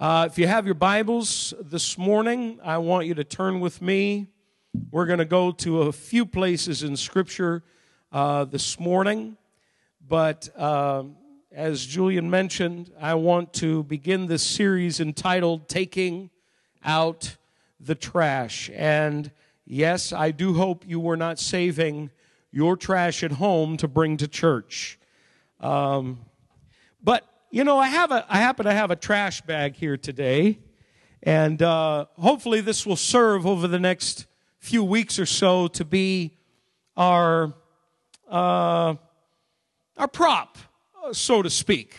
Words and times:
Uh, 0.00 0.26
if 0.28 0.36
you 0.36 0.46
have 0.46 0.66
your 0.66 0.74
Bibles 0.74 1.54
this 1.60 1.96
morning, 1.96 2.58
I 2.64 2.78
want 2.78 3.06
you 3.06 3.14
to 3.14 3.24
turn 3.24 3.60
with 3.60 3.80
me. 3.80 4.26
We're 4.90 5.06
going 5.06 5.20
to 5.20 5.24
go 5.24 5.52
to 5.52 5.82
a 5.82 5.92
few 5.92 6.26
places 6.26 6.82
in 6.82 6.96
Scripture 6.96 7.62
uh, 8.10 8.44
this 8.44 8.80
morning, 8.80 9.36
but 10.08 10.48
uh, 10.56 11.04
as 11.52 11.86
Julian 11.86 12.28
mentioned, 12.30 12.90
I 13.00 13.14
want 13.14 13.52
to 13.54 13.84
begin 13.84 14.26
this 14.26 14.42
series 14.42 14.98
entitled 14.98 15.68
Taking 15.68 16.30
Out 16.84 17.36
the 17.78 17.94
Trash. 17.94 18.70
And 18.74 19.30
yes, 19.64 20.12
I 20.12 20.32
do 20.32 20.54
hope 20.54 20.84
you 20.86 20.98
were 20.98 21.16
not 21.16 21.38
saving 21.38 22.10
your 22.50 22.76
trash 22.76 23.22
at 23.22 23.32
home 23.32 23.76
to 23.76 23.86
bring 23.86 24.16
to 24.16 24.26
church. 24.26 24.98
Um, 25.60 26.20
but 27.04 27.24
you 27.54 27.64
know, 27.64 27.78
I 27.78 27.88
have 27.88 28.10
a, 28.10 28.24
I 28.30 28.38
happen 28.38 28.64
to 28.64 28.72
have 28.72 28.90
a 28.90 28.96
trash 28.96 29.42
bag 29.42 29.76
here 29.76 29.98
today, 29.98 30.58
and 31.22 31.60
uh, 31.60 32.06
hopefully 32.18 32.62
this 32.62 32.86
will 32.86 32.96
serve 32.96 33.46
over 33.46 33.68
the 33.68 33.78
next 33.78 34.24
few 34.58 34.82
weeks 34.82 35.18
or 35.18 35.26
so 35.26 35.68
to 35.68 35.84
be 35.84 36.38
our, 36.96 37.52
uh, 38.30 38.94
our 39.98 40.08
prop, 40.10 40.56
so 41.12 41.42
to 41.42 41.50
speak, 41.50 41.94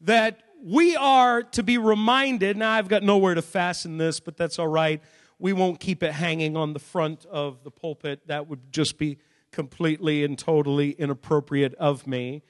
that 0.00 0.40
we 0.60 0.96
are 0.96 1.44
to 1.44 1.62
be 1.62 1.78
reminded. 1.78 2.56
Now, 2.56 2.72
I've 2.72 2.88
got 2.88 3.04
nowhere 3.04 3.36
to 3.36 3.42
fasten 3.42 3.96
this, 3.96 4.18
but 4.18 4.36
that's 4.36 4.58
all 4.58 4.66
right. 4.66 5.00
We 5.38 5.52
won't 5.52 5.78
keep 5.78 6.02
it 6.02 6.10
hanging 6.10 6.56
on 6.56 6.72
the 6.72 6.80
front 6.80 7.26
of 7.26 7.62
the 7.62 7.70
pulpit. 7.70 8.26
That 8.26 8.48
would 8.48 8.72
just 8.72 8.98
be 8.98 9.18
completely 9.52 10.24
and 10.24 10.36
totally 10.36 10.90
inappropriate 10.90 11.74
of 11.76 12.08
me. 12.08 12.42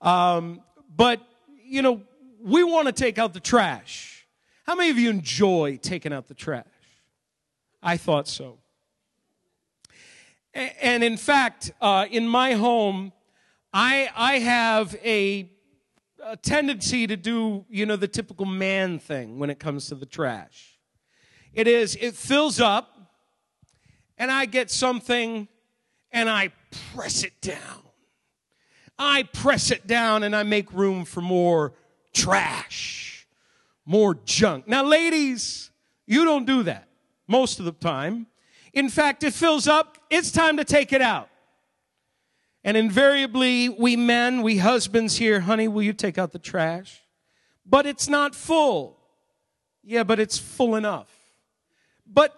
Um, 0.00 0.62
but 0.94 1.20
you 1.68 1.82
know, 1.82 2.02
we 2.40 2.64
want 2.64 2.86
to 2.86 2.92
take 2.92 3.18
out 3.18 3.34
the 3.34 3.40
trash. 3.40 4.26
How 4.64 4.74
many 4.74 4.90
of 4.90 4.98
you 4.98 5.10
enjoy 5.10 5.78
taking 5.80 6.12
out 6.12 6.28
the 6.28 6.34
trash? 6.34 6.64
I 7.82 7.96
thought 7.96 8.28
so. 8.28 8.58
And 10.54 11.04
in 11.04 11.16
fact, 11.16 11.72
uh, 11.80 12.06
in 12.10 12.26
my 12.26 12.52
home, 12.52 13.12
I, 13.72 14.10
I 14.16 14.38
have 14.38 14.96
a, 15.04 15.50
a 16.24 16.36
tendency 16.36 17.06
to 17.06 17.16
do, 17.16 17.64
you 17.68 17.86
know, 17.86 17.96
the 17.96 18.08
typical 18.08 18.46
man 18.46 18.98
thing 18.98 19.38
when 19.38 19.50
it 19.50 19.58
comes 19.58 19.86
to 19.88 19.94
the 19.94 20.06
trash. 20.06 20.78
It 21.52 21.68
is, 21.68 21.96
it 21.96 22.14
fills 22.14 22.60
up, 22.60 23.12
and 24.16 24.30
I 24.30 24.46
get 24.46 24.70
something 24.70 25.48
and 26.10 26.28
I 26.28 26.50
press 26.94 27.24
it 27.24 27.40
down. 27.40 27.87
I 28.98 29.22
press 29.22 29.70
it 29.70 29.86
down 29.86 30.22
and 30.22 30.34
I 30.34 30.42
make 30.42 30.72
room 30.72 31.04
for 31.04 31.20
more 31.20 31.72
trash, 32.12 33.26
more 33.86 34.14
junk. 34.24 34.66
Now, 34.66 34.84
ladies, 34.84 35.70
you 36.06 36.24
don't 36.24 36.46
do 36.46 36.64
that 36.64 36.88
most 37.26 37.58
of 37.60 37.64
the 37.64 37.72
time. 37.72 38.26
In 38.72 38.88
fact, 38.88 39.22
it 39.22 39.32
fills 39.34 39.68
up, 39.68 39.98
it's 40.10 40.32
time 40.32 40.56
to 40.56 40.64
take 40.64 40.92
it 40.92 41.02
out. 41.02 41.28
And 42.64 42.76
invariably, 42.76 43.68
we 43.68 43.96
men, 43.96 44.42
we 44.42 44.58
husbands 44.58 45.16
here, 45.16 45.40
honey, 45.40 45.68
will 45.68 45.82
you 45.82 45.92
take 45.92 46.18
out 46.18 46.32
the 46.32 46.38
trash? 46.38 47.00
But 47.64 47.86
it's 47.86 48.08
not 48.08 48.34
full. 48.34 48.98
Yeah, 49.84 50.02
but 50.02 50.18
it's 50.18 50.38
full 50.38 50.74
enough. 50.74 51.08
But 52.06 52.34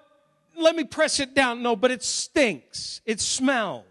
let 0.57 0.77
me 0.77 0.85
press 0.85 1.21
it 1.21 1.35
down. 1.35 1.63
No, 1.63 1.75
but 1.75 1.91
it 1.91 2.03
stinks. 2.03 3.01
It 3.07 3.21
smells. 3.21 3.85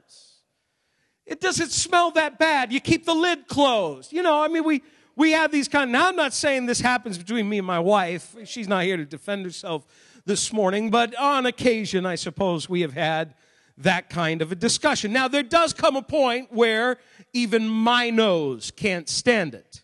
It 1.30 1.39
doesn't 1.39 1.69
smell 1.69 2.09
that 2.11 2.39
bad. 2.39 2.73
You 2.73 2.80
keep 2.80 3.05
the 3.05 3.13
lid 3.13 3.47
closed. 3.47 4.11
You 4.11 4.23
know, 4.23 4.41
I 4.41 4.47
mean, 4.47 4.63
we, 4.63 4.81
we 5.16 5.31
have 5.33 5.52
these 5.52 5.67
kind 5.67 5.83
of, 5.83 5.91
now 5.91 6.09
I'm 6.09 6.16
not 6.16 6.33
saying 6.33 6.66
this 6.66 6.81
happens 6.81 7.19
between 7.19 7.47
me 7.47 7.59
and 7.59 7.67
my 7.67 7.77
wife. 7.77 8.36
She's 8.45 8.67
not 8.67 8.83
here 8.83 8.97
to 8.97 9.05
defend 9.05 9.45
herself 9.45 9.86
this 10.25 10.52
morning, 10.52 10.89
but 10.89 11.16
on 11.17 11.45
occasion, 11.45 12.03
I 12.03 12.16
suppose 12.16 12.67
we 12.67 12.81
have 12.81 12.94
had 12.94 13.36
that 13.77 14.09
kind 14.09 14.41
of 14.41 14.52
a 14.52 14.55
discussion. 14.55 15.13
Now, 15.13 15.27
there 15.27 15.44
does 15.44 15.71
come 15.71 15.95
a 15.95 16.02
point 16.02 16.52
where 16.52 16.98
even 17.32 17.70
my 17.70 18.09
nose 18.09 18.71
can't 18.71 19.08
stand 19.08 19.53
it. 19.53 19.83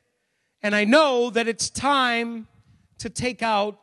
And 0.63 0.75
I 0.75 0.83
know 0.83 1.29
that 1.29 1.47
it's 1.47 1.69
time 1.69 2.47
to 2.97 3.07
take 3.07 3.43
out 3.43 3.79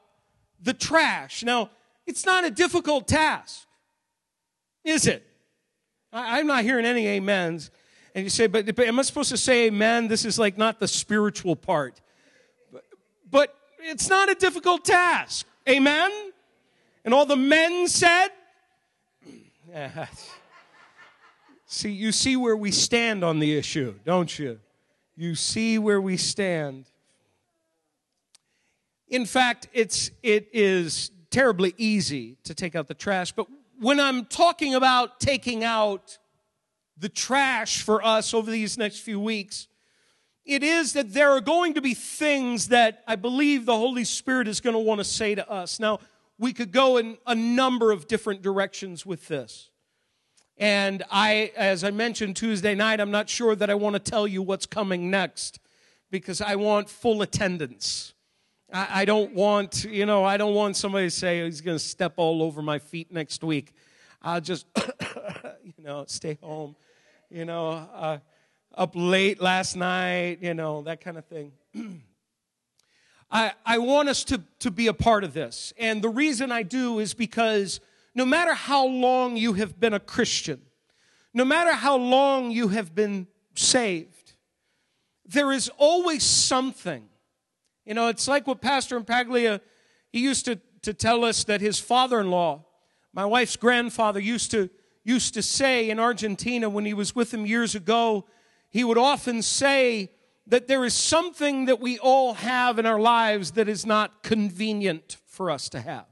the 0.60 0.74
trash. 0.74 1.44
Now, 1.44 1.70
it's 2.08 2.26
not 2.26 2.44
a 2.44 2.50
difficult 2.50 3.06
task, 3.06 3.68
is 4.82 5.06
it? 5.06 5.24
I, 6.12 6.40
am 6.40 6.46
not 6.46 6.64
hearing 6.64 6.84
any 6.84 7.16
amens. 7.16 7.70
And 8.14 8.24
you 8.24 8.30
say, 8.30 8.46
but, 8.46 8.66
but 8.76 8.86
am 8.86 8.98
I 8.98 9.02
supposed 9.02 9.30
to 9.30 9.36
say 9.36 9.66
amen? 9.66 10.08
This 10.08 10.24
is 10.24 10.38
like 10.38 10.58
not 10.58 10.78
the 10.78 10.88
spiritual 10.88 11.56
part. 11.56 12.00
But, 12.72 12.84
but 13.30 13.54
it's 13.78 14.08
not 14.08 14.30
a 14.30 14.34
difficult 14.34 14.84
task. 14.84 15.46
Amen? 15.68 16.10
And 17.04 17.14
all 17.14 17.24
the 17.24 17.36
men 17.36 17.88
said, 17.88 18.28
see, 21.66 21.90
you 21.90 22.12
see 22.12 22.36
where 22.36 22.56
we 22.56 22.70
stand 22.70 23.24
on 23.24 23.38
the 23.38 23.56
issue, 23.56 23.94
don't 24.04 24.38
you? 24.38 24.60
You 25.16 25.34
see 25.34 25.78
where 25.78 26.00
we 26.00 26.16
stand. 26.16 26.86
In 29.08 29.24
fact, 29.26 29.68
it's, 29.72 30.10
it 30.22 30.48
is 30.52 31.10
terribly 31.30 31.74
easy 31.78 32.36
to 32.44 32.54
take 32.54 32.74
out 32.74 32.88
the 32.88 32.94
trash, 32.94 33.32
but 33.32 33.46
when 33.82 33.98
I'm 33.98 34.26
talking 34.26 34.76
about 34.76 35.18
taking 35.18 35.64
out 35.64 36.18
the 36.96 37.08
trash 37.08 37.82
for 37.82 38.04
us 38.04 38.32
over 38.32 38.48
these 38.48 38.78
next 38.78 39.00
few 39.00 39.18
weeks, 39.18 39.66
it 40.44 40.62
is 40.62 40.92
that 40.92 41.12
there 41.12 41.30
are 41.30 41.40
going 41.40 41.74
to 41.74 41.80
be 41.80 41.92
things 41.92 42.68
that 42.68 43.02
I 43.08 43.16
believe 43.16 43.66
the 43.66 43.76
Holy 43.76 44.04
Spirit 44.04 44.46
is 44.46 44.60
going 44.60 44.74
to 44.74 44.78
want 44.78 45.00
to 45.00 45.04
say 45.04 45.34
to 45.34 45.50
us. 45.50 45.80
Now, 45.80 45.98
we 46.38 46.52
could 46.52 46.70
go 46.70 46.96
in 46.96 47.18
a 47.26 47.34
number 47.34 47.90
of 47.90 48.06
different 48.06 48.40
directions 48.40 49.04
with 49.04 49.26
this. 49.26 49.70
And 50.56 51.02
I, 51.10 51.50
as 51.56 51.82
I 51.82 51.90
mentioned 51.90 52.36
Tuesday 52.36 52.76
night, 52.76 53.00
I'm 53.00 53.10
not 53.10 53.28
sure 53.28 53.56
that 53.56 53.68
I 53.68 53.74
want 53.74 53.94
to 53.94 54.10
tell 54.10 54.28
you 54.28 54.42
what's 54.42 54.66
coming 54.66 55.10
next 55.10 55.58
because 56.08 56.40
I 56.40 56.54
want 56.54 56.88
full 56.88 57.20
attendance. 57.20 58.11
I, 58.72 59.02
I 59.02 59.04
don't 59.04 59.34
want, 59.34 59.84
you 59.84 60.06
know, 60.06 60.24
I 60.24 60.36
don't 60.36 60.54
want 60.54 60.76
somebody 60.76 61.06
to 61.06 61.10
say 61.10 61.44
he's 61.44 61.60
going 61.60 61.76
to 61.76 61.84
step 61.84 62.14
all 62.16 62.42
over 62.42 62.62
my 62.62 62.78
feet 62.78 63.12
next 63.12 63.44
week. 63.44 63.74
I'll 64.22 64.40
just, 64.40 64.66
you 65.64 65.84
know, 65.84 66.04
stay 66.06 66.38
home, 66.42 66.76
you 67.30 67.44
know, 67.44 67.70
uh, 67.70 68.18
up 68.74 68.92
late 68.94 69.40
last 69.40 69.76
night, 69.76 70.38
you 70.40 70.54
know, 70.54 70.82
that 70.82 71.00
kind 71.00 71.18
of 71.18 71.26
thing. 71.26 71.52
I, 73.30 73.52
I 73.64 73.78
want 73.78 74.08
us 74.08 74.24
to, 74.24 74.42
to 74.60 74.70
be 74.70 74.86
a 74.86 74.94
part 74.94 75.24
of 75.24 75.34
this. 75.34 75.72
And 75.78 76.02
the 76.02 76.08
reason 76.08 76.52
I 76.52 76.62
do 76.62 76.98
is 76.98 77.14
because 77.14 77.80
no 78.14 78.24
matter 78.24 78.54
how 78.54 78.86
long 78.86 79.36
you 79.36 79.54
have 79.54 79.78
been 79.80 79.94
a 79.94 80.00
Christian, 80.00 80.60
no 81.34 81.44
matter 81.44 81.72
how 81.72 81.96
long 81.96 82.50
you 82.50 82.68
have 82.68 82.94
been 82.94 83.26
saved, 83.54 84.34
there 85.26 85.50
is 85.50 85.70
always 85.78 86.22
something 86.22 87.08
you 87.84 87.94
know, 87.94 88.08
it's 88.08 88.28
like 88.28 88.46
what 88.46 88.60
Pastor 88.60 89.00
Impaglia, 89.00 89.60
he 90.10 90.20
used 90.20 90.44
to, 90.44 90.60
to 90.82 90.94
tell 90.94 91.24
us 91.24 91.44
that 91.44 91.60
his 91.60 91.78
father-in-law, 91.78 92.64
my 93.12 93.24
wife's 93.24 93.56
grandfather, 93.56 94.20
used 94.20 94.50
to, 94.52 94.70
used 95.04 95.34
to 95.34 95.42
say 95.42 95.90
in 95.90 95.98
Argentina 95.98 96.68
when 96.68 96.84
he 96.84 96.94
was 96.94 97.14
with 97.14 97.32
him 97.32 97.44
years 97.46 97.74
ago, 97.74 98.26
he 98.70 98.84
would 98.84 98.98
often 98.98 99.42
say 99.42 100.10
that 100.46 100.66
there 100.66 100.84
is 100.84 100.94
something 100.94 101.66
that 101.66 101.80
we 101.80 101.98
all 101.98 102.34
have 102.34 102.78
in 102.78 102.86
our 102.86 103.00
lives 103.00 103.52
that 103.52 103.68
is 103.68 103.86
not 103.86 104.22
convenient 104.22 105.18
for 105.26 105.50
us 105.50 105.68
to 105.70 105.80
have. 105.80 106.06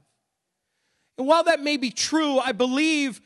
And 1.17 1.27
while 1.27 1.43
that 1.43 1.61
may 1.61 1.77
be 1.77 1.91
true, 1.91 2.39
I 2.39 2.51
believe 2.51 3.21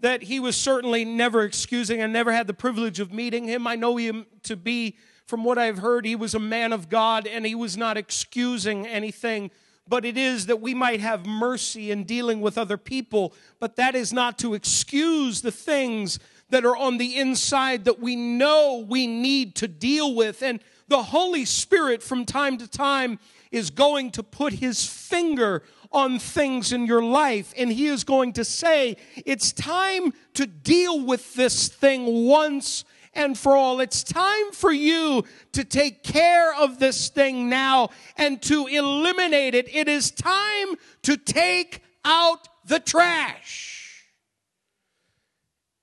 that 0.00 0.22
he 0.22 0.40
was 0.40 0.56
certainly 0.56 1.04
never 1.04 1.42
excusing. 1.42 2.02
I 2.02 2.06
never 2.06 2.32
had 2.32 2.46
the 2.46 2.54
privilege 2.54 3.00
of 3.00 3.12
meeting 3.12 3.44
him. 3.44 3.66
I 3.66 3.76
know 3.76 3.96
him 3.96 4.26
to 4.44 4.56
be 4.56 4.96
from 5.30 5.44
what 5.44 5.58
I've 5.58 5.78
heard, 5.78 6.04
he 6.04 6.16
was 6.16 6.34
a 6.34 6.40
man 6.40 6.72
of 6.72 6.88
God 6.88 7.24
and 7.24 7.46
he 7.46 7.54
was 7.54 7.76
not 7.76 7.96
excusing 7.96 8.84
anything. 8.84 9.52
But 9.86 10.04
it 10.04 10.18
is 10.18 10.46
that 10.46 10.60
we 10.60 10.74
might 10.74 11.00
have 11.00 11.24
mercy 11.24 11.92
in 11.92 12.02
dealing 12.02 12.40
with 12.40 12.58
other 12.58 12.76
people, 12.76 13.32
but 13.60 13.76
that 13.76 13.94
is 13.94 14.12
not 14.12 14.38
to 14.40 14.54
excuse 14.54 15.40
the 15.40 15.52
things 15.52 16.18
that 16.48 16.64
are 16.64 16.76
on 16.76 16.98
the 16.98 17.16
inside 17.16 17.84
that 17.84 18.00
we 18.00 18.16
know 18.16 18.84
we 18.88 19.06
need 19.06 19.54
to 19.54 19.68
deal 19.68 20.16
with. 20.16 20.42
And 20.42 20.60
the 20.88 21.04
Holy 21.04 21.44
Spirit, 21.44 22.02
from 22.02 22.24
time 22.24 22.58
to 22.58 22.66
time, 22.66 23.20
is 23.52 23.70
going 23.70 24.10
to 24.12 24.24
put 24.24 24.54
his 24.54 24.84
finger 24.84 25.62
on 25.92 26.18
things 26.18 26.72
in 26.72 26.86
your 26.86 27.02
life, 27.02 27.52
and 27.56 27.70
he 27.70 27.86
is 27.86 28.02
going 28.04 28.32
to 28.32 28.44
say, 28.44 28.96
It's 29.26 29.52
time 29.52 30.12
to 30.34 30.46
deal 30.46 31.04
with 31.04 31.34
this 31.34 31.68
thing 31.68 32.26
once 32.26 32.84
and 33.12 33.36
for 33.36 33.56
all. 33.56 33.80
It's 33.80 34.02
time 34.02 34.52
for 34.52 34.72
you 34.72 35.24
to 35.52 35.64
take 35.64 36.02
care 36.02 36.54
of 36.54 36.78
this 36.78 37.08
thing 37.08 37.48
now 37.48 37.90
and 38.16 38.40
to 38.42 38.66
eliminate 38.66 39.54
it. 39.54 39.74
It 39.74 39.88
is 39.88 40.10
time 40.10 40.76
to 41.02 41.16
take 41.16 41.82
out 42.04 42.48
the 42.64 42.80
trash. 42.80 44.06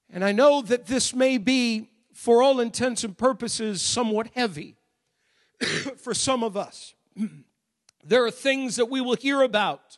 And 0.09 0.23
I 0.23 0.31
know 0.31 0.61
that 0.61 0.87
this 0.87 1.13
may 1.13 1.37
be, 1.37 1.89
for 2.13 2.41
all 2.41 2.59
intents 2.59 3.03
and 3.03 3.17
purposes, 3.17 3.81
somewhat 3.81 4.29
heavy 4.33 4.75
for 5.97 6.13
some 6.13 6.43
of 6.43 6.57
us. 6.57 6.93
There 8.03 8.23
are 8.23 8.31
things 8.31 8.77
that 8.77 8.85
we 8.85 9.01
will 9.01 9.17
hear 9.17 9.41
about 9.41 9.97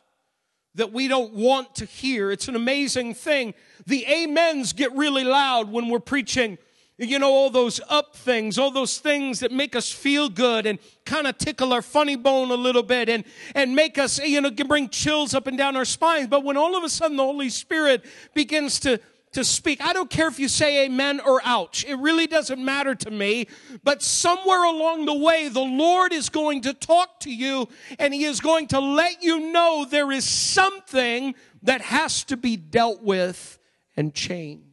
that 0.74 0.92
we 0.92 1.06
don't 1.06 1.32
want 1.32 1.76
to 1.76 1.84
hear. 1.84 2.32
It's 2.32 2.48
an 2.48 2.56
amazing 2.56 3.14
thing. 3.14 3.54
The 3.86 4.04
amens 4.04 4.72
get 4.72 4.92
really 4.96 5.22
loud 5.22 5.70
when 5.70 5.88
we're 5.88 6.00
preaching 6.00 6.58
you 7.00 7.18
know, 7.18 7.30
all 7.32 7.48
those 7.48 7.80
up 7.88 8.14
things, 8.14 8.58
all 8.58 8.70
those 8.70 8.98
things 8.98 9.40
that 9.40 9.50
make 9.50 9.74
us 9.74 9.90
feel 9.90 10.28
good 10.28 10.66
and 10.66 10.78
kind 11.06 11.26
of 11.26 11.38
tickle 11.38 11.72
our 11.72 11.80
funny 11.80 12.14
bone 12.14 12.50
a 12.50 12.54
little 12.54 12.82
bit 12.82 13.08
and, 13.08 13.24
and 13.54 13.74
make 13.74 13.96
us, 13.96 14.18
you 14.22 14.40
know, 14.40 14.50
bring 14.50 14.88
chills 14.90 15.32
up 15.32 15.46
and 15.46 15.56
down 15.56 15.76
our 15.76 15.86
spines. 15.86 16.28
But 16.28 16.44
when 16.44 16.58
all 16.58 16.76
of 16.76 16.84
a 16.84 16.90
sudden 16.90 17.16
the 17.16 17.24
Holy 17.24 17.48
Spirit 17.48 18.04
begins 18.34 18.78
to, 18.80 19.00
to 19.32 19.44
speak, 19.44 19.80
I 19.82 19.94
don't 19.94 20.10
care 20.10 20.28
if 20.28 20.38
you 20.38 20.46
say 20.46 20.84
amen 20.84 21.20
or 21.20 21.40
ouch. 21.42 21.86
It 21.86 21.94
really 21.96 22.26
doesn't 22.26 22.62
matter 22.62 22.94
to 22.94 23.10
me. 23.10 23.46
But 23.82 24.02
somewhere 24.02 24.64
along 24.64 25.06
the 25.06 25.14
way, 25.14 25.48
the 25.48 25.60
Lord 25.60 26.12
is 26.12 26.28
going 26.28 26.60
to 26.62 26.74
talk 26.74 27.20
to 27.20 27.32
you 27.32 27.68
and 27.98 28.12
He 28.12 28.24
is 28.24 28.40
going 28.40 28.66
to 28.68 28.80
let 28.80 29.22
you 29.22 29.50
know 29.52 29.86
there 29.88 30.12
is 30.12 30.26
something 30.26 31.34
that 31.62 31.80
has 31.80 32.24
to 32.24 32.36
be 32.36 32.58
dealt 32.58 33.02
with 33.02 33.58
and 33.96 34.12
changed. 34.14 34.69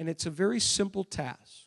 And 0.00 0.08
it's 0.08 0.24
a 0.24 0.30
very 0.30 0.60
simple 0.60 1.04
task. 1.04 1.66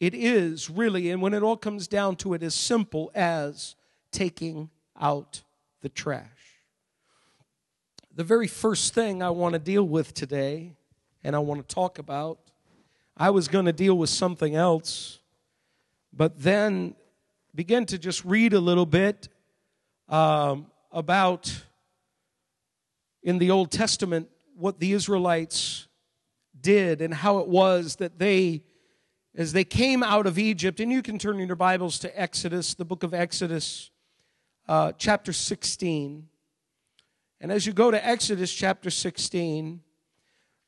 It 0.00 0.14
is 0.14 0.70
really, 0.70 1.10
and 1.10 1.20
when 1.20 1.34
it 1.34 1.42
all 1.42 1.58
comes 1.58 1.86
down 1.86 2.16
to 2.16 2.32
it, 2.32 2.42
as 2.42 2.54
simple 2.54 3.10
as 3.14 3.76
taking 4.10 4.70
out 4.98 5.42
the 5.82 5.90
trash. 5.90 6.24
The 8.16 8.24
very 8.24 8.46
first 8.46 8.94
thing 8.94 9.22
I 9.22 9.28
want 9.28 9.52
to 9.52 9.58
deal 9.58 9.82
with 9.86 10.14
today, 10.14 10.72
and 11.22 11.36
I 11.36 11.40
want 11.40 11.68
to 11.68 11.74
talk 11.74 11.98
about, 11.98 12.38
I 13.14 13.28
was 13.28 13.46
going 13.46 13.66
to 13.66 13.74
deal 13.74 13.98
with 13.98 14.08
something 14.08 14.54
else, 14.54 15.18
but 16.14 16.40
then 16.40 16.94
begin 17.54 17.84
to 17.86 17.98
just 17.98 18.24
read 18.24 18.54
a 18.54 18.60
little 18.60 18.86
bit 18.86 19.28
um, 20.08 20.68
about 20.90 21.62
in 23.22 23.36
the 23.36 23.50
Old 23.50 23.70
Testament 23.70 24.30
what 24.56 24.80
the 24.80 24.94
Israelites 24.94 25.87
did 26.60 27.00
and 27.00 27.12
how 27.12 27.38
it 27.38 27.48
was 27.48 27.96
that 27.96 28.18
they, 28.18 28.62
as 29.34 29.52
they 29.52 29.64
came 29.64 30.02
out 30.02 30.26
of 30.26 30.38
Egypt, 30.38 30.80
and 30.80 30.92
you 30.92 31.02
can 31.02 31.18
turn 31.18 31.40
in 31.40 31.46
your 31.46 31.56
Bibles 31.56 31.98
to 32.00 32.20
Exodus, 32.20 32.74
the 32.74 32.84
book 32.84 33.02
of 33.02 33.14
Exodus, 33.14 33.90
uh, 34.68 34.92
chapter 34.98 35.32
16. 35.32 36.28
And 37.40 37.52
as 37.52 37.66
you 37.66 37.72
go 37.72 37.90
to 37.90 38.06
Exodus 38.06 38.52
chapter 38.52 38.90
16, 38.90 39.80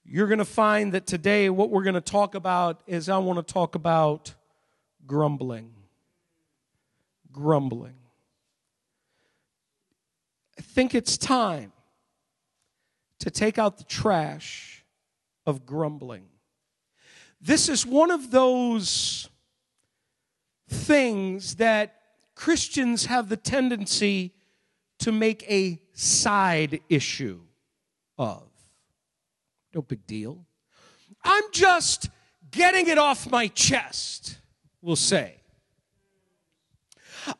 you're 0.04 0.26
going 0.26 0.38
to 0.38 0.44
find 0.44 0.92
that 0.92 1.06
today 1.06 1.50
what 1.50 1.70
we're 1.70 1.82
going 1.82 1.94
to 1.94 2.00
talk 2.00 2.34
about 2.34 2.82
is 2.86 3.08
I 3.08 3.18
want 3.18 3.46
to 3.46 3.52
talk 3.52 3.74
about 3.74 4.34
grumbling. 5.06 5.72
Grumbling. 7.32 7.94
I 10.58 10.62
think 10.62 10.94
it's 10.94 11.16
time 11.16 11.72
to 13.20 13.30
take 13.30 13.58
out 13.58 13.78
the 13.78 13.84
trash 13.84 14.79
of 15.50 15.66
grumbling. 15.66 16.24
This 17.40 17.68
is 17.68 17.84
one 17.84 18.10
of 18.10 18.30
those 18.30 19.28
things 20.68 21.56
that 21.56 21.96
Christians 22.34 23.06
have 23.06 23.28
the 23.28 23.36
tendency 23.36 24.32
to 25.00 25.12
make 25.12 25.44
a 25.50 25.80
side 25.92 26.80
issue 26.88 27.40
of. 28.16 28.42
No 29.74 29.82
big 29.82 30.06
deal. 30.06 30.46
I'm 31.22 31.44
just 31.52 32.08
getting 32.50 32.88
it 32.88 32.98
off 32.98 33.30
my 33.30 33.48
chest, 33.48 34.38
we'll 34.80 34.96
say. 34.96 35.36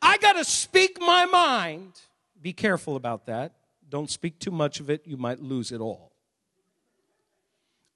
I 0.01 0.17
got 0.17 0.33
to 0.33 0.45
speak 0.45 0.99
my 0.99 1.25
mind. 1.25 1.99
Be 2.41 2.53
careful 2.53 2.95
about 2.95 3.25
that. 3.25 3.53
Don't 3.89 4.09
speak 4.09 4.39
too 4.39 4.51
much 4.51 4.79
of 4.79 4.89
it, 4.89 5.05
you 5.05 5.17
might 5.17 5.41
lose 5.41 5.71
it 5.71 5.81
all. 5.81 6.10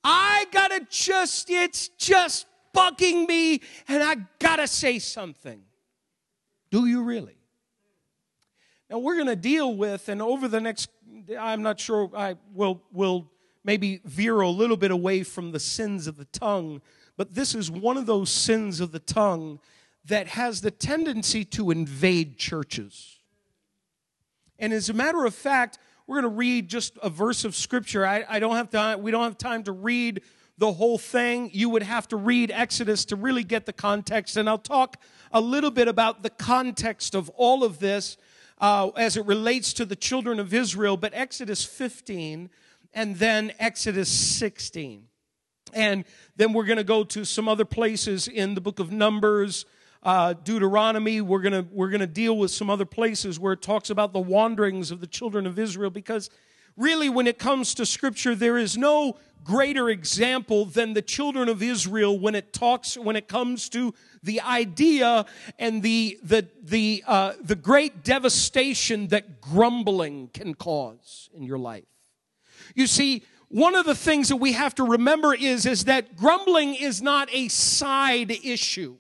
I 0.08 0.46
gotta 0.52 0.86
just, 0.88 1.50
it's 1.50 1.88
just 1.90 2.46
bugging 2.76 3.28
me 3.28 3.60
and 3.88 4.04
I 4.04 4.18
gotta 4.38 4.68
say 4.68 5.00
something. 5.00 5.64
Do 6.70 6.86
you 6.86 7.02
really? 7.02 7.38
Now 8.88 9.00
we're 9.00 9.18
gonna 9.18 9.36
deal 9.36 9.76
with, 9.76 10.08
and 10.08 10.22
over 10.22 10.48
the 10.48 10.62
next, 10.62 10.90
I'm 11.40 11.64
not 11.64 11.80
sure, 11.80 12.12
I 12.16 12.36
will, 12.54 12.84
will 12.94 13.32
maybe 13.64 14.00
veer 14.06 14.42
a 14.42 14.50
little 14.50 14.78
bit 14.78 14.92
away 14.92 15.24
from 15.24 15.52
the 15.52 15.60
sins 15.60 16.06
of 16.06 16.18
the 16.18 16.26
tongue, 16.26 16.84
but 17.18 17.34
this 17.34 17.56
is 17.56 17.72
one 17.72 17.98
of 17.98 18.06
those 18.06 18.30
sins 18.30 18.80
of 18.80 18.92
the 18.92 19.00
tongue 19.00 19.60
that 20.06 20.28
has 20.28 20.62
the 20.62 20.70
tendency 20.70 21.44
to 21.46 21.72
invade 21.72 22.38
churches. 22.38 23.18
And 24.60 24.72
as 24.72 24.88
a 24.88 24.94
matter 24.94 25.26
of 25.26 25.34
fact, 25.34 25.80
we're 26.08 26.22
going 26.22 26.32
to 26.32 26.38
read 26.38 26.68
just 26.68 26.98
a 27.02 27.10
verse 27.10 27.46
of 27.46 27.56
scripture. 27.56 28.06
I, 28.06 28.26
I 28.28 28.40
don't 28.40 28.56
have 28.56 28.70
time, 28.70 29.02
we 29.02 29.12
don't 29.12 29.24
have 29.24 29.38
time 29.38 29.64
to 29.64 29.72
read 29.72 30.22
the 30.58 30.72
whole 30.72 30.98
thing. 30.98 31.50
You 31.52 31.70
would 31.70 31.84
have 31.84 32.08
to 32.10 32.16
read 32.16 32.52
Exodus 32.52 33.06
to 33.06 33.16
really 33.16 33.44
get 33.44 33.66
the 33.66 33.74
context. 33.74 34.38
And 34.38 34.48
I'll 34.48 34.58
talk 34.58 34.98
a 35.32 35.42
little 35.42 35.72
bit 35.72 35.88
about 35.88 36.24
the 36.24 36.30
context 36.30 37.16
of 37.16 37.30
all 37.30 37.64
of 37.64 37.80
this 37.80 38.18
uh, 38.60 38.90
as 38.96 39.18
it 39.18 39.26
relates 39.26 39.74
to 39.74 39.86
the 39.86 39.96
children 39.96 40.40
of 40.40 40.54
Israel, 40.54 40.96
but 40.96 41.14
Exodus 41.14 41.66
15 41.66 42.50
and 42.94 43.18
then 43.18 43.52
Exodus 43.60 44.10
16. 44.10 45.08
And 45.74 46.06
then 46.38 46.54
we're 46.54 46.66
going 46.66 46.78
to 46.78 46.84
go 46.86 47.04
to 47.04 47.26
some 47.26 47.50
other 47.50 47.66
places 47.66 48.28
in 48.28 48.56
the 48.56 48.62
book 48.62 48.80
of 48.80 48.92
Numbers 48.92 49.66
uh, 50.06 50.34
Deuteronomy. 50.34 51.20
We're 51.20 51.42
gonna 51.42 51.66
we're 51.72 51.90
gonna 51.90 52.08
deal 52.08 52.38
with 52.38 52.52
some 52.52 52.70
other 52.70 52.86
places 52.86 53.40
where 53.40 53.54
it 53.54 53.62
talks 53.62 53.90
about 53.90 54.14
the 54.14 54.20
wanderings 54.20 54.92
of 54.92 55.02
the 55.02 55.08
children 55.08 55.48
of 55.48 55.58
Israel 55.58 55.90
because 55.90 56.30
really, 56.78 57.10
when 57.10 57.26
it 57.28 57.40
comes 57.40 57.74
to 57.74 57.86
Scripture, 57.86 58.36
there 58.36 58.58
is 58.58 58.78
no 58.78 59.18
greater 59.44 59.90
example 59.90 60.66
than 60.66 60.94
the 60.94 61.02
children 61.02 61.50
of 61.50 61.62
Israel 61.62 62.18
when 62.18 62.36
it 62.36 62.54
talks 62.54 62.98
when 62.98 63.16
it 63.16 63.28
comes 63.28 63.68
to 63.70 63.94
the 64.22 64.42
idea 64.42 65.26
and 65.58 65.82
the 65.82 66.20
the 66.24 66.48
the 66.62 67.04
uh, 67.08 67.34
the 67.42 67.56
great 67.56 68.04
devastation 68.04 69.08
that 69.08 69.42
grumbling 69.42 70.30
can 70.34 70.54
cause 70.54 71.30
in 71.34 71.42
your 71.44 71.58
life. 71.58 71.86
You 72.76 72.86
see, 72.86 73.24
one 73.48 73.76
of 73.76 73.86
the 73.86 73.96
things 73.96 74.30
that 74.30 74.36
we 74.38 74.54
have 74.54 74.76
to 74.76 74.84
remember 74.84 75.34
is 75.34 75.66
is 75.66 75.86
that 75.86 76.16
grumbling 76.16 76.76
is 76.76 77.02
not 77.02 77.28
a 77.32 77.48
side 77.48 78.30
issue. 78.30 78.98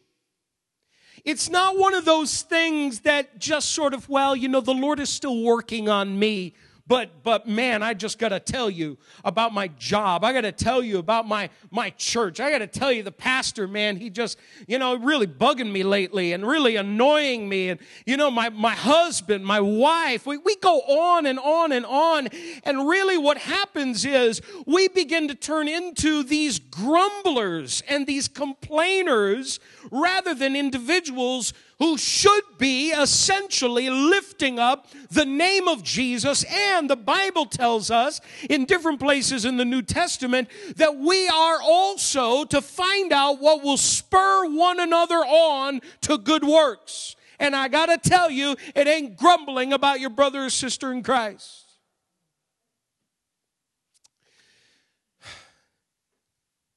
It's 1.25 1.49
not 1.49 1.77
one 1.77 1.95
of 1.95 2.05
those 2.05 2.43
things 2.43 2.99
that 3.01 3.39
just 3.39 3.71
sort 3.71 3.95
of, 3.95 4.07
well, 4.07 4.35
you 4.35 4.47
know, 4.47 4.61
the 4.61 4.75
Lord 4.75 4.99
is 4.99 5.09
still 5.09 5.41
working 5.41 5.89
on 5.89 6.19
me. 6.19 6.53
But, 6.87 7.23
but 7.23 7.47
man, 7.47 7.81
I 7.81 7.95
just 7.95 8.19
got 8.19 8.29
to 8.29 8.39
tell 8.39 8.69
you 8.69 8.99
about 9.23 9.51
my 9.53 9.69
job. 9.69 10.23
I 10.23 10.31
got 10.33 10.41
to 10.41 10.51
tell 10.51 10.83
you 10.83 10.99
about 10.99 11.27
my, 11.27 11.49
my 11.71 11.89
church. 11.91 12.39
I 12.39 12.51
got 12.51 12.59
to 12.59 12.67
tell 12.67 12.91
you 12.91 13.01
the 13.01 13.11
pastor, 13.11 13.67
man, 13.67 13.97
he 13.97 14.11
just, 14.11 14.37
you 14.67 14.77
know, 14.77 14.95
really 14.95 15.25
bugging 15.25 15.71
me 15.71 15.81
lately 15.81 16.33
and 16.33 16.45
really 16.45 16.75
annoying 16.75 17.49
me. 17.49 17.69
And, 17.69 17.79
you 18.05 18.17
know, 18.17 18.29
my, 18.29 18.49
my 18.49 18.75
husband, 18.75 19.43
my 19.43 19.59
wife, 19.59 20.27
we, 20.27 20.37
we 20.37 20.57
go 20.57 20.79
on 20.81 21.25
and 21.25 21.39
on 21.39 21.71
and 21.71 21.87
on. 21.87 22.27
And 22.63 22.87
really 22.87 23.17
what 23.17 23.39
happens 23.39 24.05
is 24.05 24.39
we 24.67 24.87
begin 24.87 25.27
to 25.29 25.35
turn 25.35 25.67
into 25.67 26.21
these 26.21 26.59
grumblers 26.59 27.81
and 27.89 28.05
these 28.05 28.27
complainers 28.27 29.59
rather 29.89 30.35
than 30.35 30.55
individuals 30.55 31.51
who 31.79 31.97
should 31.97 32.43
be 32.57 32.91
essentially 32.91 33.89
lifting 33.89 34.59
up 34.59 34.87
the 35.11 35.25
name 35.25 35.67
of 35.67 35.83
Jesus. 35.83 36.45
And 36.45 36.89
the 36.89 36.95
Bible 36.95 37.45
tells 37.45 37.91
us 37.91 38.21
in 38.49 38.65
different 38.65 38.99
places 38.99 39.45
in 39.45 39.57
the 39.57 39.65
New 39.65 39.81
Testament 39.81 40.49
that 40.77 40.97
we 40.97 41.27
are 41.27 41.61
also 41.61 42.45
to 42.45 42.61
find 42.61 43.11
out 43.11 43.41
what 43.41 43.63
will 43.63 43.77
spur 43.77 44.45
one 44.45 44.79
another 44.79 45.17
on 45.17 45.81
to 46.01 46.17
good 46.17 46.43
works. 46.43 47.15
And 47.39 47.55
I 47.55 47.67
got 47.67 47.87
to 47.87 47.97
tell 47.97 48.31
you, 48.31 48.55
it 48.73 48.87
ain't 48.87 49.17
grumbling 49.17 49.73
about 49.73 49.99
your 49.99 50.09
brother 50.09 50.45
or 50.45 50.49
sister 50.49 50.93
in 50.93 51.03
Christ. 51.03 51.63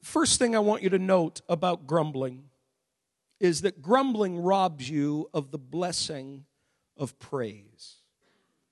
First 0.03 0.39
thing 0.39 0.57
I 0.57 0.59
want 0.59 0.83
you 0.83 0.89
to 0.91 0.99
note 0.99 1.43
about 1.49 1.87
grumbling 1.87 2.48
is 3.41 3.63
that 3.63 3.81
grumbling 3.81 4.39
robs 4.39 4.89
you 4.89 5.29
of 5.33 5.51
the 5.51 5.59
blessing 5.59 6.45
of 6.97 7.19
praise. 7.19 7.97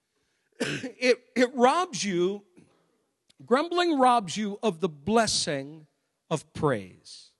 it, 0.60 1.20
it 1.34 1.54
robs 1.54 2.04
you, 2.04 2.42
grumbling 3.44 3.98
robs 3.98 4.36
you 4.36 4.58
of 4.62 4.80
the 4.80 4.88
blessing 4.88 5.86
of 6.30 6.52
praise. 6.52 7.30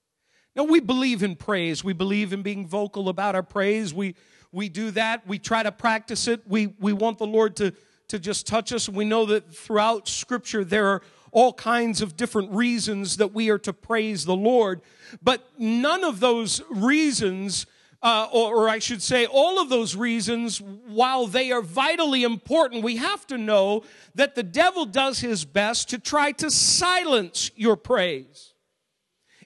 Now, 0.55 0.63
we 0.63 0.79
believe 0.79 1.21
in 1.21 1.35
praise. 1.35 1.83
We 1.83 1.93
believe 1.93 2.33
in 2.33 2.41
being 2.41 2.65
vocal 2.65 3.09
about 3.09 3.35
our 3.35 3.43
praise. 3.43 3.93
We, 3.93 4.15
we 4.51 4.69
do 4.69 4.91
that. 4.91 5.27
We 5.27 5.37
try 5.37 5.61
to 5.61 5.71
practice 5.71 6.27
it. 6.27 6.41
We, 6.47 6.67
we 6.79 6.93
want 6.93 7.19
the 7.19 7.27
Lord 7.27 7.55
to, 7.57 7.73
to 8.07 8.17
just 8.17 8.47
touch 8.47 8.71
us. 8.71 8.89
We 8.89 9.05
know 9.05 9.25
that 9.27 9.53
throughout 9.53 10.07
Scripture 10.07 10.63
there 10.63 10.87
are 10.87 11.01
all 11.31 11.53
kinds 11.53 12.01
of 12.01 12.15
different 12.15 12.51
reasons 12.51 13.17
that 13.17 13.33
we 13.33 13.49
are 13.49 13.59
to 13.59 13.73
praise 13.73 14.25
the 14.25 14.35
Lord, 14.35 14.81
but 15.21 15.47
none 15.57 16.03
of 16.03 16.19
those 16.19 16.61
reasons 16.69 17.65
uh, 18.01 18.27
or, 18.31 18.55
or 18.55 18.69
I 18.69 18.79
should 18.79 19.01
say, 19.01 19.25
all 19.25 19.59
of 19.59 19.69
those 19.69 19.95
reasons, 19.95 20.61
while 20.61 21.25
they 21.25 21.51
are 21.51 21.61
vitally 21.61 22.23
important, 22.23 22.83
we 22.83 22.97
have 22.97 23.25
to 23.27 23.37
know 23.37 23.83
that 24.13 24.35
the 24.35 24.43
devil 24.43 24.85
does 24.85 25.19
his 25.19 25.45
best 25.45 25.89
to 25.89 25.97
try 25.97 26.31
to 26.33 26.51
silence 26.51 27.49
your 27.55 27.75
praise. 27.75 28.53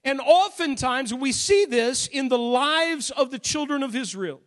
And 0.03 0.19
oftentimes 0.19 1.13
we 1.13 1.31
see 1.31 1.65
this 1.65 2.07
in 2.07 2.27
the 2.27 2.37
lives 2.37 3.09
of 3.11 3.31
the 3.31 3.39
children 3.39 3.83
of 3.83 3.95
Israel. 3.95 4.41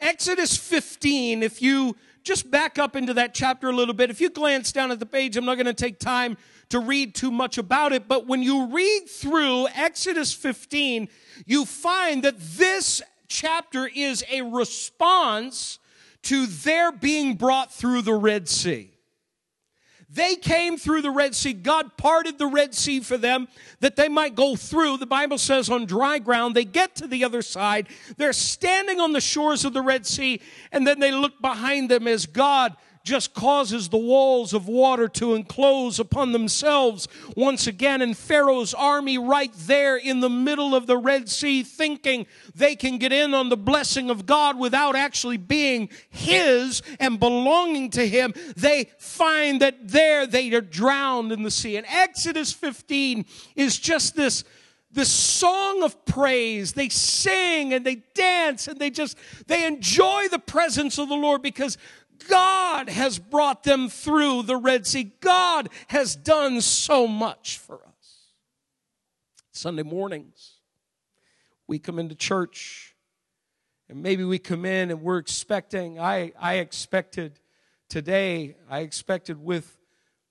Exodus 0.00 0.56
15, 0.56 1.42
if 1.42 1.60
you 1.60 1.96
just 2.30 2.48
back 2.48 2.78
up 2.78 2.94
into 2.94 3.12
that 3.12 3.34
chapter 3.34 3.68
a 3.68 3.72
little 3.72 3.92
bit, 3.92 4.08
if 4.08 4.20
you 4.20 4.30
glance 4.30 4.70
down 4.70 4.92
at 4.92 5.00
the 5.00 5.06
page, 5.06 5.36
I'm 5.36 5.44
not 5.44 5.56
going 5.56 5.66
to 5.66 5.74
take 5.74 5.98
time 5.98 6.36
to 6.68 6.78
read 6.78 7.12
too 7.12 7.32
much 7.32 7.58
about 7.58 7.92
it, 7.92 8.06
but 8.06 8.28
when 8.28 8.40
you 8.40 8.68
read 8.68 9.06
through 9.08 9.66
Exodus 9.74 10.32
15, 10.32 11.08
you 11.44 11.64
find 11.64 12.22
that 12.22 12.38
this 12.38 13.02
chapter 13.26 13.90
is 13.92 14.24
a 14.30 14.42
response 14.42 15.80
to 16.22 16.46
their 16.46 16.92
being 16.92 17.34
brought 17.34 17.72
through 17.72 18.02
the 18.02 18.14
Red 18.14 18.48
Sea. 18.48 18.92
They 20.12 20.34
came 20.34 20.76
through 20.76 21.02
the 21.02 21.10
Red 21.10 21.36
Sea. 21.36 21.52
God 21.52 21.96
parted 21.96 22.36
the 22.36 22.46
Red 22.46 22.74
Sea 22.74 23.00
for 23.00 23.16
them 23.16 23.46
that 23.78 23.94
they 23.94 24.08
might 24.08 24.34
go 24.34 24.56
through. 24.56 24.96
The 24.96 25.06
Bible 25.06 25.38
says 25.38 25.70
on 25.70 25.86
dry 25.86 26.18
ground, 26.18 26.56
they 26.56 26.64
get 26.64 26.96
to 26.96 27.06
the 27.06 27.22
other 27.22 27.42
side. 27.42 27.86
They're 28.16 28.32
standing 28.32 28.98
on 28.98 29.12
the 29.12 29.20
shores 29.20 29.64
of 29.64 29.72
the 29.72 29.82
Red 29.82 30.06
Sea, 30.06 30.40
and 30.72 30.84
then 30.84 30.98
they 30.98 31.12
look 31.12 31.40
behind 31.40 31.90
them 31.90 32.08
as 32.08 32.26
God 32.26 32.76
just 33.02 33.34
causes 33.34 33.88
the 33.88 33.96
walls 33.96 34.52
of 34.52 34.68
water 34.68 35.08
to 35.08 35.34
enclose 35.34 35.98
upon 35.98 36.32
themselves 36.32 37.08
once 37.36 37.66
again. 37.66 38.02
And 38.02 38.16
Pharaoh's 38.16 38.74
army, 38.74 39.18
right 39.18 39.52
there 39.54 39.96
in 39.96 40.20
the 40.20 40.28
middle 40.28 40.74
of 40.74 40.86
the 40.86 40.96
Red 40.96 41.28
Sea, 41.28 41.62
thinking 41.62 42.26
they 42.54 42.76
can 42.76 42.98
get 42.98 43.12
in 43.12 43.34
on 43.34 43.48
the 43.48 43.56
blessing 43.56 44.10
of 44.10 44.26
God 44.26 44.58
without 44.58 44.96
actually 44.96 45.38
being 45.38 45.88
His 46.10 46.82
and 46.98 47.18
belonging 47.18 47.90
to 47.90 48.06
Him, 48.06 48.34
they 48.56 48.90
find 48.98 49.60
that 49.60 49.88
there 49.88 50.26
they 50.26 50.52
are 50.54 50.60
drowned 50.60 51.32
in 51.32 51.42
the 51.42 51.50
sea. 51.50 51.76
And 51.76 51.86
Exodus 51.88 52.52
15 52.52 53.24
is 53.56 53.78
just 53.78 54.14
this 54.14 54.44
this 54.92 55.10
song 55.10 55.82
of 55.82 56.04
praise. 56.04 56.72
They 56.72 56.88
sing 56.88 57.72
and 57.72 57.86
they 57.86 57.96
dance 58.14 58.66
and 58.66 58.78
they 58.78 58.90
just, 58.90 59.16
they 59.46 59.64
enjoy 59.64 60.28
the 60.28 60.38
presence 60.38 60.98
of 60.98 61.08
the 61.08 61.14
Lord 61.14 61.42
because 61.42 61.78
God 62.30 62.88
has 62.88 63.18
brought 63.18 63.64
them 63.64 63.88
through 63.88 64.42
the 64.42 64.56
Red 64.56 64.86
Sea. 64.86 65.12
God 65.20 65.68
has 65.88 66.16
done 66.16 66.60
so 66.60 67.06
much 67.06 67.58
for 67.58 67.74
us. 67.74 68.28
Sunday 69.52 69.82
mornings, 69.82 70.54
we 71.66 71.78
come 71.78 71.98
into 71.98 72.14
church 72.14 72.94
and 73.88 74.02
maybe 74.02 74.24
we 74.24 74.38
come 74.38 74.64
in 74.64 74.90
and 74.90 75.02
we're 75.02 75.18
expecting, 75.18 75.98
I, 75.98 76.32
I 76.38 76.54
expected 76.54 77.40
today, 77.88 78.56
I 78.70 78.80
expected 78.80 79.42
with 79.42 79.76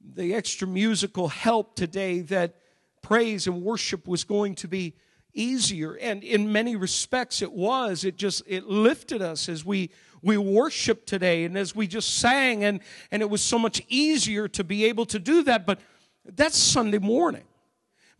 the 0.01 0.33
extra 0.33 0.67
musical 0.67 1.27
help 1.27 1.75
today 1.75 2.21
that 2.21 2.55
praise 3.01 3.47
and 3.47 3.61
worship 3.61 4.07
was 4.07 4.23
going 4.23 4.55
to 4.55 4.67
be 4.67 4.95
easier 5.33 5.93
and 5.93 6.23
in 6.23 6.51
many 6.51 6.75
respects 6.75 7.41
it 7.43 7.51
was 7.51 8.03
it 8.03 8.17
just 8.17 8.41
it 8.47 8.65
lifted 8.65 9.21
us 9.21 9.47
as 9.47 9.63
we 9.63 9.91
we 10.21 10.38
worship 10.38 11.05
today 11.05 11.45
and 11.45 11.57
as 11.57 11.75
we 11.75 11.88
just 11.88 12.15
sang 12.15 12.63
and 12.63 12.79
and 13.11 13.21
it 13.21 13.29
was 13.29 13.41
so 13.41 13.59
much 13.59 13.81
easier 13.88 14.47
to 14.47 14.63
be 14.63 14.85
able 14.85 15.05
to 15.05 15.19
do 15.19 15.43
that 15.43 15.65
but 15.65 15.79
that's 16.25 16.57
sunday 16.57 16.99
morning 16.99 17.43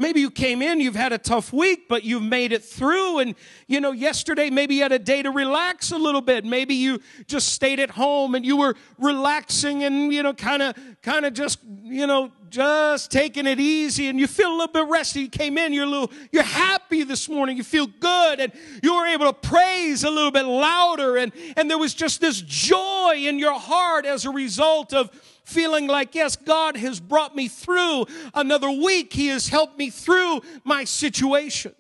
Maybe 0.01 0.22
you 0.22 0.32
came 0.32 0.62
in, 0.62 0.79
you've 0.79 0.96
had 0.96 1.12
a 1.12 1.18
tough 1.18 1.51
week, 1.51 1.89
but 1.89 2.06
you've 2.06 2.24
made 2.24 2.53
it 2.53 2.63
through. 2.63 3.20
And, 3.20 3.36
you 3.68 3.82
know, 3.82 3.91
yesterday 3.91 4.50
maybe 4.50 4.75
you 4.75 4.84
had 4.84 4.94
a 4.94 5.00
day 5.00 5.22
to 5.22 5.29
relax 5.29 5.91
a 5.91 5.98
little 5.98 6.22
bit. 6.22 6.46
Maybe 6.46 6.75
you 6.75 7.01
just 7.27 7.50
stayed 7.50 7.82
at 7.82 7.89
home 7.89 8.34
and 8.34 8.46
you 8.46 8.56
were 8.56 8.75
relaxing 8.98 9.84
and, 9.84 10.13
you 10.13 10.24
know, 10.24 10.34
kind 10.34 10.62
of, 10.62 10.74
kind 11.03 11.25
of 11.25 11.34
just, 11.34 11.60
you 11.84 12.08
know, 12.08 12.32
just 12.50 13.12
taking 13.12 13.48
it 13.48 13.60
easy 13.60 14.08
and 14.08 14.20
you 14.20 14.27
feel 14.27 14.50
a 14.50 14.58
little 14.58 14.74
bit 14.74 14.88
rested. 14.88 15.22
You 15.22 15.29
came 15.29 15.58
in, 15.58 15.74
you're 15.74 15.86
a 15.86 15.89
little, 15.89 16.12
you're 16.32 16.44
happy 16.44 17.03
this 17.03 17.29
morning. 17.29 17.58
You 17.58 17.63
feel 17.63 17.88
good 17.88 18.39
and 18.39 18.51
you 18.84 18.96
were 18.96 19.08
able 19.08 19.25
to 19.25 19.34
praise 19.34 20.03
a 20.03 20.10
little 20.10 20.32
bit 20.32 20.46
louder. 20.46 21.18
And, 21.18 21.32
and 21.56 21.70
there 21.70 21.77
was 21.77 21.94
just 21.94 22.22
this 22.22 22.41
joy 22.41 23.13
in 23.15 23.39
your 23.39 23.60
heart 23.60 24.06
as 24.06 24.25
a 24.25 24.29
result 24.29 24.94
of, 24.94 25.10
feeling 25.50 25.88
like, 25.88 26.13
yes, 26.13 26.36
God 26.36 26.77
has 26.77 27.00
brought 27.00 27.36
me 27.36 27.48
through 27.48 28.06
another 28.34 28.70
week. 28.70 29.12
He 29.12 29.27
has 29.27 29.48
helped 29.48 29.77
me 29.77 29.89
through 29.89 30.41
my 30.63 30.84
situation. 30.84 31.74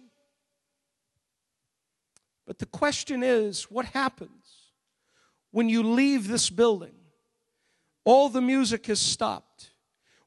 But 2.47 2.57
the 2.57 2.65
question 2.65 3.21
is 3.21 3.63
what 3.69 3.85
happens 3.85 4.71
when 5.51 5.69
you 5.69 5.83
leave 5.83 6.27
this 6.27 6.49
building? 6.49 6.95
All 8.05 8.29
the 8.29 8.41
music 8.41 8.87
has 8.87 8.99
stopped. 8.99 9.68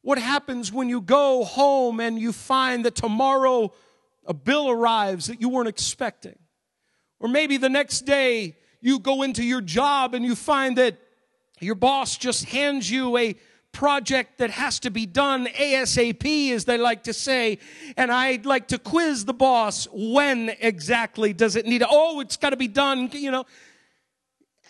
What 0.03 0.19
happens 0.19 0.73
when 0.73 0.89
you 0.89 1.01
go 1.01 1.45
home 1.45 2.01
and 2.01 2.19
you 2.19 2.33
find 2.33 2.85
that 2.85 2.97
tomorrow 2.97 3.73
a 4.27 4.35
bill 4.35 4.69
arrives 4.69 5.27
that 5.27 5.41
you 5.41 5.49
weren't 5.49 5.69
expecting? 5.69 6.39
Or 7.21 7.29
maybe 7.29 7.57
the 7.57 7.69
next 7.69 8.01
day 8.01 8.57
you 8.81 8.99
go 8.99 9.23
into 9.23 9.45
your 9.45 9.61
job 9.61 10.15
and 10.15 10.25
you 10.25 10.35
find 10.35 10.77
that 10.77 10.99
your 11.61 11.77
boss 11.77 12.17
just 12.17 12.47
hands 12.47 12.91
you 12.91 13.17
a 13.17 13.37
project 13.71 14.39
that 14.39 14.51
has 14.51 14.81
to 14.81 14.91
be 14.91 15.07
done 15.07 15.47
ASAP, 15.47 16.53
as 16.53 16.65
they 16.65 16.77
like 16.77 17.05
to 17.05 17.13
say. 17.13 17.59
And 17.97 18.11
I'd 18.11 18.45
like 18.45 18.69
to 18.69 18.79
quiz 18.79 19.25
the 19.25 19.33
boss. 19.33 19.87
When 19.93 20.51
exactly 20.61 21.33
does 21.33 21.55
it 21.55 21.65
need? 21.65 21.85
Oh, 21.89 22.19
it's 22.19 22.37
got 22.37 22.51
to 22.51 22.57
be 22.57 22.69
done, 22.69 23.09
you 23.13 23.31
know 23.31 23.47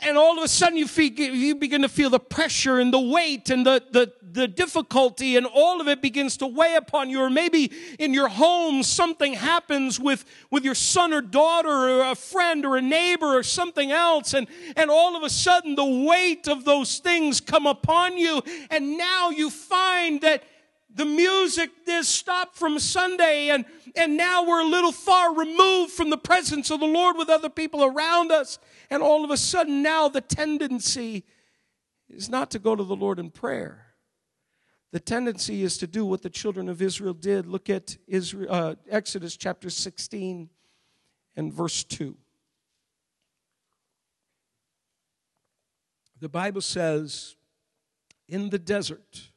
and 0.03 0.19
all 0.19 0.37
of 0.37 0.45
a 0.45 0.49
sudden 0.49 0.77
you, 0.77 0.87
feel, 0.87 1.13
you 1.13 1.55
begin 1.55 1.83
to 1.83 1.89
feel 1.89 2.11
the 2.11 2.21
pressure 2.21 2.79
and 2.79 2.93
the 2.93 3.01
weight 3.01 3.51
and 3.51 3.65
the, 3.65 3.83
the, 3.91 4.13
the 4.33 4.49
difficulty 4.49 5.37
and 5.37 5.47
all 5.47 5.81
of 5.81 5.89
it 5.89 6.03
begins 6.03 6.37
to 6.39 6.47
weigh 6.47 6.75
upon 6.75 7.09
you 7.09 7.21
or 7.21 7.31
maybe 7.31 7.73
in 7.99 8.13
your 8.13 8.29
home 8.29 8.83
something 8.83 9.35
happens 9.35 10.01
with, 10.01 10.25
with 10.51 10.65
your 10.65 10.75
son 10.75 11.13
or 11.13 11.21
daughter 11.21 11.69
or 11.69 12.11
a 12.11 12.15
friend 12.15 12.65
or 12.65 12.77
a 12.77 12.83
neighbor 12.83 13.39
or 13.39 13.43
something 13.43 13.91
else 13.91 14.35
and, 14.35 14.47
and 14.77 14.91
all 14.91 15.17
of 15.17 15.23
a 15.23 15.31
sudden 15.31 15.75
the 15.75 16.05
weight 16.07 16.49
of 16.49 16.65
those 16.65 16.99
things 16.99 17.41
come 17.41 17.67
upon 17.67 18.17
you 18.17 18.43
and 18.71 18.99
now 18.99 19.31
you 19.31 19.51
find 19.51 20.21
that 20.23 20.43
the 20.95 21.05
music 21.07 21.71
is 21.87 22.07
stopped 22.07 22.57
from 22.57 22.79
Sunday 22.79 23.49
and, 23.49 23.65
and 23.97 24.17
now 24.17 24.45
we're 24.47 24.61
a 24.61 24.69
little 24.69 24.93
far 24.93 25.35
removed 25.35 25.93
from 25.93 26.11
the 26.11 26.19
presence 26.19 26.71
of 26.71 26.81
the 26.81 26.87
Lord 26.87 27.17
with 27.17 27.31
other 27.31 27.49
people 27.49 27.83
around 27.83 28.31
us. 28.31 28.59
And 28.93 29.03
all 29.03 29.25
of 29.25 29.31
a 29.31 29.39
sudden 29.39 29.83
now 29.83 30.11
the 30.11 30.21
tendency 30.21 31.25
is 32.11 32.29
not 32.29 32.51
to 32.51 32.59
go 32.59 32.77
to 32.77 32.85
the 32.85 32.95
Lord 32.95 33.19
in 33.19 33.31
prayer. 33.31 33.87
The 34.93 35.01
tendency 35.01 35.63
is 35.63 35.79
to 35.79 35.87
do 35.87 36.05
what 36.05 36.21
the 36.21 36.29
children 36.29 36.69
of 36.69 36.83
Israel 36.83 37.15
did. 37.15 37.47
Look 37.47 37.71
at 37.71 37.97
Israel, 38.07 38.49
uh, 38.51 38.75
Exodus 38.91 39.39
chapter 39.39 39.71
16 39.71 40.51
and 41.37 41.55
verse 41.55 41.85
2. 41.85 42.15
The 46.21 46.29
Bible 46.29 46.61
says, 46.61 47.37
in 48.29 48.51
the 48.51 48.59
desert, 48.59 49.31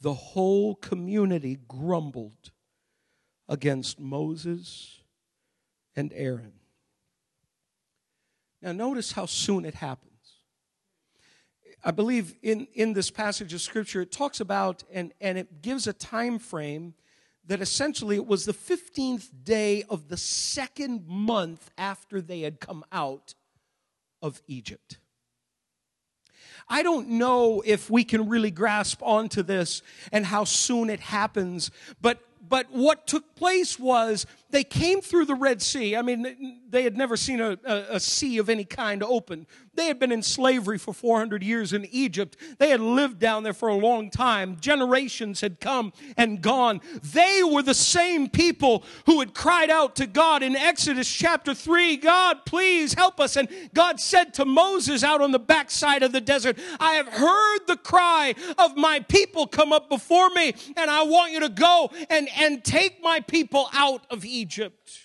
the 0.00 0.14
whole 0.14 0.76
community 0.76 1.58
grumbled 1.68 2.52
against 3.50 4.00
Moses 4.00 5.02
and 5.94 6.10
Aaron. 6.14 6.54
Now, 8.64 8.72
notice 8.72 9.12
how 9.12 9.26
soon 9.26 9.66
it 9.66 9.74
happens. 9.74 10.10
I 11.84 11.90
believe 11.90 12.34
in, 12.42 12.66
in 12.72 12.94
this 12.94 13.10
passage 13.10 13.52
of 13.52 13.60
scripture, 13.60 14.00
it 14.00 14.10
talks 14.10 14.40
about 14.40 14.84
and, 14.90 15.12
and 15.20 15.36
it 15.36 15.60
gives 15.60 15.86
a 15.86 15.92
time 15.92 16.38
frame 16.38 16.94
that 17.46 17.60
essentially 17.60 18.16
it 18.16 18.26
was 18.26 18.46
the 18.46 18.54
15th 18.54 19.28
day 19.44 19.84
of 19.90 20.08
the 20.08 20.16
second 20.16 21.06
month 21.06 21.70
after 21.76 22.22
they 22.22 22.40
had 22.40 22.58
come 22.58 22.86
out 22.90 23.34
of 24.22 24.40
Egypt. 24.46 24.96
I 26.66 26.82
don't 26.82 27.10
know 27.10 27.62
if 27.66 27.90
we 27.90 28.02
can 28.02 28.30
really 28.30 28.50
grasp 28.50 29.02
onto 29.02 29.42
this 29.42 29.82
and 30.10 30.24
how 30.24 30.44
soon 30.44 30.88
it 30.88 31.00
happens, 31.00 31.70
but 32.00 32.18
but 32.46 32.70
what 32.70 33.06
took 33.06 33.34
place 33.36 33.78
was 33.78 34.26
they 34.54 34.62
came 34.62 35.00
through 35.00 35.24
the 35.24 35.34
Red 35.34 35.60
Sea. 35.60 35.96
I 35.96 36.02
mean, 36.02 36.60
they 36.70 36.84
had 36.84 36.96
never 36.96 37.16
seen 37.16 37.40
a, 37.40 37.58
a, 37.64 37.84
a, 37.96 38.00
sea 38.00 38.38
of 38.38 38.48
any 38.48 38.64
kind 38.64 39.02
open. 39.02 39.48
They 39.74 39.88
had 39.88 39.98
been 39.98 40.12
in 40.12 40.22
slavery 40.22 40.78
for 40.78 40.94
400 40.94 41.42
years 41.42 41.72
in 41.72 41.84
Egypt. 41.86 42.36
They 42.58 42.70
had 42.70 42.80
lived 42.80 43.18
down 43.18 43.42
there 43.42 43.52
for 43.52 43.68
a 43.68 43.74
long 43.74 44.10
time. 44.10 44.56
Generations 44.60 45.40
had 45.40 45.58
come 45.58 45.92
and 46.16 46.40
gone. 46.40 46.80
They 47.02 47.42
were 47.42 47.62
the 47.62 47.74
same 47.74 48.28
people 48.28 48.84
who 49.06 49.18
had 49.18 49.34
cried 49.34 49.70
out 49.70 49.96
to 49.96 50.06
God 50.06 50.44
in 50.44 50.54
Exodus 50.54 51.12
chapter 51.12 51.52
3 51.52 51.96
God, 51.96 52.46
please 52.46 52.94
help 52.94 53.18
us. 53.18 53.36
And 53.36 53.48
God 53.74 53.98
said 53.98 54.34
to 54.34 54.44
Moses 54.44 55.02
out 55.02 55.20
on 55.20 55.32
the 55.32 55.40
backside 55.40 56.04
of 56.04 56.12
the 56.12 56.20
desert, 56.20 56.56
I 56.78 56.94
have 56.94 57.08
heard 57.08 57.66
the 57.66 57.76
cry 57.76 58.36
of 58.56 58.76
my 58.76 59.00
people 59.00 59.48
come 59.48 59.72
up 59.72 59.88
before 59.88 60.30
me, 60.30 60.54
and 60.76 60.88
I 60.88 61.02
want 61.02 61.32
you 61.32 61.40
to 61.40 61.48
go 61.48 61.90
and, 62.08 62.28
and 62.36 62.62
take 62.62 63.02
my 63.02 63.18
people 63.18 63.68
out 63.72 64.06
of 64.10 64.24
Egypt. 64.24 64.43
Egypt. 64.44 65.03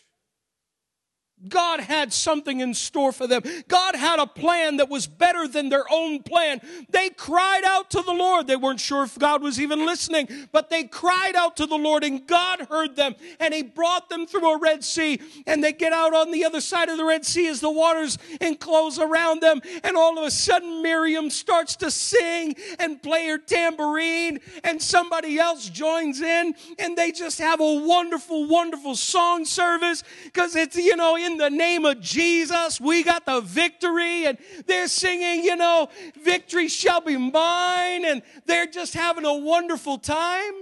God 1.47 1.79
had 1.79 2.11
something 2.11 2.59
in 2.59 2.73
store 2.73 3.11
for 3.11 3.25
them. 3.25 3.41
God 3.67 3.95
had 3.95 4.19
a 4.19 4.27
plan 4.27 4.77
that 4.77 4.89
was 4.89 5.07
better 5.07 5.47
than 5.47 5.69
their 5.69 5.85
own 5.89 6.21
plan. 6.21 6.59
They 6.89 7.09
cried 7.09 7.63
out 7.65 7.89
to 7.91 8.01
the 8.01 8.13
Lord. 8.13 8.47
They 8.47 8.57
weren't 8.57 8.81
sure 8.81 9.03
if 9.03 9.17
God 9.17 9.41
was 9.41 9.59
even 9.59 9.85
listening, 9.85 10.27
but 10.51 10.69
they 10.69 10.83
cried 10.83 11.35
out 11.35 11.55
to 11.57 11.65
the 11.65 11.77
Lord 11.77 12.03
and 12.03 12.27
God 12.27 12.67
heard 12.69 12.95
them 12.97 13.15
and 13.39 13.53
He 13.53 13.63
brought 13.63 14.09
them 14.09 14.27
through 14.27 14.51
a 14.51 14.59
Red 14.59 14.83
Sea 14.83 15.19
and 15.47 15.63
they 15.63 15.71
get 15.71 15.93
out 15.93 16.13
on 16.13 16.31
the 16.31 16.43
other 16.43 16.59
side 16.59 16.89
of 16.89 16.97
the 16.97 17.05
Red 17.05 17.25
Sea 17.25 17.47
as 17.47 17.61
the 17.61 17.71
waters 17.71 18.17
enclose 18.41 18.99
around 18.99 19.41
them 19.41 19.61
and 19.83 19.95
all 19.95 20.17
of 20.17 20.25
a 20.25 20.31
sudden 20.31 20.81
Miriam 20.81 21.29
starts 21.29 21.77
to 21.77 21.89
sing 21.89 22.55
and 22.79 23.01
play 23.01 23.27
her 23.27 23.37
tambourine 23.37 24.39
and 24.63 24.81
somebody 24.81 25.39
else 25.39 25.69
joins 25.69 26.21
in 26.21 26.53
and 26.77 26.97
they 26.97 27.11
just 27.11 27.39
have 27.39 27.61
a 27.61 27.73
wonderful, 27.85 28.47
wonderful 28.47 28.95
song 28.95 29.45
service 29.45 30.03
because 30.25 30.55
it's, 30.55 30.75
you 30.75 30.95
know, 30.95 31.15
in 31.29 31.37
the 31.37 31.49
name 31.49 31.85
of 31.85 31.99
Jesus, 31.99 32.79
we 32.79 33.03
got 33.03 33.25
the 33.25 33.41
victory. 33.41 34.25
And 34.25 34.37
they're 34.65 34.87
singing, 34.87 35.43
you 35.43 35.55
know, 35.55 35.89
victory 36.23 36.67
shall 36.67 37.01
be 37.01 37.17
mine. 37.17 38.05
And 38.05 38.21
they're 38.45 38.67
just 38.67 38.93
having 38.93 39.25
a 39.25 39.33
wonderful 39.33 39.97
time. 39.97 40.53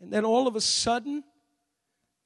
And 0.00 0.12
then 0.12 0.24
all 0.24 0.46
of 0.46 0.56
a 0.56 0.60
sudden, 0.60 1.24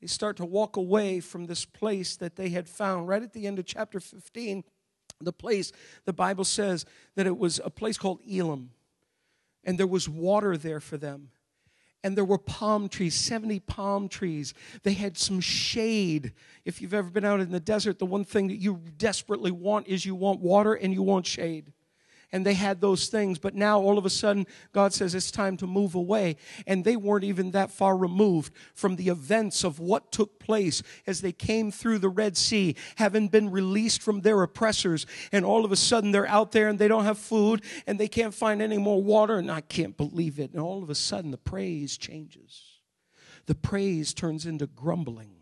they 0.01 0.07
start 0.07 0.37
to 0.37 0.45
walk 0.45 0.77
away 0.77 1.21
from 1.21 1.47
this 1.47 1.65
place 1.65 2.17
that 2.17 2.37
they 2.37 2.51
had 2.51 2.69
found 2.69 3.09
right 3.09 3.23
at 3.23 3.33
the 3.33 3.47
end 3.47 3.59
of 3.59 3.67
chapter 3.67 4.01
15. 4.01 4.65
The 5.21 5.33
place, 5.33 5.73
the 6.05 6.13
Bible 6.13 6.45
says 6.45 6.85
that 7.15 7.27
it 7.27 7.39
was 7.39 7.61
a 7.65 7.71
place 7.71 7.97
called 7.97 8.21
Elim 8.29 8.71
and 9.65 9.79
there 9.79 9.87
was 9.87 10.09
water 10.09 10.57
there 10.57 10.81
for 10.81 10.97
them 10.97 11.31
and 12.05 12.17
there 12.17 12.25
were 12.25 12.39
palm 12.39 12.89
trees, 12.89 13.17
70 13.17 13.59
palm 13.61 14.09
trees. 14.09 14.55
They 14.85 14.93
had 14.93 15.19
some 15.19 15.41
shade. 15.41 16.35
If 16.65 16.81
you've 16.81 16.95
ever 16.95 17.11
been 17.11 17.25
out 17.25 17.41
in 17.41 17.51
the 17.51 17.59
desert, 17.59 17.99
the 17.99 18.07
one 18.07 18.25
thing 18.25 18.47
that 18.49 18.59
you 18.59 18.81
desperately 18.99 19.51
want 19.51 19.89
is 19.89 20.07
you 20.07 20.15
want 20.15 20.41
water 20.41 20.75
and 20.75 20.93
you 20.93 21.03
want 21.03 21.27
shade 21.27 21.73
and 22.35 22.45
they 22.45 22.55
had 22.55 22.81
those 22.81 23.07
things. 23.07 23.39
But 23.39 23.55
now 23.55 23.79
all 23.79 23.97
of 23.97 24.05
a 24.05 24.11
sudden, 24.11 24.49
God 24.73 24.93
says 24.93 25.15
it's 25.15 25.31
time 25.31 25.57
to 25.59 25.69
move 25.69 25.95
away. 25.95 26.35
And 26.67 26.85
they 26.85 26.97
weren't 26.97 27.23
even 27.23 27.53
that 27.53 27.71
far 27.71 27.97
removed 27.97 28.53
from 28.75 28.97
the 28.97 29.09
events 29.09 29.63
of 29.63 29.79
what 29.79 30.11
took 30.11 30.41
place 30.41 30.83
as 31.07 31.21
they 31.21 31.31
came 31.31 31.71
through 31.71 32.01
the 32.01 32.09
Red 32.09 32.37
Sea, 32.37 32.75
having 32.97 33.29
been 33.29 33.53
released 33.53 34.03
from 34.03 34.23
their 34.23 34.43
oppressors. 34.43 35.07
And 35.31 35.45
all 35.45 35.65
of 35.65 35.71
a 35.71 35.77
sudden, 35.77 36.11
they're 36.11 36.27
out 36.27 36.51
there 36.51 36.67
and 36.67 36.77
they 36.77 36.89
don't 36.89 37.05
have 37.05 37.19
food 37.19 37.63
and 37.87 38.01
they 38.01 38.09
can't 38.09 38.35
find 38.35 38.61
any 38.61 38.79
more 38.79 39.01
water. 39.01 39.37
And 39.37 39.49
I 39.49 39.61
can't 39.61 39.97
believe 39.97 40.41
it. 40.41 40.51
And 40.51 40.61
all 40.61 40.83
of 40.83 40.91
a 40.91 40.97
sudden, 40.97 41.31
the 41.31 41.39
praise 41.39 41.97
changes. 41.97 42.81
The 43.47 43.55
praise 43.55 44.13
turns 44.13 44.45
into 44.45 44.67
grumbling 44.67 45.34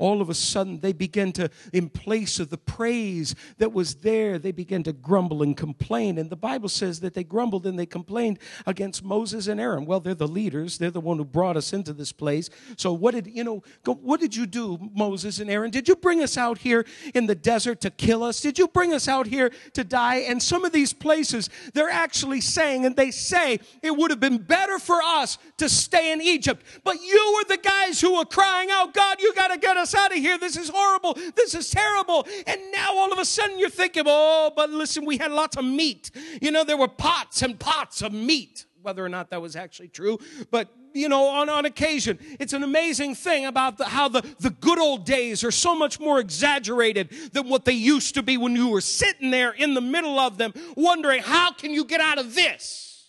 all 0.00 0.20
of 0.20 0.30
a 0.30 0.34
sudden 0.34 0.80
they 0.80 0.92
begin 0.92 1.30
to, 1.32 1.50
in 1.72 1.88
place 1.88 2.40
of 2.40 2.50
the 2.50 2.58
praise 2.58 3.34
that 3.58 3.72
was 3.72 3.96
there, 3.96 4.38
they 4.38 4.50
began 4.50 4.82
to 4.82 4.92
grumble 4.92 5.42
and 5.42 5.56
complain. 5.56 6.18
And 6.18 6.30
the 6.30 6.36
Bible 6.36 6.70
says 6.70 7.00
that 7.00 7.14
they 7.14 7.22
grumbled 7.22 7.66
and 7.66 7.78
they 7.78 7.86
complained 7.86 8.38
against 8.66 9.04
Moses 9.04 9.46
and 9.46 9.60
Aaron. 9.60 9.84
Well, 9.84 10.00
they're 10.00 10.14
the 10.14 10.26
leaders. 10.26 10.78
They're 10.78 10.90
the 10.90 11.00
one 11.00 11.18
who 11.18 11.24
brought 11.24 11.56
us 11.56 11.72
into 11.72 11.92
this 11.92 12.12
place. 12.12 12.48
So 12.76 12.92
what 12.92 13.14
did, 13.14 13.26
you 13.26 13.44
know, 13.44 13.62
what 13.84 14.20
did 14.20 14.34
you 14.34 14.46
do, 14.46 14.78
Moses 14.94 15.38
and 15.38 15.50
Aaron? 15.50 15.70
Did 15.70 15.86
you 15.86 15.96
bring 15.96 16.22
us 16.22 16.38
out 16.38 16.58
here 16.58 16.86
in 17.14 17.26
the 17.26 17.34
desert 17.34 17.82
to 17.82 17.90
kill 17.90 18.24
us? 18.24 18.40
Did 18.40 18.58
you 18.58 18.68
bring 18.68 18.94
us 18.94 19.06
out 19.06 19.26
here 19.26 19.50
to 19.74 19.84
die? 19.84 20.16
And 20.16 20.42
some 20.42 20.64
of 20.64 20.72
these 20.72 20.94
places, 20.94 21.50
they're 21.74 21.90
actually 21.90 22.40
saying, 22.40 22.86
and 22.86 22.96
they 22.96 23.10
say, 23.10 23.60
it 23.82 23.94
would 23.94 24.10
have 24.10 24.20
been 24.20 24.38
better 24.38 24.78
for 24.78 25.02
us 25.02 25.36
to 25.58 25.68
stay 25.68 26.10
in 26.12 26.22
Egypt. 26.22 26.64
But 26.84 27.02
you 27.02 27.34
were 27.36 27.54
the 27.54 27.60
guys 27.60 28.00
who 28.00 28.16
were 28.16 28.24
crying 28.24 28.70
out, 28.70 28.94
God, 28.94 29.20
you 29.20 29.34
got 29.34 29.48
to 29.48 29.58
get 29.58 29.76
us 29.76 29.89
out 29.94 30.12
of 30.12 30.18
here. 30.18 30.38
This 30.38 30.56
is 30.56 30.70
horrible. 30.72 31.14
This 31.34 31.54
is 31.54 31.70
terrible. 31.70 32.26
And 32.46 32.60
now 32.72 32.96
all 32.96 33.12
of 33.12 33.18
a 33.18 33.24
sudden 33.24 33.58
you're 33.58 33.70
thinking, 33.70 34.04
oh, 34.06 34.52
but 34.54 34.70
listen, 34.70 35.04
we 35.04 35.18
had 35.18 35.32
lots 35.32 35.56
of 35.56 35.64
meat. 35.64 36.10
You 36.40 36.50
know, 36.50 36.64
there 36.64 36.76
were 36.76 36.88
pots 36.88 37.42
and 37.42 37.58
pots 37.58 38.02
of 38.02 38.12
meat, 38.12 38.66
whether 38.82 39.04
or 39.04 39.08
not 39.08 39.30
that 39.30 39.42
was 39.42 39.56
actually 39.56 39.88
true. 39.88 40.18
But 40.50 40.68
you 40.92 41.08
know, 41.08 41.26
on, 41.26 41.48
on 41.48 41.64
occasion. 41.64 42.18
It's 42.38 42.52
an 42.52 42.62
amazing 42.62 43.14
thing 43.14 43.46
about 43.46 43.78
the, 43.78 43.84
how 43.84 44.08
the, 44.08 44.22
the 44.40 44.50
good 44.50 44.78
old 44.78 45.04
days 45.04 45.44
are 45.44 45.50
so 45.50 45.74
much 45.74 46.00
more 46.00 46.18
exaggerated 46.18 47.10
than 47.32 47.48
what 47.48 47.64
they 47.64 47.72
used 47.72 48.14
to 48.14 48.22
be 48.22 48.36
when 48.36 48.56
you 48.56 48.68
were 48.68 48.80
sitting 48.80 49.30
there 49.30 49.52
in 49.52 49.74
the 49.74 49.80
middle 49.80 50.18
of 50.18 50.38
them 50.38 50.52
wondering, 50.76 51.22
how 51.22 51.52
can 51.52 51.72
you 51.72 51.84
get 51.84 52.00
out 52.00 52.18
of 52.18 52.34
this? 52.34 53.08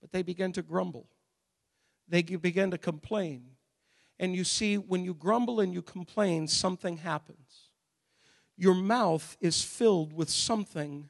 But 0.00 0.12
they 0.12 0.22
began 0.22 0.52
to 0.52 0.62
grumble. 0.62 1.06
They 2.08 2.22
began 2.22 2.72
to 2.72 2.78
complain. 2.78 3.49
And 4.20 4.36
you 4.36 4.44
see, 4.44 4.76
when 4.76 5.02
you 5.02 5.14
grumble 5.14 5.60
and 5.60 5.72
you 5.72 5.80
complain, 5.80 6.46
something 6.46 6.98
happens. 6.98 7.70
Your 8.56 8.74
mouth 8.74 9.38
is 9.40 9.64
filled 9.64 10.12
with 10.12 10.28
something 10.28 11.08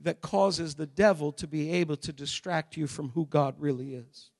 that 0.00 0.20
causes 0.20 0.74
the 0.74 0.86
devil 0.86 1.30
to 1.32 1.46
be 1.46 1.70
able 1.70 1.96
to 1.98 2.12
distract 2.12 2.76
you 2.76 2.88
from 2.88 3.10
who 3.10 3.26
God 3.26 3.54
really 3.60 3.94
is. 3.94 4.30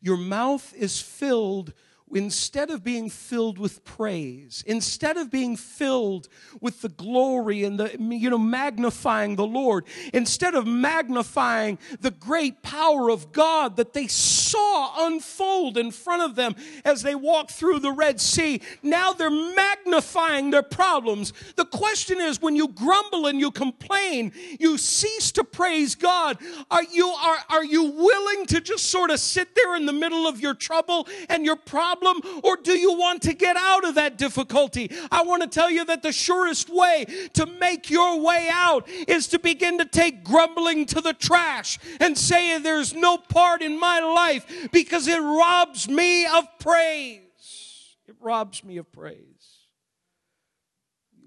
Your 0.00 0.16
mouth 0.16 0.72
is 0.74 1.02
filled 1.02 1.72
instead 2.12 2.70
of 2.70 2.82
being 2.82 3.08
filled 3.08 3.58
with 3.58 3.84
praise, 3.84 4.62
instead 4.66 5.16
of 5.16 5.30
being 5.30 5.56
filled 5.56 6.28
with 6.60 6.80
the 6.82 6.88
glory 6.88 7.64
and 7.64 7.78
the, 7.78 7.96
you 7.98 8.30
know, 8.30 8.38
magnifying 8.38 9.36
the 9.36 9.46
Lord, 9.46 9.84
instead 10.12 10.54
of 10.54 10.66
magnifying 10.66 11.78
the 12.00 12.10
great 12.10 12.62
power 12.62 13.10
of 13.10 13.32
God 13.32 13.76
that 13.76 13.92
they 13.92 14.06
saw 14.50 15.06
unfold 15.06 15.76
in 15.76 15.90
front 15.90 16.22
of 16.22 16.34
them 16.34 16.54
as 16.84 17.02
they 17.02 17.14
walked 17.14 17.50
through 17.50 17.80
the 17.80 17.92
Red 17.92 18.20
Sea, 18.20 18.60
now 18.82 19.12
they're 19.12 19.30
magnifying 19.30 20.50
their 20.50 20.62
problems. 20.62 21.32
The 21.56 21.64
question 21.64 22.20
is 22.20 22.40
when 22.40 22.56
you 22.56 22.68
grumble 22.68 23.26
and 23.26 23.38
you 23.38 23.50
complain, 23.50 24.32
you 24.58 24.78
cease 24.78 25.32
to 25.32 25.44
praise 25.44 25.94
God. 25.94 26.38
Are 26.70 26.84
you, 26.84 27.08
are, 27.08 27.38
are 27.48 27.64
you 27.64 27.84
willing 27.84 28.46
to 28.46 28.60
just 28.60 28.86
sort 28.86 29.10
of 29.10 29.20
sit 29.20 29.54
there 29.54 29.76
in 29.76 29.86
the 29.86 29.92
middle 29.92 30.26
of 30.26 30.40
your 30.40 30.54
trouble 30.54 31.06
and 31.28 31.44
your 31.44 31.56
problem? 31.56 31.80
problem 32.00 32.40
or 32.44 32.56
do 32.56 32.72
you 32.72 32.96
want 32.96 33.22
to 33.22 33.32
get 33.32 33.56
out 33.56 33.86
of 33.86 33.94
that 33.94 34.18
difficulty? 34.18 34.90
I 35.10 35.22
want 35.22 35.42
to 35.42 35.48
tell 35.48 35.70
you 35.70 35.84
that 35.86 36.02
the 36.02 36.12
surest 36.12 36.68
way 36.70 37.06
to 37.34 37.46
make 37.46 37.90
your 37.90 38.20
way 38.20 38.48
out 38.50 38.88
is 39.08 39.28
to 39.28 39.38
begin 39.38 39.78
to 39.78 39.84
take 39.84 40.24
grumbling 40.24 40.86
to 40.86 41.00
the 41.00 41.12
trash 41.12 41.78
and 42.00 42.16
say, 42.16 42.58
There's 42.58 42.94
no 42.94 43.18
part 43.18 43.62
in 43.62 43.78
my 43.78 44.00
life 44.00 44.39
because 44.72 45.08
it 45.08 45.20
robs 45.20 45.88
me 45.88 46.26
of 46.26 46.46
praise. 46.58 47.96
It 48.06 48.16
robs 48.20 48.64
me 48.64 48.76
of 48.76 48.90
praise. 48.90 49.58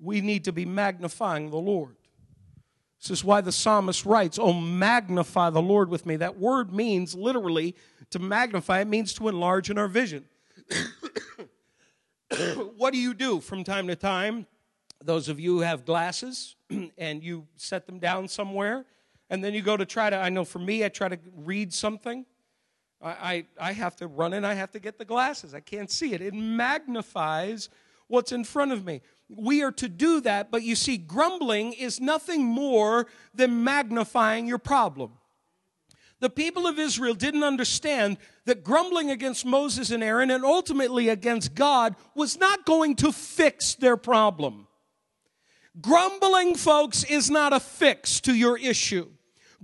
We 0.02 0.22
need 0.22 0.46
to 0.46 0.52
be 0.52 0.66
magnifying 0.66 1.50
the 1.50 1.58
Lord. 1.58 1.96
This 3.02 3.12
is 3.12 3.24
why 3.24 3.42
the 3.42 3.52
psalmist 3.52 4.06
writes, 4.06 4.40
Oh, 4.40 4.54
magnify 4.54 5.50
the 5.50 5.62
Lord 5.62 5.90
with 5.90 6.06
me. 6.06 6.16
That 6.16 6.38
word 6.38 6.74
means 6.74 7.16
literally 7.16 7.76
to 8.12 8.20
magnify, 8.20 8.80
it 8.80 8.88
means 8.88 9.14
to 9.16 9.28
enlarge 9.28 9.70
in 9.70 9.78
our 9.78 9.88
vision. 9.88 10.26
what 12.78 12.94
do 12.94 13.00
you 13.00 13.14
do 13.14 13.40
from 13.40 13.64
time 13.64 13.88
to 13.88 13.96
time? 13.96 14.46
Those 15.04 15.28
of 15.28 15.40
you 15.40 15.56
who 15.56 15.62
have 15.62 15.84
glasses 15.84 16.56
and 16.98 17.24
you 17.24 17.48
set 17.58 17.88
them 17.88 18.00
down 18.00 18.28
somewhere, 18.28 18.86
and 19.30 19.44
then 19.44 19.54
you 19.54 19.62
go 19.62 19.76
to 19.76 19.86
try 19.86 20.10
to, 20.10 20.16
I 20.16 20.30
know 20.30 20.46
for 20.46 20.60
me, 20.60 20.86
I 20.86 20.90
try 20.90 21.10
to 21.10 21.20
read 21.36 21.74
something. 21.74 22.26
I, 23.04 23.10
I, 23.10 23.46
I 23.60 23.72
have 23.74 23.96
to 23.98 24.08
run 24.08 24.34
and 24.34 24.48
I 24.48 24.54
have 24.54 24.72
to 24.72 24.80
get 24.80 24.98
the 24.98 25.06
glasses. 25.06 25.54
I 25.54 25.60
can't 25.60 25.92
see 25.92 26.14
it. 26.14 26.22
It 26.22 26.34
magnifies 26.34 27.70
what's 28.08 28.32
in 28.32 28.44
front 28.44 28.72
of 28.72 28.86
me. 28.86 29.02
We 29.30 29.64
are 29.64 29.72
to 29.74 29.90
do 29.90 30.22
that, 30.22 30.52
but 30.52 30.64
you 30.64 30.76
see, 30.76 30.98
grumbling 30.98 31.74
is 31.74 32.00
nothing 32.00 32.44
more 32.44 33.08
than 33.34 33.64
magnifying 33.64 34.48
your 34.48 34.60
problem. 34.60 35.14
The 36.20 36.30
people 36.30 36.68
of 36.68 36.80
Israel 36.80 37.16
didn't 37.16 37.44
understand 37.44 38.18
that 38.46 38.64
grumbling 38.64 39.12
against 39.12 39.46
Moses 39.46 39.92
and 39.92 40.02
Aaron 40.02 40.32
and 40.32 40.46
ultimately 40.46 41.10
against 41.10 41.54
God 41.54 41.96
was 42.16 42.40
not 42.40 42.66
going 42.66 42.96
to 42.98 43.12
fix 43.12 43.76
their 43.76 43.98
problem. 43.98 44.68
Grumbling, 45.82 46.56
folks, 46.56 47.04
is 47.04 47.30
not 47.30 47.52
a 47.52 47.60
fix 47.60 48.22
to 48.22 48.34
your 48.34 48.58
issue. 48.58 49.10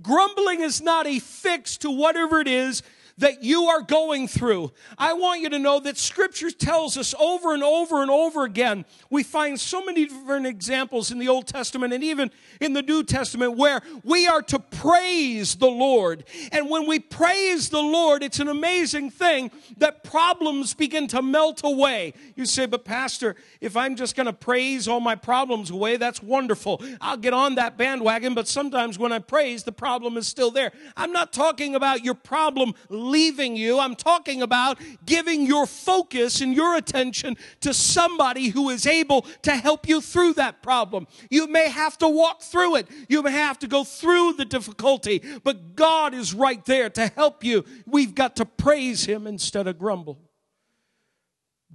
Grumbling 0.02 0.60
is 0.60 0.82
not 0.82 1.06
a 1.06 1.18
fix 1.18 1.78
to 1.78 1.90
whatever 1.90 2.40
it 2.40 2.48
is 2.48 2.82
that 3.18 3.42
you 3.42 3.64
are 3.64 3.82
going 3.82 4.28
through. 4.28 4.72
I 4.98 5.12
want 5.12 5.40
you 5.40 5.48
to 5.50 5.58
know 5.58 5.80
that 5.80 5.98
scripture 5.98 6.50
tells 6.50 6.96
us 6.96 7.14
over 7.18 7.52
and 7.54 7.62
over 7.62 8.02
and 8.02 8.10
over 8.10 8.44
again. 8.44 8.84
We 9.10 9.22
find 9.22 9.58
so 9.58 9.84
many 9.84 10.06
different 10.06 10.46
examples 10.46 11.10
in 11.10 11.18
the 11.18 11.28
Old 11.28 11.46
Testament 11.46 11.92
and 11.92 12.02
even 12.04 12.30
in 12.60 12.72
the 12.72 12.82
New 12.82 13.02
Testament 13.02 13.56
where 13.56 13.82
we 14.04 14.26
are 14.26 14.42
to 14.42 14.58
praise 14.58 15.56
the 15.56 15.70
Lord. 15.70 16.24
And 16.52 16.70
when 16.70 16.86
we 16.86 16.98
praise 16.98 17.68
the 17.68 17.82
Lord, 17.82 18.22
it's 18.22 18.40
an 18.40 18.48
amazing 18.48 19.10
thing 19.10 19.50
that 19.78 20.04
problems 20.04 20.74
begin 20.74 21.06
to 21.08 21.22
melt 21.22 21.60
away. 21.64 22.14
You 22.36 22.46
say, 22.46 22.66
but 22.66 22.84
Pastor, 22.84 23.36
if 23.60 23.76
I'm 23.76 23.96
just 23.96 24.16
going 24.16 24.26
to 24.26 24.32
praise 24.32 24.88
all 24.88 25.00
my 25.00 25.14
problems 25.14 25.70
away, 25.70 25.96
that's 25.96 26.22
wonderful. 26.22 26.82
I'll 27.00 27.16
get 27.16 27.32
on 27.32 27.56
that 27.56 27.76
bandwagon, 27.76 28.34
but 28.34 28.48
sometimes 28.48 28.98
when 28.98 29.12
I 29.12 29.18
praise, 29.18 29.64
the 29.64 29.72
problem 29.72 30.16
is 30.16 30.26
still 30.26 30.50
there. 30.50 30.72
I'm 30.96 31.12
not 31.12 31.32
talking 31.32 31.74
about 31.74 32.04
your 32.04 32.14
problem 32.14 32.74
leaving 33.10 33.56
you. 33.56 33.78
I'm 33.78 33.94
talking 33.94 34.42
about 34.42 34.78
giving 35.04 35.46
your 35.46 35.66
focus 35.66 36.40
and 36.40 36.54
your 36.54 36.76
attention 36.76 37.36
to 37.60 37.74
somebody 37.74 38.48
who 38.48 38.70
is 38.70 38.86
able 38.86 39.22
to 39.42 39.52
help 39.56 39.88
you 39.88 40.00
through 40.00 40.34
that 40.34 40.62
problem. 40.62 41.06
You 41.30 41.46
may 41.46 41.68
have 41.68 41.98
to 41.98 42.08
walk 42.08 42.42
through 42.42 42.76
it. 42.76 42.88
You 43.08 43.22
may 43.22 43.32
have 43.32 43.58
to 43.60 43.66
go 43.66 43.84
through 43.84 44.34
the 44.34 44.44
difficulty, 44.44 45.22
but 45.44 45.74
God 45.76 46.14
is 46.14 46.34
right 46.34 46.64
there 46.64 46.90
to 46.90 47.08
help 47.08 47.44
you. 47.44 47.64
We've 47.86 48.14
got 48.14 48.36
to 48.36 48.44
praise 48.44 49.04
Him 49.04 49.26
instead 49.26 49.66
of 49.66 49.78
grumble. 49.78 50.18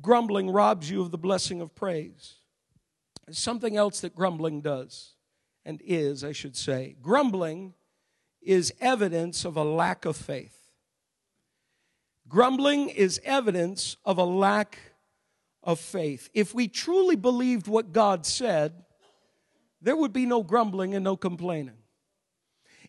Grumbling 0.02 0.50
robs 0.50 0.89
you 0.89 1.02
of 1.02 1.12
the 1.12 1.17
blessing 1.17 1.62
of 1.62 1.74
praise. 1.76 2.36
There's 3.26 3.39
something 3.39 3.76
else 3.76 4.02
that 4.02 4.15
grumbling 4.15 4.62
does, 4.62 5.13
and 5.65 5.82
is, 5.84 6.24
I 6.24 6.32
should 6.32 6.56
say. 6.56 6.95
Grumbling 7.02 7.74
is 8.41 8.71
evidence 8.80 9.45
of 9.45 9.58
a 9.58 9.63
lack 9.63 10.06
of 10.06 10.15
faith. 10.15 10.55
Grumbling 12.27 12.89
is 12.89 13.21
evidence 13.23 13.97
of 14.03 14.17
a 14.17 14.23
lack 14.23 14.79
of 15.63 15.79
faith. 15.79 16.29
If 16.33 16.53
we 16.55 16.67
truly 16.67 17.15
believed 17.15 17.67
what 17.67 17.91
God 17.91 18.25
said, 18.25 18.73
there 19.81 19.95
would 19.95 20.13
be 20.13 20.25
no 20.25 20.41
grumbling 20.41 20.95
and 20.95 21.03
no 21.03 21.15
complaining. 21.15 21.75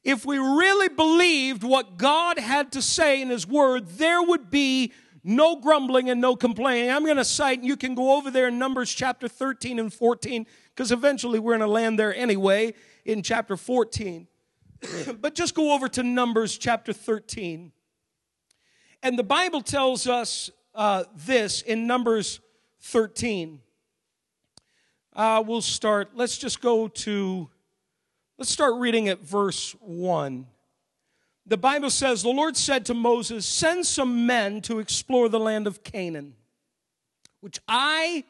If 0.03 0.25
we 0.25 0.39
really 0.39 0.89
believed 0.89 1.65
what 1.65 1.99
God 1.99 2.39
had 2.39 2.73
to 2.73 2.83
say 2.83 3.21
in 3.21 3.29
His 3.29 3.47
Word, 3.47 3.89
there 3.89 4.23
would 4.23 4.51
be 4.51 4.93
no 5.25 5.57
grumbling 5.57 6.09
and 6.09 6.21
no 6.21 6.37
complaining. 6.37 6.91
I'm 6.91 7.05
going 7.05 7.17
to 7.17 7.25
cite, 7.25 7.59
and 7.59 7.67
you 7.67 7.77
can 7.77 7.95
go 7.97 8.17
over 8.17 8.31
there 8.31 8.49
in 8.49 8.59
Numbers 8.59 8.95
chapter 8.95 9.27
13 9.27 9.81
and 9.81 9.93
14, 9.93 10.47
because 10.69 10.93
eventually 10.93 11.41
we're 11.41 11.59
going 11.59 11.61
to 11.61 11.67
land 11.67 11.99
there 11.99 12.15
anyway 12.15 12.75
in 13.05 13.23
chapter 13.23 13.57
14. 13.57 14.29
but 15.21 15.35
just 15.35 15.55
go 15.55 15.75
over 15.75 15.89
to 15.89 16.03
Numbers 16.03 16.57
chapter 16.57 16.93
13. 16.93 17.73
And 19.03 19.19
the 19.19 19.25
Bible 19.25 19.63
tells 19.63 20.07
us 20.07 20.51
uh, 20.75 21.05
this 21.15 21.63
in 21.63 21.87
Numbers 21.87 22.41
13. 22.81 23.61
Uh, 25.15 25.43
we'll 25.47 25.63
start, 25.63 26.11
let's 26.15 26.37
just 26.37 26.61
go 26.61 26.89
to, 26.89 27.49
let's 28.39 28.51
start 28.51 28.75
reading 28.77 29.09
at 29.09 29.21
verse 29.21 29.75
1 29.81 30.47
the 31.47 31.57
Bible 31.57 31.91
says, 31.91 32.23
The 32.23 32.29
Lord 32.29 32.57
said 32.57 32.85
to 32.87 32.95
Moses, 32.95 33.47
Send 33.47 33.87
some 33.87 34.27
men 34.27 34.61
to 34.63 34.81
explore 34.81 35.29
the 35.29 35.39
land 35.39 35.67
of 35.67 35.85
Canaan, 35.85 36.35
which 37.41 37.61
I, 37.69 38.25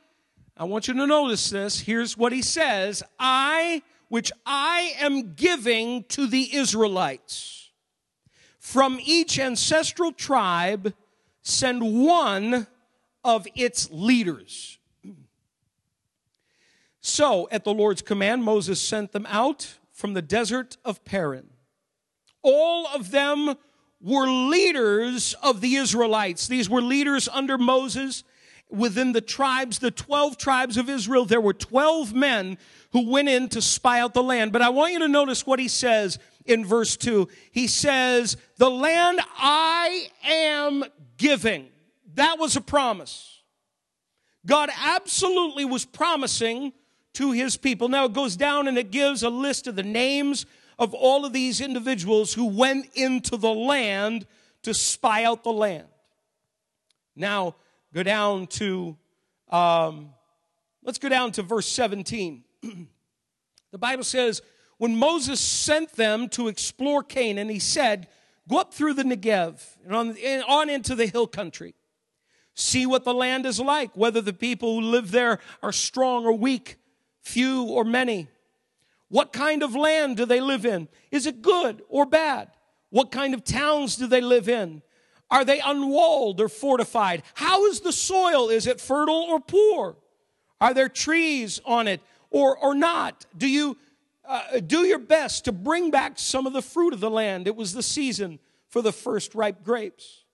I 0.57 0.65
want 0.65 0.87
you 0.87 0.95
to 0.95 1.07
notice 1.07 1.51
this. 1.51 1.81
Here's 1.81 2.17
what 2.17 2.33
he 2.33 2.43
says 2.43 3.03
I, 3.19 3.83
which 4.09 4.31
I 4.45 4.93
am 5.01 5.35
giving 5.35 6.05
to 6.05 6.27
the 6.27 6.55
Israelites. 6.55 7.66
From 8.67 8.99
each 9.03 9.39
ancestral 9.39 10.13
tribe, 10.13 10.95
send 11.43 12.05
one 12.05 12.67
of 13.25 13.47
its 13.55 13.89
leaders. 13.91 14.79
So, 17.01 17.49
at 17.53 17.65
the 17.65 17.73
Lord's 17.73 18.03
command, 18.03 18.43
Moses 18.43 18.81
sent 18.81 19.13
them 19.13 19.27
out 19.29 19.79
from 19.93 20.15
the 20.15 20.23
desert 20.23 20.77
of 20.85 21.05
Paran 21.05 21.51
all 22.47 22.87
of 22.95 23.11
them 23.11 23.57
were 24.01 24.29
leaders 24.29 25.35
of 25.43 25.61
the 25.61 25.75
Israelites. 25.75 26.47
These 26.47 26.71
were 26.71 26.81
leaders 26.81 27.29
under 27.29 27.59
Moses 27.59 28.23
within 28.71 29.11
the 29.11 29.21
tribes, 29.21 29.81
the 29.81 29.91
12 29.91 30.39
tribes 30.39 30.77
of 30.77 30.89
Israel. 30.89 31.25
There 31.25 31.41
were 31.41 31.53
12 31.53 32.15
men 32.15 32.57
who 32.93 33.11
went 33.11 33.29
in 33.29 33.49
to 33.49 33.61
spy 33.61 33.99
out 33.99 34.15
the 34.15 34.23
land. 34.23 34.53
But 34.53 34.63
I 34.63 34.69
want 34.69 34.93
you 34.93 35.01
to 35.01 35.09
notice 35.09 35.45
what 35.45 35.59
he 35.59 35.67
says 35.67 36.21
in 36.47 36.65
verse 36.65 36.97
2. 36.97 37.29
He 37.51 37.67
says, 37.67 38.37
The 38.57 38.71
land 38.71 39.21
I 39.37 40.09
am 40.25 40.85
giving. 41.17 41.69
That 42.15 42.39
was 42.39 42.57
a 42.57 42.61
promise. 42.61 43.43
God 44.47 44.71
absolutely 44.81 45.65
was 45.65 45.85
promising 45.85 46.73
to 47.15 47.33
his 47.33 47.57
people. 47.57 47.89
Now 47.89 48.05
it 48.05 48.13
goes 48.13 48.37
down 48.37 48.69
and 48.69 48.79
it 48.79 48.91
gives 48.91 49.23
a 49.23 49.31
list 49.31 49.67
of 49.67 49.77
the 49.77 49.83
names 49.83 50.47
of 50.79 50.95
all 50.95 51.25
of 51.25 51.33
these 51.33 51.61
individuals 51.61 52.35
who 52.35 52.47
went 52.47 52.91
into 52.95 53.37
the 53.37 53.53
land 53.53 54.27
to 54.63 54.75
spy 54.75 55.25
out 55.25 55.43
the 55.43 55.53
land. 55.53 55.87
Now, 57.15 57.57
go 57.95 58.03
down 58.03 58.47
to, 58.49 58.97
um, 59.49 60.11
let's 60.83 60.99
go 60.99 61.09
down 61.09 61.33
to 61.33 61.43
verse 61.43 61.67
17. 61.67 62.45
the 63.73 63.79
Bible 63.79 64.05
says, 64.05 64.43
when 64.79 64.97
Moses 64.97 65.41
sent 65.41 65.93
them 65.93 66.29
to 66.31 66.49
explore 66.49 67.03
Canaan, 67.03 67.49
he 67.49 67.59
said, 67.59 68.09
Go 68.49 68.59
up 68.59 68.73
through 68.73 68.95
the 68.95 69.03
Negev 69.03 69.61
and 69.85 69.95
on, 69.95 70.17
and 70.23 70.45
on 70.45 70.71
into 70.71 70.95
the 70.95 71.07
hill 71.07 71.27
country. 71.27 71.75
See 72.55 72.87
what 72.87 73.05
the 73.05 73.15
land 73.15 73.45
is 73.45 73.61
like, 73.61 73.97
whether 73.97 74.21
the 74.21 74.33
people 74.33 74.75
who 74.75 74.87
live 74.87 75.11
there 75.11 75.41
are 75.63 75.73
strong 75.73 76.25
or 76.25 76.33
weak, 76.33 76.77
few 77.21 77.65
or 77.65 77.85
many. 77.85 78.29
What 79.09 79.33
kind 79.33 79.63
of 79.63 79.75
land 79.75 80.17
do 80.17 80.25
they 80.25 80.41
live 80.41 80.65
in? 80.65 80.89
Is 81.11 81.27
it 81.27 81.43
good 81.43 81.83
or 81.89 82.07
bad? 82.07 82.51
What 82.91 83.11
kind 83.11 83.35
of 83.35 83.45
towns 83.45 83.97
do 83.97 84.07
they 84.07 84.21
live 84.21 84.49
in? 84.49 84.83
Are 85.31 85.45
they 85.45 85.61
unwalled 85.61 86.41
or 86.41 86.49
fortified? 86.49 87.23
How 87.35 87.67
is 87.67 87.81
the 87.81 87.93
soil? 87.93 88.49
Is 88.49 88.67
it 88.67 88.81
fertile 88.81 89.27
or 89.29 89.41
poor? 89.41 89.97
Are 90.61 90.73
there 90.73 90.89
trees 90.89 91.61
on 91.65 91.89
it 91.89 92.01
or, 92.31 92.57
or 92.57 92.75
not? 92.75 93.27
Do 93.37 93.49
you 93.49 93.77
uh, 94.29 94.61
do 94.61 94.87
your 94.87 94.99
best 94.99 95.45
to 95.45 95.53
bring 95.53 95.91
back 95.91 96.19
some 96.19 96.47
of 96.47 96.53
the 96.53 96.63
fruit 96.63 96.93
of 96.93 97.01
the 97.01 97.11
land? 97.11 97.47
It 97.47 97.57
was 97.57 97.73
the 97.73 97.83
season 97.83 98.39
for 98.69 98.83
the 98.83 98.93
first 98.93 99.35
ripe 99.35 99.65
grapes. 99.65 100.25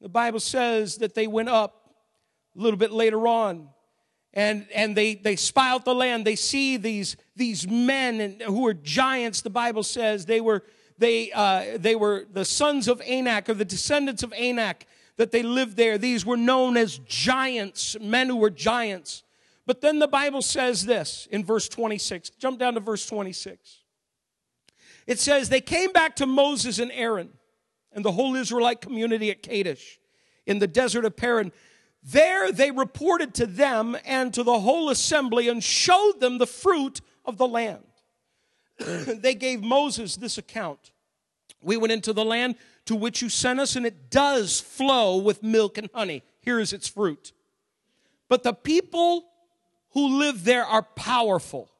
The 0.00 0.08
Bible 0.08 0.40
says 0.40 0.96
that 0.98 1.14
they 1.14 1.26
went 1.26 1.48
up 1.48 1.94
a 2.56 2.60
little 2.60 2.78
bit 2.78 2.90
later 2.90 3.26
on 3.26 3.68
and 4.32 4.66
and 4.74 4.96
they 4.96 5.14
they 5.14 5.36
spy 5.36 5.70
out 5.70 5.84
the 5.84 5.94
land 5.94 6.24
they 6.24 6.36
see 6.36 6.76
these 6.76 7.16
these 7.36 7.68
men 7.68 8.20
and, 8.20 8.42
who 8.42 8.66
are 8.66 8.74
giants 8.74 9.40
the 9.40 9.50
bible 9.50 9.82
says 9.82 10.26
they 10.26 10.40
were 10.40 10.62
they 10.98 11.32
uh, 11.32 11.78
they 11.78 11.96
were 11.96 12.26
the 12.30 12.44
sons 12.44 12.86
of 12.86 13.00
anak 13.02 13.48
or 13.48 13.54
the 13.54 13.64
descendants 13.64 14.22
of 14.22 14.32
anak 14.34 14.86
that 15.16 15.32
they 15.32 15.42
lived 15.42 15.76
there 15.76 15.98
these 15.98 16.24
were 16.24 16.36
known 16.36 16.76
as 16.76 16.98
giants 16.98 17.98
men 18.00 18.28
who 18.28 18.36
were 18.36 18.50
giants 18.50 19.22
but 19.70 19.80
then 19.80 20.00
the 20.00 20.08
bible 20.08 20.42
says 20.42 20.84
this 20.84 21.28
in 21.30 21.44
verse 21.44 21.68
26 21.68 22.30
jump 22.30 22.58
down 22.58 22.74
to 22.74 22.80
verse 22.80 23.06
26 23.06 23.84
it 25.06 25.20
says 25.20 25.48
they 25.48 25.60
came 25.60 25.92
back 25.92 26.16
to 26.16 26.26
moses 26.26 26.80
and 26.80 26.90
aaron 26.90 27.30
and 27.92 28.04
the 28.04 28.10
whole 28.10 28.34
israelite 28.34 28.80
community 28.80 29.30
at 29.30 29.44
kadesh 29.44 30.00
in 30.44 30.58
the 30.58 30.66
desert 30.66 31.04
of 31.04 31.16
paran 31.16 31.52
there 32.02 32.50
they 32.50 32.70
reported 32.70 33.34
to 33.34 33.46
them 33.46 33.96
and 34.04 34.32
to 34.34 34.42
the 34.42 34.60
whole 34.60 34.90
assembly 34.90 35.48
and 35.48 35.62
showed 35.62 36.14
them 36.18 36.38
the 36.38 36.46
fruit 36.46 37.00
of 37.24 37.36
the 37.36 37.46
land. 37.46 37.84
they 38.78 39.34
gave 39.34 39.62
Moses 39.62 40.16
this 40.16 40.38
account. 40.38 40.92
We 41.62 41.76
went 41.76 41.92
into 41.92 42.12
the 42.12 42.24
land 42.24 42.56
to 42.86 42.96
which 42.96 43.20
you 43.20 43.28
sent 43.28 43.60
us, 43.60 43.76
and 43.76 43.84
it 43.84 44.10
does 44.10 44.60
flow 44.60 45.18
with 45.18 45.42
milk 45.42 45.76
and 45.76 45.90
honey. 45.94 46.22
Here 46.40 46.58
is 46.58 46.72
its 46.72 46.88
fruit. 46.88 47.32
But 48.30 48.42
the 48.42 48.54
people 48.54 49.26
who 49.92 50.18
live 50.18 50.44
there 50.44 50.64
are 50.64 50.82
powerful, 50.82 51.70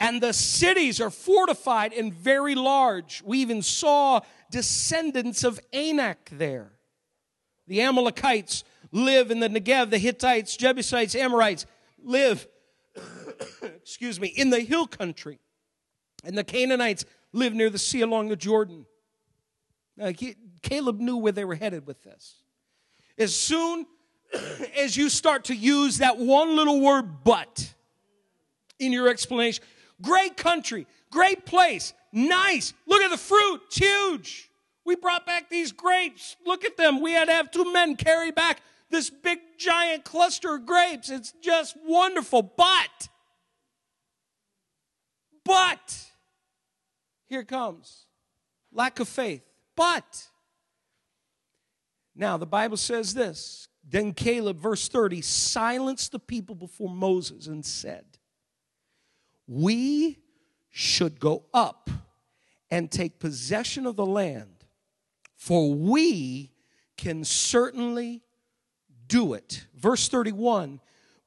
and 0.00 0.20
the 0.20 0.32
cities 0.32 1.00
are 1.00 1.10
fortified 1.10 1.92
and 1.92 2.12
very 2.12 2.54
large. 2.54 3.22
We 3.24 3.38
even 3.38 3.62
saw 3.62 4.20
descendants 4.50 5.44
of 5.44 5.60
Anak 5.72 6.28
there. 6.32 6.72
The 7.66 7.80
Amalekites 7.82 8.64
live 8.92 9.30
in 9.30 9.40
the 9.40 9.48
Negev, 9.48 9.90
the 9.90 9.98
Hittites, 9.98 10.56
Jebusites, 10.56 11.14
Amorites 11.14 11.66
live, 12.02 12.46
excuse 13.62 14.20
me, 14.20 14.28
in 14.28 14.50
the 14.50 14.60
hill 14.60 14.86
country. 14.86 15.40
And 16.22 16.36
the 16.36 16.44
Canaanites 16.44 17.04
live 17.32 17.54
near 17.54 17.70
the 17.70 17.78
sea 17.78 18.02
along 18.02 18.28
the 18.28 18.36
Jordan. 18.36 18.86
Now, 19.96 20.12
Caleb 20.62 21.00
knew 21.00 21.16
where 21.16 21.32
they 21.32 21.44
were 21.44 21.54
headed 21.54 21.86
with 21.86 22.02
this. 22.02 22.42
As 23.16 23.34
soon 23.34 23.86
as 24.76 24.96
you 24.96 25.08
start 25.08 25.44
to 25.44 25.54
use 25.54 25.98
that 25.98 26.18
one 26.18 26.56
little 26.56 26.80
word, 26.80 27.24
but, 27.24 27.74
in 28.78 28.92
your 28.92 29.08
explanation, 29.08 29.64
great 30.02 30.36
country, 30.36 30.86
great 31.10 31.46
place, 31.46 31.92
nice, 32.12 32.72
look 32.86 33.02
at 33.02 33.10
the 33.10 33.18
fruit, 33.18 33.60
it's 33.66 33.78
huge. 33.78 34.50
We 34.84 34.96
brought 34.96 35.24
back 35.24 35.48
these 35.48 35.72
grapes. 35.72 36.36
Look 36.44 36.64
at 36.64 36.76
them. 36.76 37.00
We 37.00 37.12
had 37.12 37.28
to 37.28 37.32
have 37.32 37.50
two 37.50 37.72
men 37.72 37.96
carry 37.96 38.30
back 38.30 38.60
this 38.90 39.10
big 39.10 39.40
giant 39.58 40.04
cluster 40.04 40.54
of 40.54 40.66
grapes. 40.66 41.10
It's 41.10 41.32
just 41.40 41.76
wonderful. 41.84 42.42
But, 42.42 43.08
but, 45.44 46.04
here 47.26 47.44
comes 47.44 48.06
lack 48.72 49.00
of 49.00 49.08
faith. 49.08 49.42
But, 49.74 50.28
now 52.14 52.36
the 52.36 52.46
Bible 52.46 52.76
says 52.76 53.14
this. 53.14 53.68
Then 53.88 54.12
Caleb, 54.12 54.58
verse 54.58 54.88
30, 54.88 55.20
silenced 55.20 56.12
the 56.12 56.18
people 56.18 56.54
before 56.54 56.88
Moses 56.88 57.46
and 57.46 57.64
said, 57.64 58.04
We 59.46 60.18
should 60.70 61.20
go 61.20 61.44
up 61.52 61.90
and 62.70 62.90
take 62.90 63.18
possession 63.18 63.86
of 63.86 63.96
the 63.96 64.06
land, 64.06 64.64
for 65.36 65.72
we 65.72 66.50
can 66.96 67.24
certainly 67.24 68.22
do 69.06 69.34
it. 69.34 69.66
Verse 69.76 70.08
31 70.08 70.80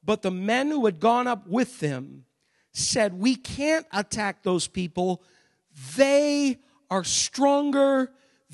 But 0.04 0.22
the 0.22 0.30
men 0.30 0.70
who 0.70 0.84
had 0.84 1.00
gone 1.00 1.26
up 1.26 1.46
with 1.46 1.80
them 1.80 2.24
said, 2.72 3.14
We 3.14 3.36
can't 3.36 3.86
attack 3.92 4.42
those 4.42 4.66
people. 4.66 5.22
They 5.96 6.58
are 6.90 7.04
stronger 7.04 8.10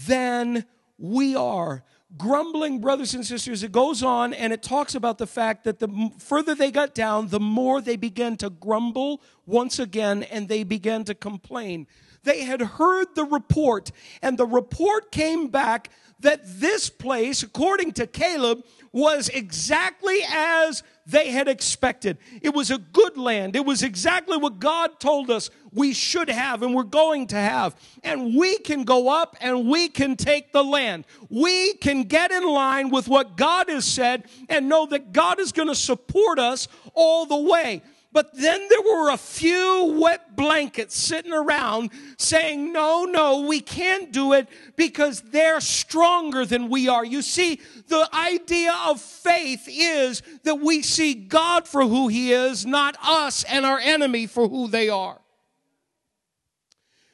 than 0.07 0.65
we 0.99 1.37
are. 1.37 1.85
Grumbling, 2.17 2.81
brothers 2.81 3.15
and 3.15 3.27
sisters, 3.27 3.65
it 3.65 3.73
goes 3.73 4.03
on 4.03 4.35
and 4.35 4.53
it 4.53 4.63
talks 4.63 4.95
about 4.95 5.19
the 5.19 5.27
fact 5.27 5.65
that 5.65 5.81
the 5.81 6.11
further 6.19 6.55
they 6.55 6.71
got 6.71 6.95
down, 6.95 7.29
the 7.29 7.41
more 7.41 7.81
they 7.81 7.97
began 7.97 8.37
to 8.37 8.51
grumble 8.51 9.21
once 9.47 9.81
again 9.81 10.23
and 10.25 10.49
they 10.49 10.63
began 10.63 11.03
to 11.05 11.15
complain. 11.15 11.89
They 12.23 12.43
had 12.43 12.61
heard 12.61 13.15
the 13.15 13.25
report, 13.25 13.91
and 14.23 14.39
the 14.39 14.47
report 14.47 15.13
came 15.13 15.49
back 15.49 15.91
that 16.21 16.41
this 16.61 16.89
place, 16.89 17.43
according 17.43 17.93
to 17.93 18.07
Caleb, 18.07 18.65
was 18.93 19.29
exactly 19.29 20.21
as 20.29 20.83
they 21.07 21.31
had 21.31 21.49
expected. 21.49 22.19
It 22.41 22.55
was 22.55 22.71
a 22.71 22.79
good 22.79 23.17
land. 23.17 23.57
It 23.57 23.65
was 23.65 23.83
exactly 23.83 24.37
what 24.37 24.59
God 24.59 24.99
told 24.99 25.31
us 25.31 25.51
we 25.73 25.93
should 25.93 26.31
have 26.31 26.63
and 26.63 26.75
we're 26.75 26.85
going 26.85 27.27
to 27.29 27.37
have. 27.37 27.77
And 28.03 28.37
we 28.37 28.59
can 28.59 28.85
go 28.85 29.09
up 29.09 29.37
and 29.41 29.69
we 29.69 29.89
can 29.89 30.17
take 30.17 30.53
the 30.53 30.65
land. 30.65 31.05
We 31.29 31.75
can 31.75 32.05
get 32.05 32.31
in 32.31 32.47
line 32.47 32.91
with 32.91 33.09
what 33.09 33.37
God 33.37 33.69
has 33.69 33.85
said 33.85 34.25
and 34.49 34.69
know 34.69 34.87
that 34.87 35.13
God 35.13 35.41
is 35.41 35.53
going 35.53 35.69
to 35.69 35.75
support 35.75 36.39
us 36.39 36.69
all 36.95 37.27
the 37.27 37.37
way. 37.37 37.83
But 38.15 38.33
then 38.33 38.69
there 38.69 38.81
were 38.81 39.11
a 39.11 39.17
few 39.17 39.97
wet 40.01 40.37
blankets 40.37 40.97
sitting 40.97 41.33
around 41.33 41.91
saying, 42.17 42.73
no, 42.73 43.05
no, 43.05 43.41
we 43.41 43.59
can't 43.59 44.13
do 44.13 44.35
it 44.35 44.49
because 44.77 45.21
they're 45.21 45.61
stronger 45.61 46.47
than 46.47 46.69
we 46.69 46.87
are. 46.87 47.05
You 47.05 47.23
see, 47.23 47.61
the 47.89 48.09
idea 48.15 48.73
of 48.87 49.01
faith 49.01 49.67
is 49.69 50.23
that 50.45 50.61
we 50.61 50.81
see 50.81 51.15
God 51.15 51.67
for 51.67 51.83
who 51.83 52.07
he 52.07 52.33
is, 52.33 52.65
not 52.65 52.97
us 53.03 53.43
and 53.43 53.67
our 53.67 53.81
enemy 53.81 54.29
for 54.29 54.49
who 54.49 54.69
they 54.69 54.89
are. 54.89 55.21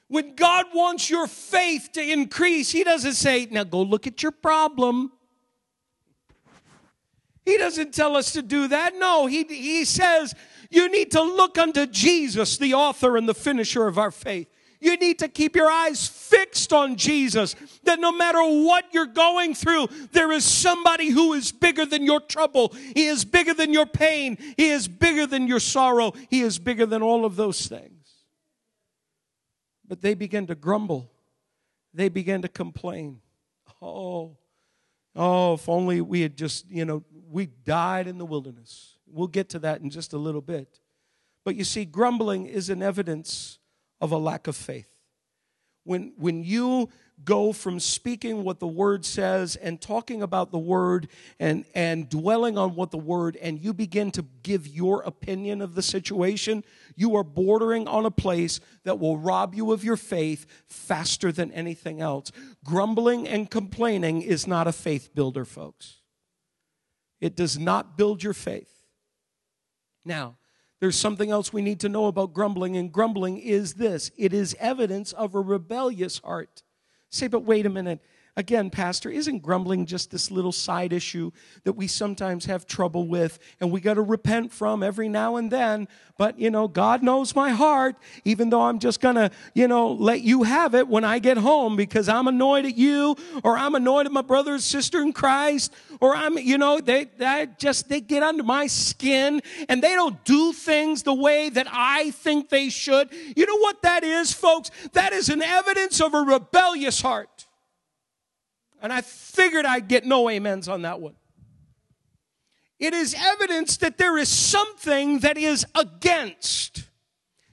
When 0.09 0.35
God 0.35 0.67
wants 0.75 1.09
your 1.09 1.27
faith 1.27 1.89
to 1.95 2.03
increase, 2.03 2.71
he 2.71 2.85
doesn't 2.85 3.15
say, 3.15 3.49
now 3.51 3.65
go 3.65 3.81
look 3.81 4.07
at 4.07 4.23
your 4.23 4.33
problem. 4.33 5.13
He 7.47 7.57
doesn't 7.57 7.95
tell 7.95 8.17
us 8.19 8.33
to 8.35 8.43
do 8.43 8.69
that. 8.69 8.95
No, 8.97 9.27
he, 9.27 9.45
he 9.45 9.87
says, 9.87 10.35
you 10.71 10.91
need 10.91 11.11
to 11.13 11.23
look 11.23 11.59
unto 11.59 11.87
Jesus, 11.87 12.57
the 12.57 12.75
author 12.75 13.17
and 13.17 13.29
the 13.29 13.35
finisher 13.35 13.87
of 13.87 13.99
our 13.99 14.11
faith. 14.11 14.49
You 14.81 14.97
need 14.97 15.19
to 15.19 15.29
keep 15.29 15.57
your 15.57 15.71
eyes 15.71 16.09
fixed 16.09 16.73
on 16.73 16.97
Jesus. 16.97 17.55
That 17.85 18.01
no 18.01 18.13
matter 18.13 18.41
what 18.41 18.87
you're 18.93 19.05
going 19.05 19.55
through, 19.55 19.89
there 20.13 20.33
is 20.33 20.45
somebody 20.45 21.11
who 21.11 21.35
is 21.35 21.53
bigger 21.53 21.85
than 21.85 22.05
your 22.05 22.21
trouble. 22.21 22.75
He 22.95 23.05
is 23.05 23.27
bigger 23.27 23.53
than 23.53 23.75
your 23.75 23.85
pain. 23.85 24.39
He 24.57 24.71
is 24.71 24.89
bigger 24.89 25.27
than 25.27 25.47
your 25.47 25.61
sorrow. 25.61 26.15
He 26.31 26.41
is 26.41 26.59
bigger 26.59 26.87
than 26.87 27.03
all 27.03 27.27
of 27.27 27.37
those 27.37 27.67
things. 27.67 28.25
But 29.87 30.01
they 30.01 30.15
begin 30.15 30.47
to 30.47 30.55
grumble. 30.55 31.11
They 31.93 32.09
begin 32.09 32.41
to 32.43 32.49
complain. 32.49 33.21
Oh, 33.83 34.39
oh, 35.15 35.55
if 35.55 35.69
only 35.69 36.01
we 36.01 36.23
had 36.23 36.37
just, 36.39 36.71
you 36.71 36.87
know, 36.87 37.05
we 37.29 37.47
died 37.47 38.07
in 38.07 38.17
the 38.17 38.25
wilderness. 38.25 38.90
We'll 39.13 39.29
get 39.29 39.49
to 39.51 39.59
that 39.61 39.81
in 39.81 39.91
just 39.91 40.13
a 40.13 40.19
little 40.19 40.41
bit. 40.41 40.81
But 41.45 41.57
you 41.57 41.65
see, 41.65 41.85
grumbling 41.85 42.47
is 42.47 42.71
an 42.71 42.83
evidence 42.83 43.59
of 44.01 44.13
a 44.13 44.19
lack 44.19 44.47
of 44.47 44.57
faith. 44.57 44.89
When, 45.85 46.13
when 46.17 46.45
you 46.45 46.91
go 47.25 47.53
from 47.53 47.81
speaking 47.81 48.45
what 48.45 48.61
the 48.61 48.67
word 48.67 49.05
says 49.05 49.57
and 49.57 49.81
talking 49.81 50.23
about 50.23 50.51
the 50.51 50.59
word 50.59 51.09
and, 51.39 51.65
and 51.75 52.09
dwelling 52.09 52.57
on 52.57 52.75
what 52.75 52.91
the 52.91 52.99
word 52.99 53.37
and 53.37 53.59
you 53.59 53.73
begin 53.73 54.11
to 54.13 54.25
give 54.43 54.67
your 54.67 55.03
opinion 55.03 55.61
of 55.61 55.75
the 55.75 55.83
situation, 55.83 56.65
you 56.97 57.17
are 57.17 57.25
bordering 57.25 57.89
on 57.89 58.07
a 58.07 58.11
place 58.11 58.61
that 58.85 58.99
will 58.99 59.19
rob 59.19 59.55
you 59.55 59.73
of 59.73 59.85
your 59.85 59.97
faith 59.97 60.47
faster 60.69 61.33
than 61.33 61.51
anything 61.53 62.01
else. 62.01 62.31
Grumbling 62.65 63.27
and 63.27 63.51
complaining 63.51 64.23
is 64.23 64.47
not 64.47 64.67
a 64.67 64.73
faith 64.73 65.15
builder, 65.15 65.45
folks. 65.45 65.99
It 67.21 67.37
does 67.37 67.59
not 67.59 67.99
build 67.99 68.23
your 68.23 68.33
faith. 68.33 68.80
Now, 70.05 70.37
there's 70.81 70.99
something 70.99 71.31
else 71.31 71.53
we 71.53 71.63
need 71.63 71.81
to 71.81 71.89
know 71.89 72.07
about 72.07 72.33
grumbling, 72.33 72.77
and 72.77 72.93
grumbling 72.93 73.39
is 73.39 73.75
this 73.75 74.11
it 74.17 74.33
is 74.33 74.57
evidence 74.59 75.13
of 75.13 75.35
a 75.35 75.41
rebellious 75.41 76.19
heart. 76.19 76.63
Say, 77.11 77.27
but 77.27 77.45
wait 77.45 77.67
a 77.67 77.71
minute. 77.71 78.01
Again, 78.37 78.71
Pastor, 78.71 79.11
isn't 79.11 79.41
grumbling 79.41 79.87
just 79.87 80.11
this 80.11 80.31
little 80.31 80.53
side 80.53 80.93
issue 80.93 81.33
that 81.65 81.73
we 81.73 81.87
sometimes 81.87 82.45
have 82.45 82.67
trouble 82.67 83.09
with 83.09 83.39
and 83.61 83.71
we 83.73 83.81
got 83.81 83.95
to 83.95 84.03
repent 84.03 84.53
from 84.53 84.83
every 84.83 85.09
now 85.09 85.37
and 85.37 85.51
then? 85.51 85.89
But, 86.17 86.39
you 86.39 86.51
know, 86.51 86.69
God 86.69 87.03
knows 87.03 87.35
my 87.35 87.51
heart, 87.51 87.97
even 88.25 88.51
though 88.51 88.63
I'm 88.63 88.79
just 88.79 89.01
going 89.01 89.17
to, 89.17 89.31
you 89.55 89.67
know, 89.67 89.91
let 89.91 90.21
you 90.21 90.45
have 90.45 90.75
it 90.75 90.87
when 90.87 91.05
I 91.05 91.19
get 91.19 91.39
home 91.39 91.77
because 91.77 92.09
I'm 92.09 92.29
annoyed 92.29 92.67
at 92.67 92.77
you 92.77 93.17
or 93.43 93.57
I'm 93.57 93.75
annoyed 93.75 94.07
at 94.07 94.13
my 94.13 94.23
brother 94.23 94.55
or 94.55 94.59
sister 94.59 95.03
in 95.03 95.13
Christ 95.13 95.73
or 96.01 96.15
I'm, 96.15 96.39
you 96.39 96.59
know, 96.59 96.79
they, 96.79 97.05
they 97.17 97.49
just, 97.59 97.89
they 97.89 98.01
get 98.01 98.23
under 98.23 98.43
my 98.43 98.67
skin 98.69 99.43
and 99.69 99.83
they 99.83 99.95
don't 99.95 100.23
do 100.25 100.53
things 100.53 101.03
the 101.03 101.15
way 101.15 101.49
that 101.49 101.67
I 101.71 102.11
think 102.13 102.49
they 102.49 102.69
should. 102.69 103.09
You 103.35 103.47
know 103.47 103.59
what 103.59 103.83
that 103.83 104.05
is, 104.05 104.33
folks? 104.33 104.71
That 104.93 105.13
is 105.13 105.31
an 105.31 105.43
evidence 105.43 106.01
of 106.01 106.15
a 106.15 106.21
rebellious 106.21 107.01
heart. 107.01 107.47
And 108.83 108.93
I 108.93 109.03
figured 109.03 109.65
I'd 109.65 109.89
get 109.89 110.05
no 110.05 110.29
amens 110.29 110.69
on 110.69 110.83
that 110.83 111.01
one. 111.01 111.15
It 112.79 112.95
is 112.95 113.15
evidence 113.17 113.77
that 113.79 113.99
there 113.99 114.17
is 114.17 114.29
something 114.29 115.19
that 115.19 115.37
is 115.37 115.67
against. 115.75 116.89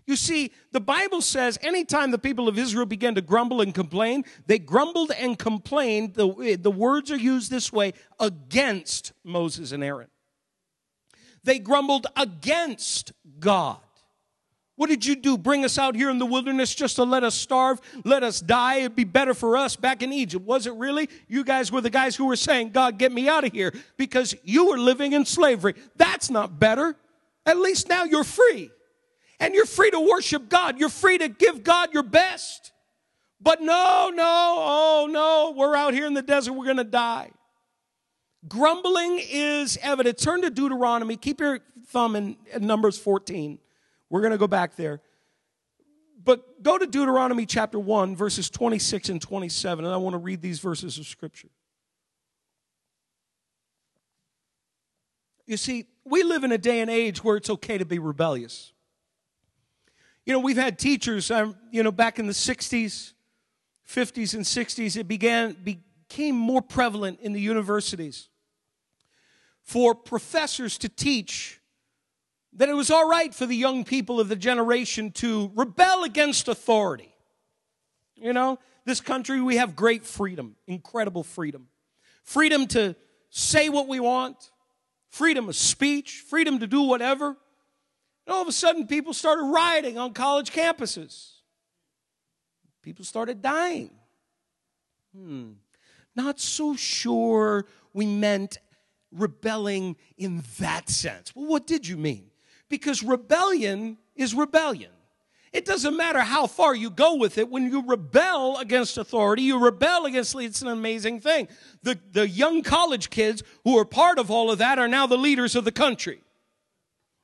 You 0.06 0.16
see, 0.16 0.52
the 0.72 0.80
Bible 0.80 1.22
says 1.22 1.60
anytime 1.62 2.12
the 2.12 2.18
people 2.18 2.48
of 2.48 2.58
Israel 2.58 2.86
began 2.86 3.14
to 3.16 3.22
grumble 3.22 3.60
and 3.60 3.76
complain, 3.76 4.24
they 4.46 4.58
grumbled 4.58 5.12
and 5.12 5.38
complained. 5.38 6.14
The, 6.14 6.58
the 6.60 6.72
words 6.72 7.12
are 7.12 7.18
used 7.18 7.52
this 7.52 7.74
way 7.74 7.92
against 8.18 9.12
Moses 9.26 9.74
and 9.74 9.84
Aaron. 9.84 10.08
They 11.44 11.60
grumbled 11.60 12.08
against 12.16 13.12
God. 13.40 13.80
What 14.78 14.92
did 14.92 15.06
you 15.06 15.16
do? 15.16 15.40
Bring 15.40 15.66
us 15.66 15.80
out 15.80 15.96
here 15.96 16.10
in 16.10 16.20
the 16.20 16.26
wilderness 16.26 16.74
just 16.74 16.96
to 16.98 17.04
let 17.04 17.24
us 17.24 17.34
starve, 17.34 17.82
let 18.06 18.24
us 18.24 18.40
die? 18.40 18.78
It'd 18.78 18.96
be 18.96 19.04
better 19.04 19.34
for 19.34 19.58
us 19.58 19.76
back 19.76 20.04
in 20.04 20.14
Egypt. 20.14 20.46
Was 20.46 20.68
it 20.68 20.74
really? 20.76 21.10
You 21.28 21.44
guys 21.44 21.72
were 21.72 21.82
the 21.82 21.90
guys 21.90 22.16
who 22.16 22.28
were 22.28 22.36
saying, 22.36 22.70
God, 22.70 23.00
get 23.00 23.12
me 23.12 23.28
out 23.28 23.44
of 23.44 23.52
here 23.52 23.74
because 23.98 24.36
you 24.44 24.68
were 24.68 24.78
living 24.78 25.14
in 25.14 25.26
slavery. 25.26 25.74
That's 25.96 26.30
not 26.30 26.60
better. 26.60 26.96
At 27.44 27.58
least 27.58 27.90
now 27.90 28.04
you're 28.04 28.24
free. 28.24 28.70
And 29.40 29.56
you're 29.56 29.66
free 29.66 29.90
to 29.92 30.00
worship 30.00 30.48
God. 30.48 30.80
You're 30.80 30.90
free 30.90 31.18
to 31.18 31.28
give 31.28 31.64
God 31.64 31.92
your 31.92 32.04
best. 32.04 32.72
But 33.42 33.62
no, 33.62 34.12
no, 34.14 34.24
oh 34.26 35.08
no, 35.10 35.54
we're 35.58 35.76
out 35.76 35.94
here 35.94 36.06
in 36.06 36.14
the 36.14 36.22
desert, 36.22 36.54
we're 36.54 36.66
going 36.66 36.78
to 36.78 36.84
die. 36.84 37.32
Grumbling 38.48 39.20
is 39.28 39.78
evident. 39.82 40.20
Turn 40.20 40.42
to 40.44 40.50
Deuteronomy. 40.50 41.18
Keep 41.18 41.40
your 41.40 41.60
thumb 41.88 42.16
in 42.16 42.38
Numbers 42.60 42.98
14. 42.98 43.60
We're 44.10 44.22
going 44.22 44.32
to 44.32 44.38
go 44.38 44.48
back 44.48 44.76
there. 44.76 45.02
But 46.24 46.62
go 46.62 46.78
to 46.78 46.86
Deuteronomy 46.86 47.46
chapter 47.46 47.80
1, 47.80 48.16
verses 48.16 48.50
26 48.50 49.10
and 49.10 49.22
27, 49.22 49.86
and 49.86 49.94
I 49.94 49.98
want 49.98 50.14
to 50.14 50.18
read 50.18 50.42
these 50.42 50.60
verses 50.60 50.98
of 50.98 51.06
Scripture. 51.06 51.50
You 55.46 55.56
see, 55.56 55.86
we 56.04 56.24
live 56.24 56.44
in 56.44 56.52
a 56.52 56.58
day 56.58 56.82
and 56.82 56.90
age 56.90 57.24
where 57.24 57.38
it's 57.38 57.50
okay 57.50 57.78
to 57.78 57.86
be 57.86 58.00
rebellious. 58.00 58.74
You 60.26 60.34
know, 60.34 60.40
we've 60.40 60.58
had 60.58 60.78
teachers, 60.78 61.32
um, 61.32 61.56
you 61.72 61.84
know, 61.84 61.92
back 61.92 62.20
in 62.20 62.28
the 62.28 62.34
60s, 62.34 63.14
50s, 63.88 64.34
and 64.34 64.44
60s, 64.44 64.98
it 64.98 65.08
began, 65.08 65.56
became 65.64 66.36
more 66.36 66.62
prevalent 66.62 67.20
in 67.22 67.32
the 67.32 67.40
universities 67.40 68.28
for 69.64 69.96
professors 69.96 70.78
to 70.80 70.90
teach 70.90 71.62
that 72.58 72.70
it 72.70 72.74
was 72.74 72.92
all 72.92 73.08
right 73.08 73.34
for 73.34 73.46
the 73.46 73.56
young 73.56 73.84
people 73.84 74.20
of 74.20 74.30
the 74.30 74.36
generation 74.36 75.12
to 75.12 75.52
rebel 75.56 76.04
against 76.04 76.48
authority. 76.48 77.14
You 78.16 78.34
know, 78.34 78.58
this 78.86 79.00
country, 79.00 79.42
we 79.42 79.58
have 79.58 79.76
great 79.76 80.04
freedom, 80.04 80.56
incredible 80.66 81.24
freedom. 81.24 81.68
Freedom 82.24 82.68
to 82.68 82.96
say 83.30 83.70
what 83.70 83.88
we 83.88 84.00
want, 84.00 84.52
freedom 85.10 85.48
of 85.50 85.56
speech, 85.56 86.24
freedom 86.28 86.60
to 86.60 86.68
do 86.68 86.82
whatever. 86.82 87.38
And 88.26 88.36
all 88.36 88.42
of 88.42 88.48
a 88.48 88.52
sudden, 88.52 88.88
people 88.88 89.14
started 89.14 89.44
rioting 89.44 89.98
on 89.98 90.14
college 90.14 90.52
campuses. 90.52 91.34
People 92.82 93.06
started 93.06 93.42
dying. 93.42 93.92
Hmm. 95.16 95.52
Not 96.16 96.40
so 96.40 96.76
sure 96.76 97.66
we 97.94 98.08
meant 98.08 98.58
rebelling 99.12 99.96
in 100.18 100.44
that 100.60 100.90
sense. 100.90 101.36
Well, 101.36 101.46
what 101.46 101.68
did 101.68 101.88
you 101.88 101.98
mean? 101.98 102.27
Because 102.70 103.04
rebellion 103.04 103.98
is 104.16 104.34
rebellion. 104.34 104.92
It 105.54 105.66
doesn't 105.66 105.96
matter 105.96 106.20
how 106.20 106.46
far 106.46 106.76
you 106.76 106.90
go 106.90 107.16
with 107.16 107.38
it. 107.38 107.50
When 107.50 107.72
you 107.72 107.84
rebel 107.86 108.58
against 108.58 108.98
authority, 108.98 109.44
you 109.44 109.60
rebel 109.60 110.06
against, 110.06 110.36
leaders. 110.36 110.52
it's 110.52 110.62
an 110.62 110.68
amazing 110.68 111.22
thing. 111.22 111.48
The, 111.84 111.98
the 112.12 112.28
young 112.28 112.62
college 112.64 113.10
kids 113.10 113.44
who 113.64 113.78
are 113.78 113.86
part 113.86 114.20
of 114.20 114.30
all 114.30 114.52
of 114.52 114.58
that 114.60 114.78
are 114.78 114.88
now 114.88 115.08
the 115.08 115.18
leaders 115.18 115.56
of 115.56 115.64
the 115.64 115.72
country. 115.72 116.22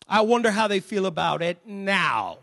I 0.08 0.22
wonder 0.22 0.52
how 0.52 0.68
they 0.68 0.80
feel 0.80 1.06
about 1.06 1.42
it 1.42 1.60
now. 1.66 2.40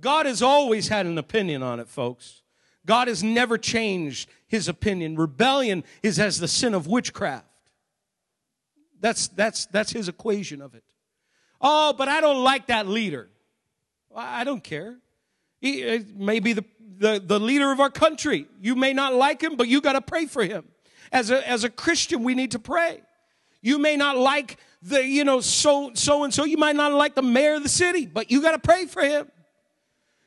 God 0.00 0.26
has 0.26 0.42
always 0.42 0.88
had 0.88 1.06
an 1.06 1.16
opinion 1.16 1.62
on 1.62 1.80
it, 1.80 1.88
folks. 1.88 2.42
God 2.84 3.08
has 3.08 3.22
never 3.22 3.56
changed 3.56 4.28
his 4.48 4.68
opinion. 4.68 5.16
Rebellion 5.16 5.84
is 6.02 6.18
as 6.18 6.40
the 6.40 6.48
sin 6.48 6.74
of 6.74 6.86
witchcraft. 6.86 7.46
That's, 9.02 9.28
that's, 9.28 9.66
that's 9.66 9.92
his 9.92 10.08
equation 10.08 10.62
of 10.62 10.74
it. 10.74 10.84
Oh, 11.60 11.92
but 11.92 12.08
I 12.08 12.22
don't 12.22 12.42
like 12.42 12.68
that 12.68 12.88
leader. 12.88 13.28
I 14.14 14.44
don't 14.44 14.64
care. 14.64 14.96
He 15.60 15.86
uh, 15.86 16.00
may 16.14 16.40
be 16.40 16.54
the, 16.54 16.64
the, 16.98 17.22
the 17.24 17.38
leader 17.38 17.70
of 17.72 17.80
our 17.80 17.90
country. 17.90 18.46
You 18.60 18.74
may 18.76 18.92
not 18.92 19.12
like 19.12 19.42
him, 19.42 19.56
but 19.56 19.68
you 19.68 19.80
got 19.80 19.94
to 19.94 20.00
pray 20.00 20.26
for 20.26 20.44
him. 20.44 20.64
As 21.10 21.30
a, 21.30 21.46
as 21.46 21.64
a 21.64 21.68
Christian, 21.68 22.22
we 22.22 22.34
need 22.34 22.52
to 22.52 22.58
pray. 22.58 23.02
You 23.60 23.78
may 23.78 23.96
not 23.96 24.16
like 24.16 24.58
the, 24.82 25.04
you 25.04 25.24
know, 25.24 25.40
so, 25.40 25.90
so 25.94 26.24
and 26.24 26.32
so. 26.32 26.44
You 26.44 26.56
might 26.56 26.76
not 26.76 26.92
like 26.92 27.14
the 27.14 27.22
mayor 27.22 27.54
of 27.54 27.64
the 27.64 27.68
city, 27.68 28.06
but 28.06 28.30
you 28.30 28.40
got 28.40 28.52
to 28.52 28.58
pray 28.58 28.86
for 28.86 29.02
him. 29.02 29.28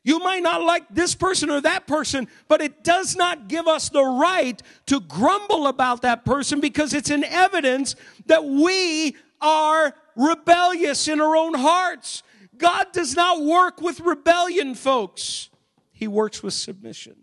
You 0.05 0.19
might 0.19 0.43
not 0.43 0.61
like 0.61 0.83
this 0.91 1.15
person 1.15 1.49
or 1.49 1.59
that 1.61 1.87
person, 1.87 2.27
but 2.47 2.61
it 2.61 2.83
does 2.83 3.15
not 3.15 3.47
give 3.47 3.67
us 3.67 3.89
the 3.89 4.03
right 4.03 4.61
to 4.85 4.99
grumble 4.99 5.65
about 5.65 6.03
that 6.03 6.23
person 6.23 6.59
because 6.59 6.93
it's 6.93 7.09
an 7.09 7.23
evidence 7.23 7.95
that 8.27 8.45
we 8.45 9.15
are 9.41 9.95
rebellious 10.15 11.07
in 11.07 11.19
our 11.19 11.35
own 11.35 11.55
hearts. 11.55 12.21
God 12.55 12.91
does 12.93 13.15
not 13.15 13.43
work 13.43 13.81
with 13.81 13.99
rebellion, 13.99 14.75
folks. 14.75 15.49
He 15.91 16.07
works 16.07 16.43
with 16.43 16.53
submission. 16.53 17.15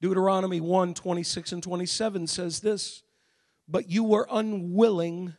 Deuteronomy 0.00 0.60
1 0.60 0.94
26 0.94 1.52
and 1.52 1.62
27 1.62 2.26
says 2.26 2.58
this, 2.60 3.04
but 3.68 3.88
you 3.88 4.02
were 4.02 4.26
unwilling 4.28 5.34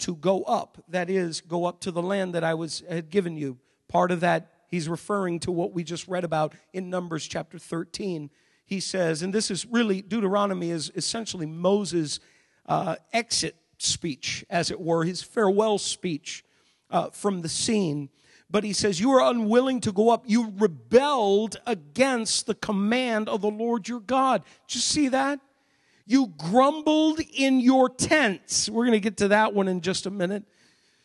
to 0.00 0.14
go 0.14 0.42
up. 0.42 0.84
That 0.88 1.08
is, 1.08 1.40
go 1.40 1.64
up 1.64 1.80
to 1.80 1.90
the 1.90 2.02
land 2.02 2.34
that 2.34 2.44
I 2.44 2.52
was 2.52 2.82
had 2.86 3.08
given 3.08 3.38
you. 3.38 3.56
Part 3.88 4.10
of 4.10 4.20
that 4.20 4.52
he's 4.68 4.88
referring 4.88 5.40
to 5.40 5.50
what 5.50 5.72
we 5.72 5.82
just 5.82 6.06
read 6.08 6.24
about 6.24 6.54
in 6.72 6.88
Numbers 6.88 7.26
chapter 7.26 7.58
13. 7.58 8.30
He 8.64 8.80
says, 8.80 9.22
and 9.22 9.34
this 9.34 9.50
is 9.50 9.66
really, 9.66 10.02
Deuteronomy 10.02 10.70
is 10.70 10.92
essentially 10.94 11.46
Moses' 11.46 12.20
uh, 12.66 12.96
exit 13.12 13.56
speech, 13.78 14.44
as 14.50 14.70
it 14.70 14.80
were, 14.80 15.04
his 15.04 15.22
farewell 15.22 15.78
speech 15.78 16.44
uh, 16.90 17.10
from 17.10 17.40
the 17.40 17.48
scene. 17.48 18.10
But 18.50 18.64
he 18.64 18.72
says, 18.72 19.00
You 19.00 19.10
are 19.12 19.30
unwilling 19.30 19.80
to 19.82 19.92
go 19.92 20.10
up. 20.10 20.24
You 20.26 20.52
rebelled 20.56 21.56
against 21.66 22.46
the 22.46 22.54
command 22.54 23.28
of 23.28 23.40
the 23.40 23.50
Lord 23.50 23.88
your 23.88 24.00
God. 24.00 24.42
Did 24.66 24.76
you 24.76 24.80
see 24.80 25.08
that? 25.08 25.40
You 26.06 26.28
grumbled 26.38 27.20
in 27.34 27.60
your 27.60 27.90
tents. 27.90 28.70
We're 28.70 28.84
going 28.84 28.92
to 28.92 29.00
get 29.00 29.18
to 29.18 29.28
that 29.28 29.52
one 29.52 29.68
in 29.68 29.82
just 29.82 30.06
a 30.06 30.10
minute. 30.10 30.44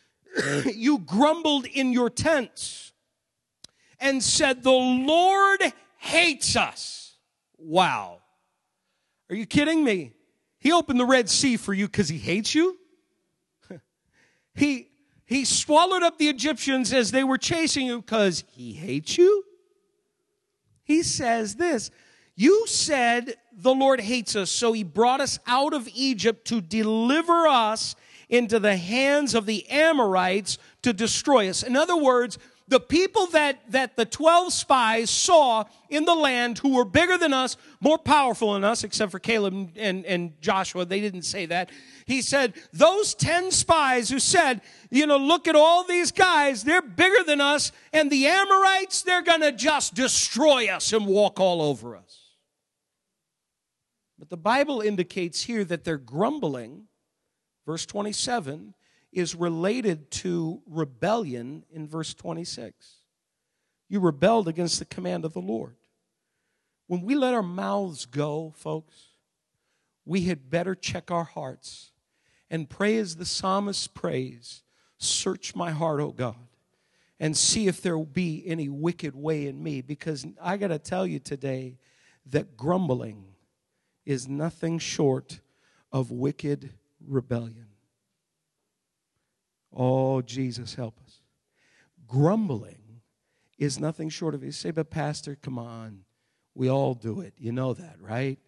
you 0.74 0.98
grumbled 0.98 1.66
in 1.66 1.92
your 1.92 2.08
tents 2.08 2.93
and 4.04 4.22
said, 4.22 4.62
The 4.62 4.70
Lord 4.70 5.60
hates 5.96 6.54
us. 6.54 7.16
Wow. 7.58 8.20
Are 9.30 9.34
you 9.34 9.46
kidding 9.46 9.82
me? 9.82 10.12
He 10.60 10.70
opened 10.70 11.00
the 11.00 11.06
Red 11.06 11.28
Sea 11.28 11.56
for 11.56 11.72
you 11.72 11.86
because 11.86 12.08
he 12.08 12.18
hates 12.18 12.54
you? 12.54 12.78
he, 14.54 14.88
he 15.24 15.44
swallowed 15.44 16.02
up 16.02 16.18
the 16.18 16.28
Egyptians 16.28 16.92
as 16.92 17.10
they 17.10 17.24
were 17.24 17.38
chasing 17.38 17.86
you 17.86 18.02
because 18.02 18.44
he 18.52 18.74
hates 18.74 19.18
you? 19.18 19.42
He 20.84 21.02
says 21.02 21.56
this 21.56 21.90
You 22.36 22.66
said 22.66 23.36
the 23.52 23.74
Lord 23.74 24.00
hates 24.00 24.36
us, 24.36 24.50
so 24.50 24.74
he 24.74 24.84
brought 24.84 25.22
us 25.22 25.38
out 25.46 25.72
of 25.72 25.88
Egypt 25.94 26.46
to 26.48 26.60
deliver 26.60 27.48
us 27.48 27.96
into 28.28 28.58
the 28.58 28.76
hands 28.76 29.34
of 29.34 29.46
the 29.46 29.68
Amorites 29.70 30.58
to 30.82 30.92
destroy 30.92 31.48
us. 31.48 31.62
In 31.62 31.76
other 31.76 31.96
words, 31.96 32.38
the 32.66 32.80
people 32.80 33.26
that, 33.28 33.60
that 33.72 33.96
the 33.96 34.06
12 34.06 34.52
spies 34.52 35.10
saw 35.10 35.64
in 35.90 36.06
the 36.06 36.14
land 36.14 36.58
who 36.58 36.74
were 36.74 36.84
bigger 36.84 37.18
than 37.18 37.34
us, 37.34 37.58
more 37.80 37.98
powerful 37.98 38.54
than 38.54 38.64
us, 38.64 38.84
except 38.84 39.12
for 39.12 39.18
Caleb 39.18 39.72
and, 39.76 40.06
and 40.06 40.40
Joshua, 40.40 40.86
they 40.86 41.00
didn't 41.00 41.22
say 41.22 41.44
that. 41.46 41.68
He 42.06 42.22
said, 42.22 42.54
those 42.72 43.14
10 43.14 43.50
spies 43.50 44.08
who 44.08 44.18
said, 44.18 44.62
you 44.90 45.06
know, 45.06 45.18
look 45.18 45.46
at 45.46 45.56
all 45.56 45.84
these 45.84 46.10
guys, 46.10 46.64
they're 46.64 46.82
bigger 46.82 47.22
than 47.26 47.40
us, 47.40 47.70
and 47.92 48.10
the 48.10 48.26
Amorites, 48.26 49.02
they're 49.02 49.22
gonna 49.22 49.52
just 49.52 49.94
destroy 49.94 50.68
us 50.68 50.92
and 50.92 51.06
walk 51.06 51.38
all 51.38 51.60
over 51.60 51.96
us. 51.96 52.20
But 54.18 54.30
the 54.30 54.36
Bible 54.38 54.80
indicates 54.80 55.42
here 55.42 55.64
that 55.64 55.84
they're 55.84 55.98
grumbling, 55.98 56.84
verse 57.66 57.84
27, 57.84 58.74
is 59.14 59.34
related 59.34 60.10
to 60.10 60.60
rebellion 60.66 61.64
in 61.70 61.86
verse 61.86 62.14
26. 62.14 62.96
You 63.88 64.00
rebelled 64.00 64.48
against 64.48 64.78
the 64.78 64.84
command 64.84 65.24
of 65.24 65.32
the 65.32 65.40
Lord. 65.40 65.76
When 66.86 67.02
we 67.02 67.14
let 67.14 67.34
our 67.34 67.42
mouths 67.42 68.06
go, 68.06 68.52
folks, 68.56 69.08
we 70.04 70.22
had 70.22 70.50
better 70.50 70.74
check 70.74 71.10
our 71.10 71.24
hearts 71.24 71.92
and 72.50 72.68
pray 72.68 72.98
as 72.98 73.16
the 73.16 73.24
psalmist 73.24 73.94
prays 73.94 74.64
Search 74.98 75.54
my 75.54 75.70
heart, 75.70 76.00
O 76.00 76.12
God, 76.12 76.36
and 77.20 77.36
see 77.36 77.66
if 77.66 77.82
there 77.82 77.98
be 77.98 78.42
any 78.46 78.68
wicked 78.68 79.14
way 79.14 79.46
in 79.46 79.62
me. 79.62 79.82
Because 79.82 80.26
I 80.40 80.56
got 80.56 80.68
to 80.68 80.78
tell 80.78 81.06
you 81.06 81.18
today 81.18 81.78
that 82.26 82.56
grumbling 82.56 83.24
is 84.06 84.28
nothing 84.28 84.78
short 84.78 85.40
of 85.92 86.10
wicked 86.10 86.70
rebellion. 87.06 87.66
Oh, 89.74 90.22
Jesus, 90.22 90.74
help 90.74 90.98
us. 91.04 91.20
Grumbling 92.06 93.00
is 93.58 93.78
nothing 93.78 94.08
short 94.08 94.34
of, 94.34 94.44
you 94.44 94.52
say, 94.52 94.70
but 94.70 94.90
Pastor, 94.90 95.36
come 95.40 95.58
on. 95.58 96.00
We 96.54 96.70
all 96.70 96.94
do 96.94 97.20
it. 97.20 97.34
You 97.36 97.52
know 97.52 97.74
that, 97.74 97.96
right? 98.00 98.38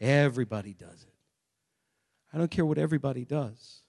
Everybody 0.00 0.72
does 0.72 1.02
it. 1.02 1.14
I 2.32 2.38
don't 2.38 2.50
care 2.50 2.64
what 2.64 2.78
everybody 2.78 3.24
does. 3.24 3.82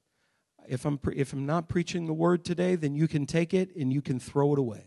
If 0.67 0.85
I'm, 0.85 0.97
pre- 0.97 1.15
if 1.15 1.33
I'm 1.33 1.45
not 1.45 1.69
preaching 1.69 2.05
the 2.05 2.13
word 2.13 2.43
today, 2.43 2.75
then 2.75 2.95
you 2.95 3.07
can 3.07 3.25
take 3.25 3.53
it 3.53 3.75
and 3.75 3.93
you 3.93 4.01
can 4.01 4.19
throw 4.19 4.53
it 4.53 4.59
away. 4.59 4.85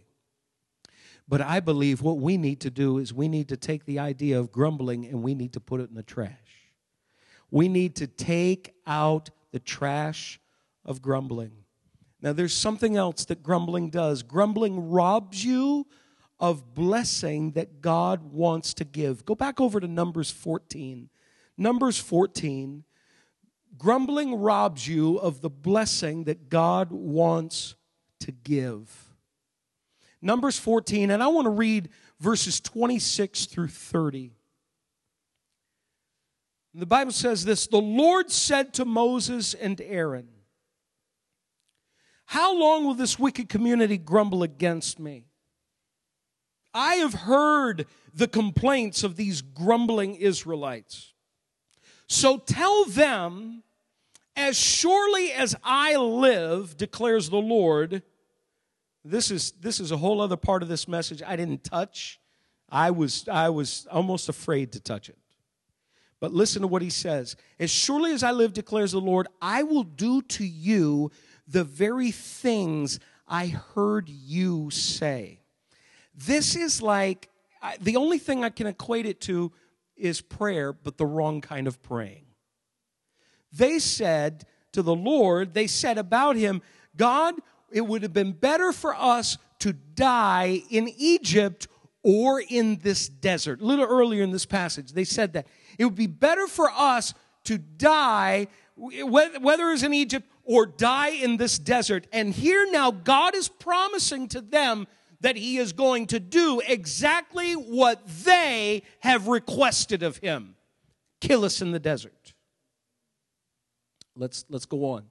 But 1.26 1.40
I 1.40 1.60
believe 1.60 2.02
what 2.02 2.18
we 2.18 2.36
need 2.36 2.60
to 2.60 2.70
do 2.70 2.98
is 2.98 3.14
we 3.14 3.28
need 3.28 3.48
to 3.48 3.56
take 3.56 3.86
the 3.86 3.98
idea 3.98 4.38
of 4.38 4.52
grumbling 4.52 5.06
and 5.06 5.22
we 5.22 5.34
need 5.34 5.54
to 5.54 5.60
put 5.60 5.80
it 5.80 5.88
in 5.88 5.94
the 5.94 6.02
trash. 6.02 6.30
We 7.50 7.68
need 7.68 7.96
to 7.96 8.06
take 8.06 8.74
out 8.86 9.30
the 9.52 9.58
trash 9.58 10.38
of 10.84 11.00
grumbling. 11.00 11.63
Now, 12.24 12.32
there's 12.32 12.54
something 12.54 12.96
else 12.96 13.26
that 13.26 13.42
grumbling 13.42 13.90
does. 13.90 14.22
Grumbling 14.22 14.88
robs 14.88 15.44
you 15.44 15.86
of 16.40 16.72
blessing 16.72 17.50
that 17.50 17.82
God 17.82 18.32
wants 18.32 18.72
to 18.74 18.84
give. 18.86 19.26
Go 19.26 19.34
back 19.34 19.60
over 19.60 19.78
to 19.78 19.86
Numbers 19.86 20.30
14. 20.30 21.10
Numbers 21.58 21.98
14. 21.98 22.84
Grumbling 23.76 24.36
robs 24.36 24.88
you 24.88 25.18
of 25.18 25.42
the 25.42 25.50
blessing 25.50 26.24
that 26.24 26.48
God 26.48 26.90
wants 26.92 27.74
to 28.20 28.32
give. 28.32 29.10
Numbers 30.22 30.58
14, 30.58 31.10
and 31.10 31.22
I 31.22 31.26
want 31.26 31.44
to 31.44 31.50
read 31.50 31.90
verses 32.20 32.58
26 32.58 33.44
through 33.44 33.68
30. 33.68 34.32
The 36.72 36.86
Bible 36.86 37.12
says 37.12 37.44
this 37.44 37.66
The 37.66 37.76
Lord 37.76 38.30
said 38.30 38.72
to 38.74 38.86
Moses 38.86 39.52
and 39.52 39.78
Aaron, 39.82 40.28
how 42.26 42.58
long 42.58 42.84
will 42.84 42.94
this 42.94 43.18
wicked 43.18 43.48
community 43.48 43.98
grumble 43.98 44.42
against 44.42 44.98
me? 44.98 45.26
I 46.72 46.96
have 46.96 47.14
heard 47.14 47.86
the 48.12 48.26
complaints 48.26 49.04
of 49.04 49.16
these 49.16 49.42
grumbling 49.42 50.16
Israelites. 50.16 51.12
So 52.08 52.38
tell 52.38 52.84
them, 52.86 53.62
as 54.36 54.58
surely 54.58 55.32
as 55.32 55.54
I 55.62 55.96
live, 55.96 56.76
declares 56.76 57.30
the 57.30 57.36
Lord. 57.36 58.02
This 59.04 59.30
is, 59.30 59.52
this 59.52 59.78
is 59.78 59.92
a 59.92 59.96
whole 59.96 60.20
other 60.20 60.36
part 60.36 60.62
of 60.62 60.68
this 60.68 60.88
message 60.88 61.22
I 61.24 61.36
didn't 61.36 61.62
touch. 61.62 62.20
I 62.68 62.90
was, 62.90 63.28
I 63.30 63.50
was 63.50 63.86
almost 63.90 64.28
afraid 64.28 64.72
to 64.72 64.80
touch 64.80 65.08
it. 65.08 65.18
But 66.18 66.32
listen 66.32 66.62
to 66.62 66.68
what 66.68 66.82
he 66.82 66.90
says. 66.90 67.36
As 67.60 67.70
surely 67.70 68.12
as 68.12 68.22
I 68.22 68.30
live, 68.30 68.52
declares 68.52 68.92
the 68.92 69.00
Lord, 69.00 69.28
I 69.42 69.62
will 69.62 69.84
do 69.84 70.22
to 70.22 70.44
you 70.44 71.10
the 71.46 71.64
very 71.64 72.10
things 72.10 73.00
I 73.26 73.46
heard 73.46 74.08
you 74.08 74.70
say. 74.70 75.40
This 76.14 76.56
is 76.56 76.80
like 76.80 77.28
the 77.80 77.96
only 77.96 78.18
thing 78.18 78.44
I 78.44 78.50
can 78.50 78.66
equate 78.66 79.06
it 79.06 79.20
to 79.22 79.52
is 79.96 80.20
prayer, 80.20 80.72
but 80.72 80.96
the 80.98 81.06
wrong 81.06 81.40
kind 81.40 81.66
of 81.66 81.82
praying. 81.82 82.26
They 83.52 83.78
said 83.78 84.44
to 84.72 84.82
the 84.82 84.94
Lord, 84.94 85.54
they 85.54 85.66
said 85.66 85.98
about 85.98 86.36
him, 86.36 86.62
God, 86.96 87.34
it 87.70 87.82
would 87.82 88.02
have 88.02 88.12
been 88.12 88.32
better 88.32 88.72
for 88.72 88.94
us 88.94 89.38
to 89.60 89.72
die 89.72 90.62
in 90.70 90.88
Egypt 90.96 91.68
or 92.02 92.42
in 92.48 92.76
this 92.82 93.08
desert. 93.08 93.60
A 93.60 93.64
little 93.64 93.86
earlier 93.86 94.22
in 94.22 94.30
this 94.30 94.46
passage, 94.46 94.92
they 94.92 95.04
said 95.04 95.32
that. 95.32 95.46
It 95.78 95.84
would 95.84 95.94
be 95.94 96.06
better 96.06 96.46
for 96.46 96.70
us 96.70 97.14
to 97.44 97.58
die, 97.58 98.48
whether 98.76 99.70
it's 99.70 99.82
in 99.82 99.94
Egypt 99.94 100.28
or 100.44 100.66
die 100.66 101.10
in 101.10 101.36
this 101.36 101.58
desert. 101.58 102.06
And 102.12 102.32
here 102.32 102.66
now, 102.70 102.90
God 102.90 103.34
is 103.34 103.48
promising 103.48 104.28
to 104.28 104.40
them 104.40 104.86
that 105.20 105.36
He 105.36 105.56
is 105.56 105.72
going 105.72 106.06
to 106.08 106.20
do 106.20 106.60
exactly 106.66 107.54
what 107.54 108.06
they 108.24 108.82
have 109.00 109.26
requested 109.28 110.02
of 110.02 110.18
Him 110.18 110.54
kill 111.26 111.44
us 111.44 111.62
in 111.62 111.72
the 111.72 111.78
desert. 111.78 112.34
Let's, 114.16 114.44
let's 114.48 114.66
go 114.66 114.84
on. 114.84 115.04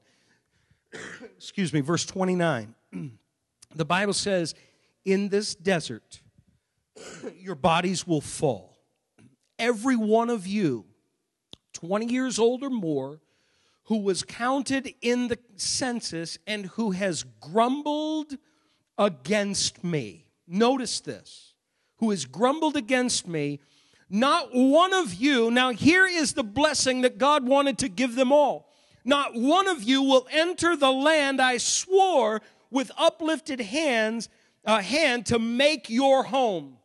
Excuse 1.37 1.73
me, 1.73 1.81
verse 1.81 2.05
29. 2.05 2.75
the 3.75 3.85
Bible 3.85 4.13
says, 4.13 4.55
In 5.05 5.29
this 5.29 5.55
desert, 5.55 6.21
your 7.37 7.55
bodies 7.55 8.07
will 8.07 8.21
fall. 8.21 8.77
Every 9.59 9.95
one 9.95 10.29
of 10.29 10.47
you, 10.47 10.85
20 11.73 12.05
years 12.05 12.39
old 12.39 12.63
or 12.63 12.69
more, 12.69 13.19
who 13.85 13.97
was 13.97 14.23
counted 14.23 14.93
in 15.01 15.27
the 15.27 15.39
census 15.55 16.37
and 16.47 16.67
who 16.67 16.91
has 16.91 17.23
grumbled 17.41 18.37
against 18.97 19.83
me. 19.83 20.25
Notice 20.47 20.99
this. 20.99 21.53
Who 21.97 22.09
has 22.11 22.25
grumbled 22.25 22.75
against 22.75 23.27
me, 23.27 23.59
not 24.09 24.49
one 24.53 24.93
of 24.93 25.13
you. 25.13 25.49
Now, 25.49 25.71
here 25.71 26.05
is 26.05 26.33
the 26.33 26.43
blessing 26.43 27.01
that 27.01 27.17
God 27.17 27.47
wanted 27.47 27.77
to 27.79 27.89
give 27.89 28.15
them 28.15 28.31
all. 28.31 28.69
Not 29.05 29.35
one 29.35 29.67
of 29.67 29.83
you 29.83 30.01
will 30.01 30.27
enter 30.31 30.75
the 30.75 30.91
land 30.91 31.41
I 31.41 31.57
swore 31.57 32.41
with 32.69 32.91
uplifted 32.97 33.61
hands, 33.61 34.29
a 34.65 34.81
hand 34.81 35.25
to 35.27 35.39
make 35.39 35.89
your 35.89 36.23
home 36.23 36.77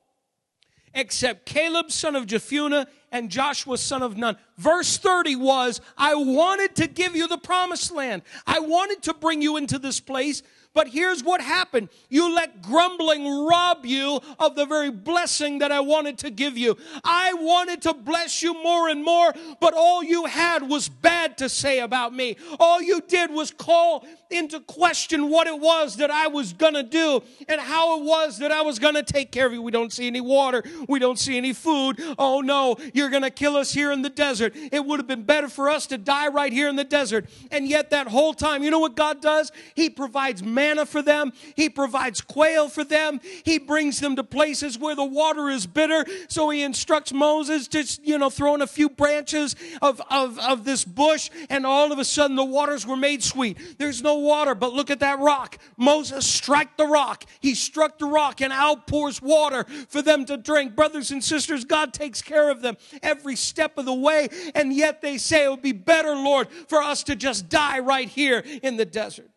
except 0.94 1.46
Caleb, 1.46 1.90
son 1.90 2.16
of 2.16 2.26
Jephunneh, 2.26 2.86
and 3.10 3.30
Joshua, 3.30 3.78
son 3.78 4.02
of 4.02 4.16
Nun. 4.16 4.36
Verse 4.56 4.96
30 4.98 5.36
was, 5.36 5.80
I 5.96 6.14
wanted 6.14 6.76
to 6.76 6.86
give 6.86 7.16
you 7.16 7.28
the 7.28 7.38
promised 7.38 7.90
land. 7.90 8.22
I 8.46 8.60
wanted 8.60 9.02
to 9.04 9.14
bring 9.14 9.40
you 9.42 9.56
into 9.56 9.78
this 9.78 10.00
place 10.00 10.42
but 10.78 10.86
here's 10.86 11.24
what 11.24 11.40
happened. 11.40 11.88
You 12.08 12.32
let 12.32 12.62
grumbling 12.62 13.44
rob 13.44 13.84
you 13.84 14.20
of 14.38 14.54
the 14.54 14.64
very 14.64 14.92
blessing 14.92 15.58
that 15.58 15.72
I 15.72 15.80
wanted 15.80 16.18
to 16.18 16.30
give 16.30 16.56
you. 16.56 16.76
I 17.02 17.32
wanted 17.34 17.82
to 17.82 17.94
bless 17.94 18.44
you 18.44 18.54
more 18.54 18.88
and 18.88 19.02
more, 19.02 19.34
but 19.60 19.74
all 19.74 20.04
you 20.04 20.26
had 20.26 20.62
was 20.62 20.88
bad 20.88 21.36
to 21.38 21.48
say 21.48 21.80
about 21.80 22.14
me. 22.14 22.36
All 22.60 22.80
you 22.80 23.00
did 23.00 23.32
was 23.32 23.50
call 23.50 24.06
into 24.30 24.60
question 24.60 25.30
what 25.30 25.46
it 25.46 25.58
was 25.58 25.96
that 25.96 26.10
I 26.10 26.28
was 26.28 26.52
going 26.52 26.74
to 26.74 26.82
do 26.82 27.22
and 27.48 27.60
how 27.60 27.98
it 27.98 28.04
was 28.04 28.38
that 28.38 28.52
I 28.52 28.62
was 28.62 28.78
going 28.78 28.94
to 28.94 29.02
take 29.02 29.32
care 29.32 29.46
of 29.46 29.52
you. 29.52 29.62
We 29.62 29.72
don't 29.72 29.92
see 29.92 30.06
any 30.06 30.20
water. 30.20 30.62
We 30.88 30.98
don't 30.98 31.18
see 31.18 31.36
any 31.36 31.52
food. 31.52 32.00
Oh 32.18 32.40
no, 32.40 32.76
you're 32.94 33.10
going 33.10 33.22
to 33.22 33.30
kill 33.30 33.56
us 33.56 33.72
here 33.72 33.90
in 33.90 34.02
the 34.02 34.10
desert. 34.10 34.52
It 34.54 34.84
would 34.84 35.00
have 35.00 35.06
been 35.06 35.24
better 35.24 35.48
for 35.48 35.68
us 35.68 35.86
to 35.88 35.98
die 35.98 36.28
right 36.28 36.52
here 36.52 36.68
in 36.68 36.76
the 36.76 36.84
desert. 36.84 37.26
And 37.50 37.66
yet 37.66 37.90
that 37.90 38.06
whole 38.06 38.34
time, 38.34 38.62
you 38.62 38.70
know 38.70 38.78
what 38.78 38.94
God 38.94 39.20
does? 39.20 39.50
He 39.74 39.90
provides 39.90 40.42
manna 40.68 40.86
for 40.86 41.02
them. 41.02 41.32
He 41.56 41.68
provides 41.68 42.20
quail 42.20 42.68
for 42.68 42.84
them. 42.84 43.20
He 43.44 43.58
brings 43.58 44.00
them 44.00 44.16
to 44.16 44.24
places 44.24 44.78
where 44.78 44.94
the 44.94 45.04
water 45.04 45.48
is 45.48 45.66
bitter. 45.66 46.04
So 46.28 46.50
he 46.50 46.62
instructs 46.62 47.12
Moses 47.12 47.68
to, 47.68 47.84
you 48.02 48.18
know, 48.18 48.30
throw 48.30 48.54
in 48.54 48.62
a 48.62 48.66
few 48.66 48.88
branches 48.88 49.56
of, 49.80 50.00
of, 50.10 50.38
of 50.38 50.64
this 50.64 50.84
bush, 50.84 51.30
and 51.48 51.64
all 51.64 51.92
of 51.92 51.98
a 51.98 52.04
sudden 52.04 52.36
the 52.36 52.44
waters 52.44 52.86
were 52.86 52.96
made 52.96 53.22
sweet. 53.22 53.78
There's 53.78 54.02
no 54.02 54.16
water, 54.16 54.54
but 54.54 54.72
look 54.72 54.90
at 54.90 55.00
that 55.00 55.18
rock. 55.18 55.58
Moses 55.76 56.26
struck 56.26 56.76
the 56.76 56.86
rock. 56.86 57.24
He 57.40 57.54
struck 57.54 57.98
the 57.98 58.06
rock 58.06 58.40
and 58.40 58.52
outpours 58.52 59.22
water 59.22 59.64
for 59.88 60.02
them 60.02 60.24
to 60.26 60.36
drink. 60.36 60.74
Brothers 60.74 61.10
and 61.10 61.22
sisters, 61.22 61.64
God 61.64 61.92
takes 61.92 62.20
care 62.22 62.50
of 62.50 62.62
them 62.62 62.76
every 63.02 63.36
step 63.36 63.78
of 63.78 63.86
the 63.86 63.94
way, 63.94 64.28
and 64.54 64.72
yet 64.72 65.00
they 65.00 65.18
say 65.18 65.44
it 65.44 65.50
would 65.50 65.62
be 65.62 65.72
better, 65.72 66.14
Lord, 66.14 66.48
for 66.68 66.82
us 66.82 67.02
to 67.04 67.16
just 67.16 67.48
die 67.48 67.78
right 67.78 68.08
here 68.08 68.42
in 68.62 68.76
the 68.76 68.84
desert. 68.84 69.30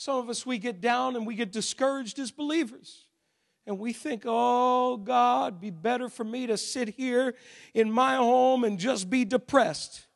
Some 0.00 0.16
of 0.16 0.30
us, 0.30 0.46
we 0.46 0.56
get 0.56 0.80
down 0.80 1.14
and 1.14 1.26
we 1.26 1.34
get 1.34 1.52
discouraged 1.52 2.18
as 2.20 2.30
believers. 2.30 3.04
And 3.66 3.78
we 3.78 3.92
think, 3.92 4.22
oh, 4.24 4.96
God, 4.96 5.60
be 5.60 5.68
better 5.68 6.08
for 6.08 6.24
me 6.24 6.46
to 6.46 6.56
sit 6.56 6.88
here 6.88 7.34
in 7.74 7.92
my 7.92 8.16
home 8.16 8.64
and 8.64 8.78
just 8.78 9.10
be 9.10 9.26
depressed. 9.26 10.06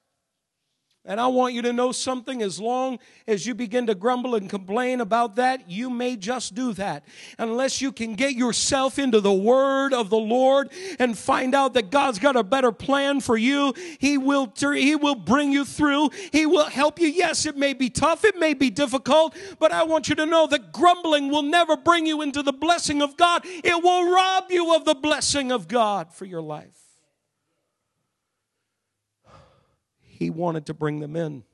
And 1.07 1.21
I 1.21 1.27
want 1.27 1.53
you 1.53 1.61
to 1.63 1.73
know 1.75 1.93
something 1.93 2.41
as 2.41 2.59
long 2.59 2.99
as 3.27 3.47
you 3.47 3.55
begin 3.55 3.89
to 3.89 3.95
grumble 3.95 4.35
and 4.35 4.49
complain 4.49 5.03
about 5.03 5.37
that, 5.37 5.69
you 5.69 5.91
may 5.91 6.17
just 6.17 6.55
do 6.55 6.73
that. 6.75 7.05
Unless 7.39 7.83
you 7.83 7.93
can 7.93 8.15
get 8.15 8.35
yourself 8.35 8.99
into 8.99 9.21
the 9.21 9.33
word 9.33 9.93
of 9.93 10.09
the 10.09 10.17
Lord 10.17 10.73
and 10.99 11.17
find 11.17 11.55
out 11.55 11.75
that 11.75 11.91
God's 11.91 12.19
got 12.19 12.37
a 12.37 12.43
better 12.43 12.73
plan 12.73 13.21
for 13.21 13.37
you, 13.37 13.75
He 13.99 14.17
will, 14.17 14.51
he 14.59 14.97
will 14.97 15.15
bring 15.15 15.53
you 15.53 15.67
through. 15.67 16.09
He 16.33 16.47
will 16.47 16.71
help 16.71 16.99
you. 16.99 17.09
Yes, 17.09 17.45
it 17.45 17.59
may 17.59 17.75
be 17.75 17.91
tough, 17.91 18.25
it 18.25 18.39
may 18.39 18.55
be 18.55 18.71
difficult, 18.71 19.37
but 19.59 19.73
I 19.73 19.85
want 19.85 20.09
you 20.09 20.15
to 20.15 20.25
know 20.25 20.47
that 20.47 20.73
grumbling 20.73 21.29
will 21.29 21.43
never 21.43 21.77
bring 21.77 22.07
you 22.07 22.23
into 22.23 22.43
the 22.43 22.53
blessing 22.53 23.03
of 23.03 23.19
God. 23.19 23.43
It 23.45 23.83
will 23.83 24.11
rob 24.11 24.45
you 24.51 24.75
of 24.75 24.87
the 24.87 24.95
blessing 24.95 25.53
of 25.53 25.69
God 25.69 26.15
for 26.15 26.25
your 26.25 26.41
life. 26.41 26.94
He 30.25 30.31
wanted 30.31 30.65
to 30.67 30.75
bring 30.75 31.01
them 31.01 31.17
in. 31.17 31.45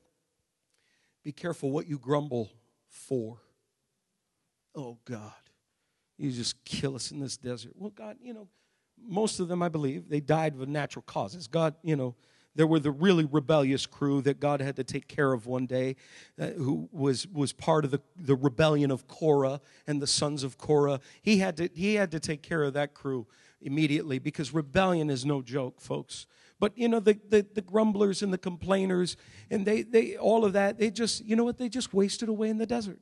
Be 1.25 1.33
careful 1.33 1.73
what 1.73 1.89
you 1.89 1.99
grumble 1.99 2.53
for. 2.89 3.39
Oh, 4.77 4.97
God, 5.05 5.33
you 6.17 6.31
just 6.31 6.65
kill 6.65 6.95
us 6.95 7.11
in 7.11 7.19
this 7.19 7.37
desert. 7.37 7.73
Well, 7.75 7.91
God, 7.91 8.19
you 8.23 8.33
know, 8.33 8.47
most 8.97 9.41
of 9.41 9.49
them, 9.49 9.61
I 9.61 9.69
believe, 9.69 10.09
they 10.09 10.21
died 10.21 10.55
of 10.55 10.69
natural 10.69 11.03
causes. 11.03 11.49
God, 11.49 11.75
you 11.83 11.97
know, 11.97 12.15
there 12.55 12.67
were 12.69 12.79
the 12.79 12.93
really 12.93 13.25
rebellious 13.25 13.87
crew 13.87 14.23
that 14.23 14.39
God 14.39 14.61
had 14.61 14.77
to 14.77 14.85
take 14.85 15.09
care 15.09 15.33
of 15.33 15.47
one 15.47 15.67
day, 15.67 15.97
uh, 16.41 16.51
who 16.51 16.89
was, 16.93 17.27
was 17.27 17.53
part 17.53 17.85
of 17.85 17.91
the, 17.91 18.01
the 18.17 18.37
rebellion 18.37 18.93
of 18.93 19.09
Korah 19.09 19.61
and 19.89 20.01
the 20.01 20.07
sons 20.07 20.45
of 20.45 20.59
Korah. 20.59 21.01
He 21.23 21.39
had, 21.39 21.57
to, 21.57 21.69
he 21.75 21.97
had 21.97 22.13
to 22.13 22.21
take 22.21 22.41
care 22.41 22.63
of 22.63 22.75
that 22.75 22.95
crew 22.95 23.27
immediately 23.61 24.21
because 24.21 24.55
rebellion 24.55 25.11
is 25.11 25.25
no 25.25 25.43
joke, 25.43 25.81
folks. 25.81 26.29
But 26.61 26.77
you 26.77 26.89
know, 26.89 27.01
the, 27.01 27.19
the, 27.29 27.45
the, 27.55 27.63
grumblers 27.63 28.23
and 28.23 28.33
the 28.33 28.39
complainers 28.39 29.17
and 29.51 29.67
they, 29.67 29.83
they 29.83 30.17
all 30.17 30.45
of 30.45 30.53
that, 30.53 30.79
they 30.79 30.91
just, 30.91 31.25
you 31.25 31.35
know 31.35 31.43
what, 31.43 31.57
they 31.57 31.71
just 31.71 31.95
wasted 31.95 32.29
away 32.29 32.51
in 32.51 32.59
the 32.59 32.67
desert. 32.67 33.01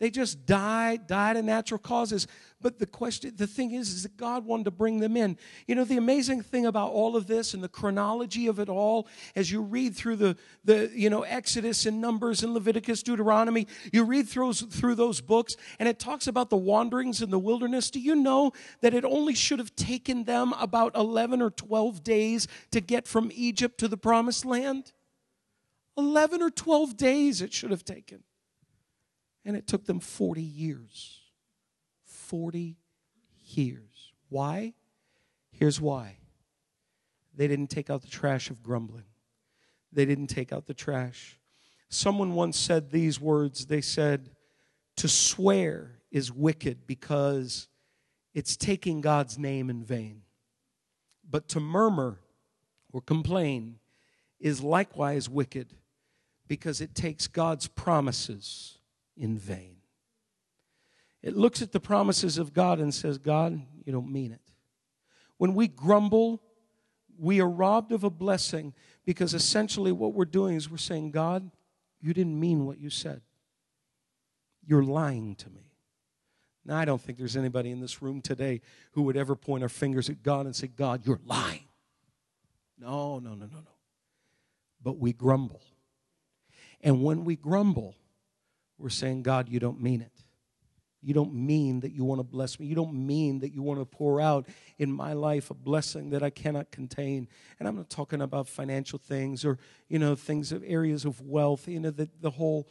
They 0.00 0.10
just 0.10 0.46
died, 0.46 1.06
died 1.06 1.36
of 1.36 1.44
natural 1.44 1.78
causes. 1.78 2.26
But 2.58 2.78
the 2.78 2.86
question, 2.86 3.34
the 3.36 3.46
thing 3.46 3.72
is, 3.72 3.90
is 3.90 4.02
that 4.04 4.16
God 4.16 4.46
wanted 4.46 4.64
to 4.64 4.70
bring 4.70 4.98
them 4.98 5.14
in. 5.14 5.36
You 5.66 5.74
know, 5.74 5.84
the 5.84 5.98
amazing 5.98 6.40
thing 6.40 6.64
about 6.64 6.92
all 6.92 7.16
of 7.16 7.26
this 7.26 7.52
and 7.52 7.62
the 7.62 7.68
chronology 7.68 8.46
of 8.46 8.58
it 8.58 8.70
all, 8.70 9.06
as 9.36 9.52
you 9.52 9.60
read 9.60 9.94
through 9.94 10.16
the, 10.16 10.38
the 10.64 10.90
you 10.94 11.10
know, 11.10 11.22
Exodus 11.22 11.84
and 11.84 12.00
Numbers 12.00 12.42
and 12.42 12.54
Leviticus, 12.54 13.02
Deuteronomy, 13.02 13.66
you 13.92 14.04
read 14.04 14.26
through, 14.26 14.54
through 14.54 14.94
those 14.94 15.20
books 15.20 15.56
and 15.78 15.86
it 15.86 15.98
talks 15.98 16.26
about 16.26 16.48
the 16.48 16.56
wanderings 16.56 17.20
in 17.20 17.28
the 17.28 17.38
wilderness. 17.38 17.90
Do 17.90 18.00
you 18.00 18.14
know 18.14 18.52
that 18.80 18.94
it 18.94 19.04
only 19.04 19.34
should 19.34 19.58
have 19.58 19.76
taken 19.76 20.24
them 20.24 20.54
about 20.58 20.96
11 20.96 21.42
or 21.42 21.50
12 21.50 22.02
days 22.02 22.48
to 22.70 22.80
get 22.80 23.06
from 23.06 23.30
Egypt 23.34 23.76
to 23.80 23.88
the 23.88 23.98
promised 23.98 24.46
land? 24.46 24.92
11 25.98 26.40
or 26.40 26.50
12 26.50 26.96
days 26.96 27.42
it 27.42 27.52
should 27.52 27.70
have 27.70 27.84
taken. 27.84 28.22
And 29.44 29.56
it 29.56 29.66
took 29.66 29.86
them 29.86 30.00
40 30.00 30.42
years. 30.42 31.20
40 32.04 32.76
years. 33.46 34.12
Why? 34.28 34.74
Here's 35.50 35.80
why 35.80 36.16
they 37.36 37.48
didn't 37.48 37.68
take 37.68 37.90
out 37.90 38.02
the 38.02 38.08
trash 38.08 38.50
of 38.50 38.62
grumbling, 38.62 39.04
they 39.92 40.04
didn't 40.04 40.28
take 40.28 40.52
out 40.52 40.66
the 40.66 40.74
trash. 40.74 41.38
Someone 41.88 42.34
once 42.34 42.56
said 42.56 42.90
these 42.90 43.20
words 43.20 43.66
they 43.66 43.80
said, 43.80 44.30
To 44.96 45.08
swear 45.08 45.98
is 46.10 46.30
wicked 46.30 46.86
because 46.86 47.68
it's 48.32 48.56
taking 48.56 49.00
God's 49.00 49.38
name 49.38 49.70
in 49.70 49.82
vain. 49.82 50.22
But 51.28 51.48
to 51.48 51.60
murmur 51.60 52.18
or 52.92 53.00
complain 53.00 53.78
is 54.38 54.62
likewise 54.62 55.28
wicked 55.28 55.74
because 56.46 56.80
it 56.80 56.94
takes 56.94 57.26
God's 57.26 57.66
promises 57.66 58.78
in 59.20 59.38
vain. 59.38 59.76
It 61.22 61.36
looks 61.36 61.60
at 61.60 61.72
the 61.72 61.80
promises 61.80 62.38
of 62.38 62.54
God 62.54 62.80
and 62.80 62.92
says, 62.92 63.18
God, 63.18 63.60
you 63.84 63.92
don't 63.92 64.10
mean 64.10 64.32
it. 64.32 64.40
When 65.36 65.54
we 65.54 65.68
grumble, 65.68 66.42
we 67.18 67.40
are 67.40 67.48
robbed 67.48 67.92
of 67.92 68.02
a 68.02 68.10
blessing 68.10 68.72
because 69.04 69.34
essentially 69.34 69.92
what 69.92 70.14
we're 70.14 70.24
doing 70.24 70.56
is 70.56 70.70
we're 70.70 70.78
saying, 70.78 71.10
God, 71.10 71.50
you 72.00 72.14
didn't 72.14 72.40
mean 72.40 72.64
what 72.64 72.78
you 72.78 72.88
said. 72.88 73.20
You're 74.66 74.82
lying 74.82 75.34
to 75.36 75.50
me. 75.50 75.74
Now, 76.64 76.78
I 76.78 76.84
don't 76.84 77.00
think 77.00 77.18
there's 77.18 77.36
anybody 77.36 77.70
in 77.70 77.80
this 77.80 78.00
room 78.00 78.22
today 78.22 78.62
who 78.92 79.02
would 79.02 79.16
ever 79.16 79.34
point 79.34 79.62
our 79.62 79.68
fingers 79.68 80.08
at 80.08 80.22
God 80.22 80.46
and 80.46 80.56
say, 80.56 80.66
God, 80.68 81.06
you're 81.06 81.20
lying. 81.26 81.68
No, 82.78 83.18
no, 83.18 83.30
no, 83.30 83.46
no, 83.46 83.58
no. 83.58 83.76
But 84.82 84.98
we 84.98 85.12
grumble. 85.12 85.62
And 86.80 87.02
when 87.02 87.24
we 87.24 87.36
grumble, 87.36 87.96
we're 88.80 88.88
saying, 88.88 89.22
God, 89.22 89.48
you 89.48 89.60
don't 89.60 89.80
mean 89.80 90.00
it. 90.00 90.12
You 91.02 91.14
don't 91.14 91.32
mean 91.32 91.80
that 91.80 91.92
you 91.92 92.04
want 92.04 92.18
to 92.18 92.24
bless 92.24 92.60
me. 92.60 92.66
You 92.66 92.74
don't 92.74 92.92
mean 92.92 93.38
that 93.40 93.54
you 93.54 93.62
want 93.62 93.80
to 93.80 93.86
pour 93.86 94.20
out 94.20 94.46
in 94.78 94.92
my 94.92 95.14
life 95.14 95.50
a 95.50 95.54
blessing 95.54 96.10
that 96.10 96.22
I 96.22 96.28
cannot 96.28 96.70
contain. 96.70 97.26
And 97.58 97.66
I'm 97.66 97.76
not 97.76 97.88
talking 97.88 98.20
about 98.20 98.48
financial 98.48 98.98
things 98.98 99.44
or, 99.44 99.58
you 99.88 99.98
know, 99.98 100.14
things 100.14 100.52
of 100.52 100.62
areas 100.66 101.06
of 101.06 101.22
wealth, 101.22 101.68
you 101.68 101.80
know, 101.80 101.90
the, 101.90 102.10
the 102.20 102.30
whole 102.30 102.68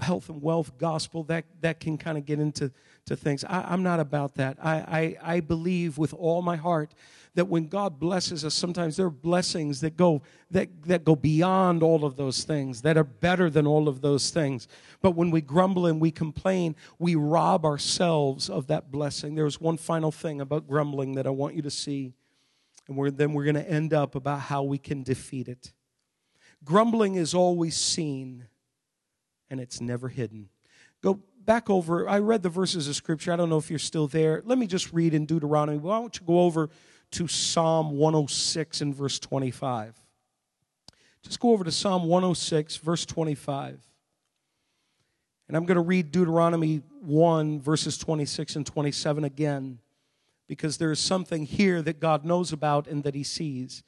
health 0.00 0.28
and 0.28 0.42
wealth 0.42 0.76
gospel 0.76 1.22
that 1.24 1.44
that 1.60 1.78
can 1.78 1.96
kind 1.96 2.18
of 2.18 2.26
get 2.26 2.40
into 2.40 2.70
to 3.06 3.16
things. 3.16 3.44
I, 3.44 3.72
am 3.72 3.82
not 3.82 4.00
about 4.00 4.34
that. 4.34 4.58
I, 4.62 5.16
I 5.22 5.34
i 5.34 5.40
believe 5.40 5.98
with 5.98 6.12
all 6.14 6.42
my 6.42 6.56
heart 6.56 6.94
that 7.34 7.46
when 7.46 7.66
god 7.66 7.98
blesses 7.98 8.44
us 8.44 8.54
sometimes 8.54 8.96
there 8.96 9.06
are 9.06 9.10
blessings 9.10 9.80
that 9.80 9.96
go 9.96 10.22
that 10.50 10.68
that 10.84 11.04
go 11.04 11.16
beyond 11.16 11.82
all 11.82 12.04
of 12.04 12.16
those 12.16 12.44
things 12.44 12.82
that 12.82 12.96
are 12.96 13.04
better 13.04 13.48
than 13.48 13.66
all 13.66 13.88
of 13.88 14.00
those 14.00 14.30
things. 14.30 14.68
But 15.00 15.12
when 15.12 15.30
we 15.30 15.40
grumble 15.40 15.86
and 15.86 16.00
we 16.00 16.10
complain 16.10 16.74
we 16.98 17.14
rob 17.14 17.64
ourselves 17.64 18.50
of 18.50 18.66
that 18.66 18.90
blessing. 18.90 19.34
There's 19.34 19.60
one 19.60 19.76
final 19.76 20.10
thing 20.10 20.40
about 20.40 20.66
grumbling 20.66 21.14
that 21.14 21.26
i 21.26 21.30
want 21.30 21.54
you 21.54 21.62
to 21.62 21.70
see 21.70 22.12
and 22.88 22.96
we're, 22.96 23.10
then 23.10 23.32
we're 23.32 23.44
going 23.44 23.54
to 23.54 23.68
end 23.68 23.94
up 23.94 24.14
about 24.14 24.40
how 24.40 24.62
we 24.62 24.78
can 24.78 25.02
defeat 25.02 25.48
it. 25.48 25.72
Grumbling 26.64 27.14
is 27.14 27.34
always 27.34 27.76
seen 27.76 28.46
and 29.52 29.60
it's 29.60 29.82
never 29.82 30.08
hidden. 30.08 30.48
Go 31.02 31.20
back 31.44 31.68
over. 31.68 32.08
I 32.08 32.18
read 32.20 32.42
the 32.42 32.48
verses 32.48 32.88
of 32.88 32.96
Scripture. 32.96 33.32
I 33.32 33.36
don't 33.36 33.50
know 33.50 33.58
if 33.58 33.68
you're 33.68 33.78
still 33.78 34.08
there. 34.08 34.42
Let 34.46 34.56
me 34.56 34.66
just 34.66 34.92
read 34.94 35.12
in 35.12 35.26
Deuteronomy. 35.26 35.76
Why 35.76 36.00
don't 36.00 36.18
you 36.18 36.26
go 36.26 36.40
over 36.40 36.70
to 37.12 37.28
Psalm 37.28 37.98
106 37.98 38.80
and 38.80 38.94
verse 38.94 39.18
25? 39.18 39.94
Just 41.22 41.38
go 41.38 41.50
over 41.50 41.64
to 41.64 41.70
Psalm 41.70 42.04
106, 42.04 42.76
verse 42.78 43.04
25. 43.04 43.78
And 45.48 45.56
I'm 45.56 45.66
going 45.66 45.76
to 45.76 45.82
read 45.82 46.10
Deuteronomy 46.10 46.80
1, 47.02 47.60
verses 47.60 47.98
26 47.98 48.56
and 48.56 48.64
27 48.64 49.24
again, 49.24 49.80
because 50.48 50.78
there 50.78 50.90
is 50.90 50.98
something 50.98 51.44
here 51.44 51.82
that 51.82 52.00
God 52.00 52.24
knows 52.24 52.54
about 52.54 52.86
and 52.86 53.04
that 53.04 53.14
He 53.14 53.22
sees. 53.22 53.82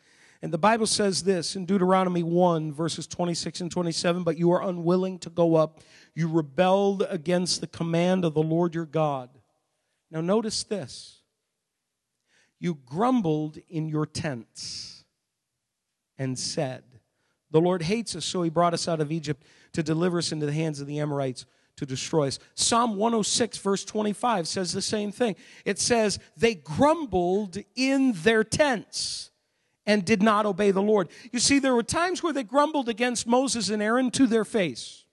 And 0.45 0.53
the 0.53 0.59
Bible 0.59 0.87
says 0.87 1.23
this 1.23 1.57
in 1.57 1.65
Deuteronomy 1.65 2.23
1, 2.23 2.71
verses 2.71 3.07
26 3.07 3.63
and 3.63 3.71
27 3.71 4.25
But 4.25 4.37
you 4.37 4.51
are 4.51 4.63
unwilling 4.63 5.19
to 5.21 5.31
go 5.31 5.55
up. 5.55 5.81
You 6.15 6.29
rebelled 6.29 7.03
against 7.09 7.63
the 7.63 7.67
command 7.67 8.27
of 8.27 8.35
the 8.35 8.43
Lord 8.43 8.75
your 8.75 8.85
God. 8.85 9.31
Now, 10.11 10.21
notice 10.21 10.63
this. 10.63 11.23
You 12.61 12.75
grumbled 12.75 13.57
in 13.71 13.89
your 13.89 14.05
tents 14.05 15.07
and 16.19 16.39
said, 16.39 16.85
The 17.51 17.63
Lord 17.63 17.81
hates 17.81 18.15
us, 18.15 18.27
so 18.27 18.43
he 18.43 18.51
brought 18.51 18.75
us 18.75 18.87
out 18.87 19.01
of 19.01 19.11
Egypt 19.11 19.43
to 19.73 19.83
deliver 19.83 20.19
us 20.19 20.31
into 20.31 20.45
the 20.45 20.53
hands 20.53 20.79
of 20.79 20.87
the 20.87 21.01
Amorites 21.01 21.47
to 21.77 21.87
destroy 21.87 22.27
us. 22.27 22.39
Psalm 22.55 22.97
106, 22.97 23.57
verse 23.57 23.83
25 23.83 24.47
says 24.47 24.75
the 24.75 24.83
same 24.83 25.11
thing. 25.11 25.37
It 25.65 25.79
says, 25.79 26.19
They 26.37 26.55
grumbled 26.55 27.57
in 27.75 28.13
their 28.13 28.45
tents 28.45 29.31
and 29.87 30.05
did 30.05 30.23
not 30.23 30.47
obey 30.47 30.71
the 30.71 30.83
Lord. 30.83 31.09
You 31.33 31.39
see, 31.39 31.59
there 31.59 31.75
were 31.75 31.83
times 31.83 32.23
where 32.23 32.33
they 32.33 32.45
grumbled 32.45 32.89
against 32.89 33.27
Moses 33.27 33.69
and 33.69 33.83
Aaron 33.83 34.11
to 34.13 34.27
their 34.27 34.45
face. 34.45 35.05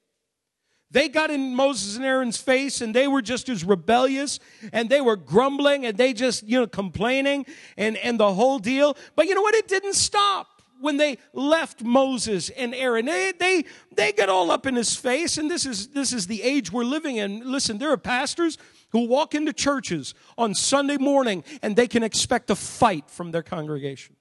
They 0.91 1.07
got 1.07 1.31
in 1.31 1.55
Moses 1.55 1.95
and 1.95 2.05
Aaron's 2.05 2.37
face 2.37 2.81
and 2.81 2.93
they 2.93 3.07
were 3.07 3.21
just 3.21 3.47
as 3.47 3.63
rebellious 3.63 4.39
and 4.73 4.89
they 4.89 4.99
were 4.99 5.15
grumbling 5.15 5.85
and 5.85 5.97
they 5.97 6.11
just, 6.11 6.43
you 6.43 6.59
know, 6.59 6.67
complaining 6.67 7.45
and, 7.77 7.95
and 7.97 8.19
the 8.19 8.33
whole 8.33 8.59
deal. 8.59 8.97
But 9.15 9.27
you 9.27 9.35
know 9.35 9.41
what? 9.41 9.55
It 9.55 9.69
didn't 9.69 9.93
stop 9.93 10.61
when 10.81 10.97
they 10.97 11.17
left 11.31 11.81
Moses 11.81 12.49
and 12.49 12.75
Aaron. 12.75 13.05
They, 13.05 13.31
they, 13.39 13.63
they 13.95 14.11
get 14.11 14.27
all 14.27 14.51
up 14.51 14.65
in 14.65 14.75
his 14.75 14.93
face 14.93 15.37
and 15.37 15.49
this 15.49 15.65
is, 15.65 15.89
this 15.89 16.11
is 16.11 16.27
the 16.27 16.43
age 16.43 16.73
we're 16.73 16.83
living 16.83 17.15
in. 17.15 17.49
Listen, 17.49 17.77
there 17.77 17.91
are 17.91 17.97
pastors 17.97 18.57
who 18.89 19.07
walk 19.07 19.33
into 19.33 19.53
churches 19.53 20.13
on 20.37 20.53
Sunday 20.53 20.97
morning 20.97 21.45
and 21.61 21.77
they 21.77 21.87
can 21.87 22.03
expect 22.03 22.49
a 22.49 22.55
fight 22.55 23.09
from 23.09 23.31
their 23.31 23.43
congregation. 23.43 24.17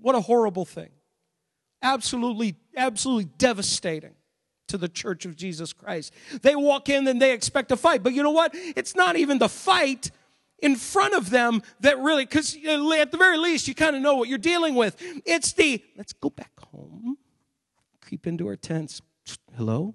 What 0.00 0.14
a 0.14 0.20
horrible 0.20 0.64
thing. 0.64 0.90
Absolutely, 1.82 2.56
absolutely 2.76 3.30
devastating 3.38 4.14
to 4.68 4.78
the 4.78 4.88
church 4.88 5.24
of 5.24 5.36
Jesus 5.36 5.72
Christ. 5.72 6.14
They 6.42 6.54
walk 6.54 6.88
in 6.88 7.06
and 7.08 7.20
they 7.20 7.32
expect 7.32 7.72
a 7.72 7.76
fight. 7.76 8.02
But 8.02 8.12
you 8.12 8.22
know 8.22 8.30
what? 8.30 8.52
It's 8.54 8.94
not 8.94 9.16
even 9.16 9.38
the 9.38 9.48
fight 9.48 10.10
in 10.62 10.76
front 10.76 11.14
of 11.14 11.30
them 11.30 11.62
that 11.80 11.98
really, 11.98 12.24
because 12.24 12.56
uh, 12.66 12.92
at 12.92 13.10
the 13.10 13.16
very 13.16 13.38
least, 13.38 13.66
you 13.66 13.74
kind 13.74 13.96
of 13.96 14.02
know 14.02 14.14
what 14.16 14.28
you're 14.28 14.38
dealing 14.38 14.74
with. 14.74 14.96
It's 15.24 15.52
the, 15.52 15.82
let's 15.96 16.12
go 16.12 16.30
back 16.30 16.52
home, 16.58 17.16
creep 18.00 18.26
into 18.26 18.46
our 18.46 18.56
tents. 18.56 19.00
Hello? 19.56 19.94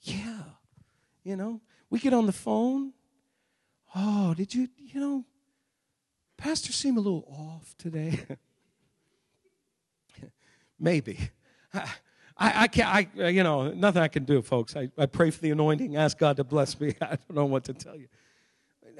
Yeah. 0.00 0.42
You 1.22 1.36
know, 1.36 1.60
we 1.90 1.98
get 1.98 2.14
on 2.14 2.26
the 2.26 2.32
phone. 2.32 2.92
Oh, 3.94 4.34
did 4.34 4.54
you, 4.54 4.68
you 4.76 5.00
know, 5.00 5.24
Pastor 6.36 6.72
seemed 6.72 6.96
a 6.96 7.00
little 7.00 7.24
off 7.28 7.74
today. 7.78 8.20
Maybe. 10.78 11.30
I, 12.38 12.62
I 12.62 12.68
can't, 12.68 12.88
I, 12.88 13.24
uh, 13.24 13.26
you 13.26 13.42
know, 13.42 13.70
nothing 13.70 14.00
I 14.00 14.08
can 14.08 14.24
do, 14.24 14.42
folks. 14.42 14.76
I, 14.76 14.90
I 14.96 15.06
pray 15.06 15.30
for 15.30 15.40
the 15.40 15.50
anointing, 15.50 15.96
ask 15.96 16.18
God 16.18 16.36
to 16.36 16.44
bless 16.44 16.78
me. 16.78 16.94
I 17.00 17.16
don't 17.16 17.34
know 17.34 17.46
what 17.46 17.64
to 17.64 17.74
tell 17.74 17.96
you. 17.96 18.08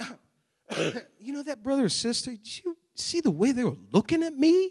You 1.18 1.32
know 1.32 1.42
that 1.44 1.62
brother 1.62 1.86
or 1.86 1.88
sister, 1.88 2.30
did 2.30 2.64
you 2.64 2.76
see 2.94 3.22
the 3.22 3.30
way 3.30 3.52
they 3.52 3.64
were 3.64 3.76
looking 3.90 4.22
at 4.22 4.34
me? 4.34 4.70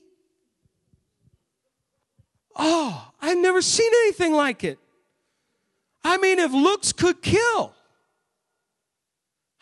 Oh, 2.56 3.12
I've 3.20 3.38
never 3.38 3.64
seen 3.64 3.92
anything 4.04 4.34
like 4.34 4.64
it. 4.64 4.78
I 6.04 6.18
mean, 6.18 6.38
if 6.38 6.52
looks 6.52 6.94
could 6.94 7.24
kill, 7.24 7.74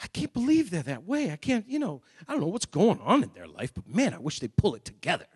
I 0.04 0.08
can't 0.08 0.34
believe 0.34 0.72
they're 0.72 0.84
that 0.84 1.06
way. 1.06 1.32
I 1.32 1.38
can't, 1.38 1.68
you 1.70 1.80
know, 1.80 2.02
I 2.28 2.34
don't 2.34 2.42
know 2.42 2.48
what's 2.48 2.66
going 2.66 3.00
on 3.00 3.24
in 3.24 3.32
their 3.34 3.48
life, 3.48 3.74
but 3.74 3.88
man, 3.88 4.14
I 4.14 4.18
wish 4.18 4.40
they'd 4.40 4.56
pull 4.56 4.76
it 4.76 4.86
together. 4.86 5.28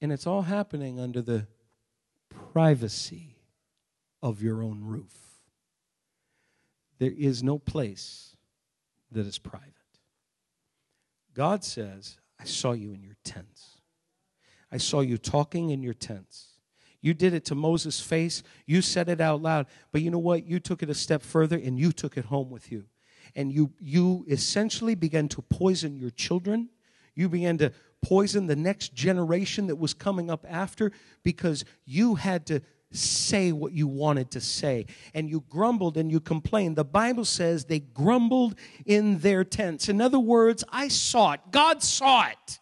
And 0.00 0.12
it's 0.12 0.26
all 0.26 0.42
happening 0.42 1.00
under 1.00 1.22
the 1.22 1.46
privacy 2.52 3.36
of 4.22 4.42
your 4.42 4.62
own 4.62 4.82
roof. 4.82 5.14
There 6.98 7.12
is 7.16 7.42
no 7.42 7.58
place 7.58 8.36
that 9.12 9.26
is 9.26 9.38
private. 9.38 9.72
God 11.34 11.64
says, 11.64 12.18
I 12.40 12.44
saw 12.44 12.72
you 12.72 12.92
in 12.92 13.02
your 13.02 13.16
tents. 13.24 13.80
I 14.72 14.78
saw 14.78 15.00
you 15.00 15.18
talking 15.18 15.70
in 15.70 15.82
your 15.82 15.94
tents. 15.94 16.56
You 17.02 17.14
did 17.14 17.34
it 17.34 17.44
to 17.46 17.54
Moses' 17.54 18.00
face. 18.00 18.42
You 18.66 18.82
said 18.82 19.08
it 19.08 19.20
out 19.20 19.42
loud. 19.42 19.66
But 19.92 20.02
you 20.02 20.10
know 20.10 20.18
what? 20.18 20.46
You 20.46 20.58
took 20.58 20.82
it 20.82 20.90
a 20.90 20.94
step 20.94 21.22
further 21.22 21.56
and 21.56 21.78
you 21.78 21.92
took 21.92 22.16
it 22.16 22.24
home 22.24 22.50
with 22.50 22.72
you. 22.72 22.84
And 23.34 23.52
you, 23.52 23.72
you 23.78 24.24
essentially 24.28 24.94
began 24.94 25.28
to 25.28 25.42
poison 25.42 25.96
your 25.96 26.10
children. 26.10 26.70
You 27.16 27.28
began 27.28 27.58
to 27.58 27.72
poison 28.02 28.46
the 28.46 28.54
next 28.54 28.94
generation 28.94 29.66
that 29.66 29.76
was 29.76 29.92
coming 29.92 30.30
up 30.30 30.46
after 30.48 30.92
because 31.24 31.64
you 31.84 32.14
had 32.14 32.46
to 32.46 32.60
say 32.92 33.50
what 33.50 33.72
you 33.72 33.88
wanted 33.88 34.30
to 34.30 34.40
say. 34.40 34.86
And 35.14 35.28
you 35.28 35.44
grumbled 35.48 35.96
and 35.96 36.10
you 36.10 36.20
complained. 36.20 36.76
The 36.76 36.84
Bible 36.84 37.24
says 37.24 37.64
they 37.64 37.80
grumbled 37.80 38.54
in 38.84 39.18
their 39.18 39.42
tents. 39.42 39.88
In 39.88 40.00
other 40.00 40.20
words, 40.20 40.62
I 40.70 40.88
saw 40.88 41.32
it. 41.32 41.40
God 41.50 41.82
saw 41.82 42.28
it. 42.28 42.60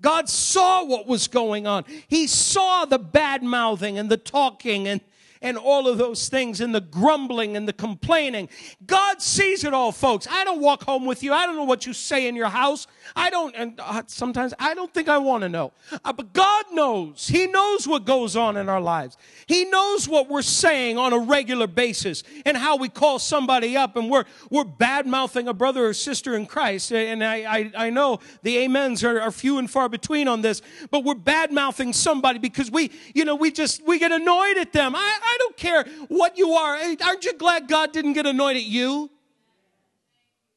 God 0.00 0.28
saw 0.28 0.84
what 0.84 1.06
was 1.06 1.28
going 1.28 1.66
on. 1.66 1.84
He 2.08 2.26
saw 2.26 2.84
the 2.86 2.98
bad 2.98 3.42
mouthing 3.42 3.98
and 3.98 4.10
the 4.10 4.16
talking 4.16 4.88
and 4.88 5.00
and 5.42 5.56
all 5.56 5.88
of 5.88 5.98
those 5.98 6.28
things 6.28 6.60
and 6.60 6.74
the 6.74 6.80
grumbling 6.80 7.56
and 7.56 7.66
the 7.66 7.72
complaining. 7.72 8.48
God 8.86 9.22
sees 9.22 9.64
it 9.64 9.72
all, 9.72 9.92
folks. 9.92 10.26
I 10.30 10.44
don't 10.44 10.60
walk 10.60 10.84
home 10.84 11.06
with 11.06 11.22
you. 11.22 11.32
I 11.32 11.46
don't 11.46 11.56
know 11.56 11.64
what 11.64 11.86
you 11.86 11.92
say 11.92 12.26
in 12.26 12.36
your 12.36 12.48
house. 12.48 12.86
I 13.16 13.30
don't, 13.30 13.54
and 13.56 13.80
uh, 13.80 14.02
sometimes 14.06 14.52
I 14.58 14.74
don't 14.74 14.92
think 14.92 15.08
I 15.08 15.18
want 15.18 15.42
to 15.42 15.48
know. 15.48 15.72
Uh, 16.04 16.12
but 16.12 16.32
God 16.32 16.66
knows. 16.72 17.26
He 17.26 17.46
knows 17.46 17.88
what 17.88 18.04
goes 18.04 18.36
on 18.36 18.56
in 18.56 18.68
our 18.68 18.80
lives. 18.80 19.16
He 19.46 19.64
knows 19.64 20.08
what 20.08 20.28
we're 20.28 20.42
saying 20.42 20.98
on 20.98 21.12
a 21.12 21.18
regular 21.18 21.66
basis 21.66 22.22
and 22.44 22.56
how 22.56 22.76
we 22.76 22.88
call 22.88 23.18
somebody 23.18 23.76
up 23.76 23.96
and 23.96 24.10
we're, 24.10 24.24
we're 24.50 24.64
bad 24.64 25.06
mouthing 25.06 25.48
a 25.48 25.54
brother 25.54 25.86
or 25.86 25.94
sister 25.94 26.36
in 26.36 26.46
Christ. 26.46 26.92
And 26.92 27.24
I, 27.24 27.36
I, 27.36 27.72
I 27.86 27.90
know 27.90 28.20
the 28.42 28.64
amens 28.64 29.02
are, 29.04 29.20
are 29.20 29.30
few 29.30 29.58
and 29.58 29.70
far 29.70 29.88
between 29.88 30.28
on 30.28 30.42
this, 30.42 30.60
but 30.90 31.04
we're 31.04 31.14
bad 31.14 31.52
mouthing 31.52 31.92
somebody 31.92 32.38
because 32.38 32.70
we, 32.70 32.90
you 33.14 33.24
know, 33.24 33.34
we 33.34 33.50
just, 33.50 33.86
we 33.86 33.98
get 33.98 34.12
annoyed 34.12 34.58
at 34.58 34.72
them. 34.72 34.94
I, 34.94 35.18
I 35.22 35.29
don't 35.38 35.56
care 35.56 35.84
what 36.08 36.38
you 36.38 36.52
are. 36.52 36.76
Aren't 36.76 37.24
you 37.24 37.34
glad 37.34 37.68
God 37.68 37.92
didn't 37.92 38.14
get 38.14 38.26
annoyed 38.26 38.56
at 38.56 38.64
you? 38.64 39.10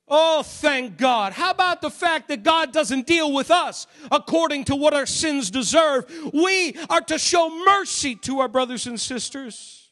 Oh, 0.08 0.44
thank 0.44 0.98
God. 0.98 1.34
How 1.34 1.52
about 1.52 1.82
the 1.82 1.90
fact 1.90 2.28
that 2.28 2.44
God 2.44 2.74
doesn't 2.74 3.08
deal 3.08 3.32
with 3.32 3.50
us 3.50 3.88
according 4.12 4.66
to 4.66 4.76
what 4.76 4.94
our 4.94 5.06
sins 5.06 5.50
deserve? 5.50 6.06
We 6.34 6.76
are 6.90 7.02
to 7.02 7.18
show 7.18 7.50
mercy 7.66 8.16
to 8.18 8.40
our 8.40 8.48
brothers 8.48 8.86
and 8.86 9.00
sisters. 9.00 9.90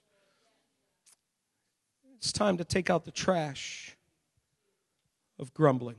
It's 2.18 2.32
time 2.32 2.58
to 2.58 2.66
take 2.66 2.90
out 2.90 3.06
the 3.06 3.12
trash 3.12 3.98
of 5.40 5.54
grumbling. 5.54 5.96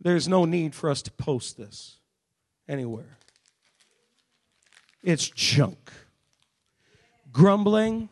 There's 0.00 0.26
no 0.26 0.46
need 0.46 0.74
for 0.74 0.88
us 0.88 1.02
to 1.02 1.10
post 1.10 1.58
this 1.58 1.98
anywhere. 2.68 3.18
it's 5.02 5.28
junk. 5.28 5.92
Grumbling 7.32 8.08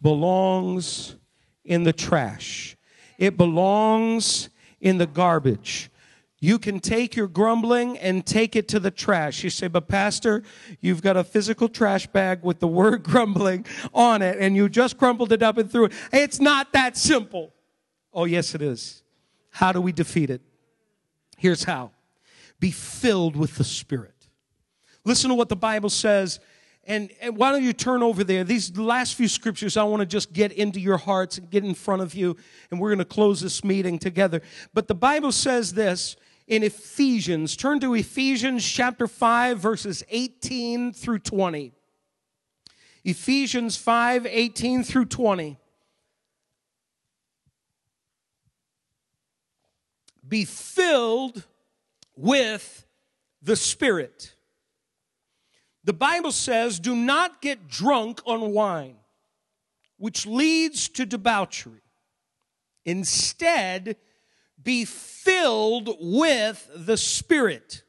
belongs 0.00 1.16
in 1.64 1.82
the 1.82 1.92
trash, 1.92 2.76
it 3.18 3.36
belongs 3.36 4.50
in 4.80 4.98
the 4.98 5.06
garbage. 5.06 5.90
You 6.38 6.58
can 6.58 6.80
take 6.80 7.16
your 7.16 7.28
grumbling 7.28 7.98
and 7.98 8.24
take 8.24 8.56
it 8.56 8.68
to 8.68 8.78
the 8.78 8.90
trash. 8.90 9.42
You 9.42 9.48
say, 9.48 9.68
but 9.68 9.88
pastor, 9.88 10.42
you've 10.80 11.00
got 11.00 11.16
a 11.16 11.24
physical 11.24 11.66
trash 11.66 12.06
bag 12.06 12.42
with 12.42 12.60
the 12.60 12.68
word 12.68 13.02
grumbling 13.04 13.64
on 13.94 14.20
it 14.20 14.36
and 14.38 14.54
you 14.54 14.68
just 14.68 14.98
crumpled 14.98 15.32
it 15.32 15.42
up 15.42 15.56
and 15.56 15.70
threw 15.70 15.86
it. 15.86 15.92
It's 16.12 16.38
not 16.38 16.72
that 16.72 16.96
simple. 16.96 17.54
Oh, 18.12 18.24
yes, 18.24 18.54
it 18.54 18.60
is. 18.60 19.02
How 19.50 19.72
do 19.72 19.80
we 19.80 19.92
defeat 19.92 20.28
it? 20.28 20.42
Here's 21.38 21.64
how. 21.64 21.92
Be 22.60 22.70
filled 22.70 23.36
with 23.36 23.56
the 23.56 23.64
Spirit. 23.64 24.28
Listen 25.04 25.30
to 25.30 25.34
what 25.34 25.48
the 25.48 25.56
Bible 25.56 25.90
says 25.90 26.40
and, 26.86 27.10
and, 27.20 27.36
why 27.36 27.50
don't 27.50 27.64
you 27.64 27.72
turn 27.72 28.02
over 28.02 28.22
there? 28.22 28.44
These 28.44 28.78
last 28.78 29.14
few 29.14 29.26
scriptures, 29.26 29.76
I 29.76 29.82
want 29.82 30.00
to 30.00 30.06
just 30.06 30.32
get 30.32 30.52
into 30.52 30.78
your 30.78 30.98
hearts 30.98 31.36
and 31.36 31.50
get 31.50 31.64
in 31.64 31.74
front 31.74 32.00
of 32.00 32.14
you, 32.14 32.36
and 32.70 32.80
we're 32.80 32.90
going 32.90 33.00
to 33.00 33.04
close 33.04 33.40
this 33.40 33.64
meeting 33.64 33.98
together. 33.98 34.40
But 34.72 34.86
the 34.86 34.94
Bible 34.94 35.32
says 35.32 35.74
this 35.74 36.16
in 36.46 36.62
Ephesians. 36.62 37.56
Turn 37.56 37.80
to 37.80 37.94
Ephesians 37.94 38.64
chapter 38.64 39.08
5, 39.08 39.58
verses 39.58 40.04
18 40.10 40.92
through 40.92 41.18
20. 41.18 41.72
Ephesians 43.04 43.76
5, 43.76 44.26
18 44.26 44.84
through 44.84 45.06
20. 45.06 45.58
Be 50.28 50.44
filled 50.44 51.44
with 52.16 52.86
the 53.42 53.56
Spirit 53.56 54.35
the 55.86 55.92
Bible 55.92 56.32
says, 56.32 56.80
do 56.80 56.96
not 56.96 57.40
get 57.40 57.68
drunk 57.68 58.20
on 58.26 58.52
wine, 58.52 58.96
which 59.98 60.26
leads 60.26 60.88
to 60.88 61.06
debauchery. 61.06 61.80
Instead, 62.84 63.96
be 64.60 64.84
filled 64.84 65.96
with 66.00 66.68
the 66.74 66.96
Spirit. 66.96 67.84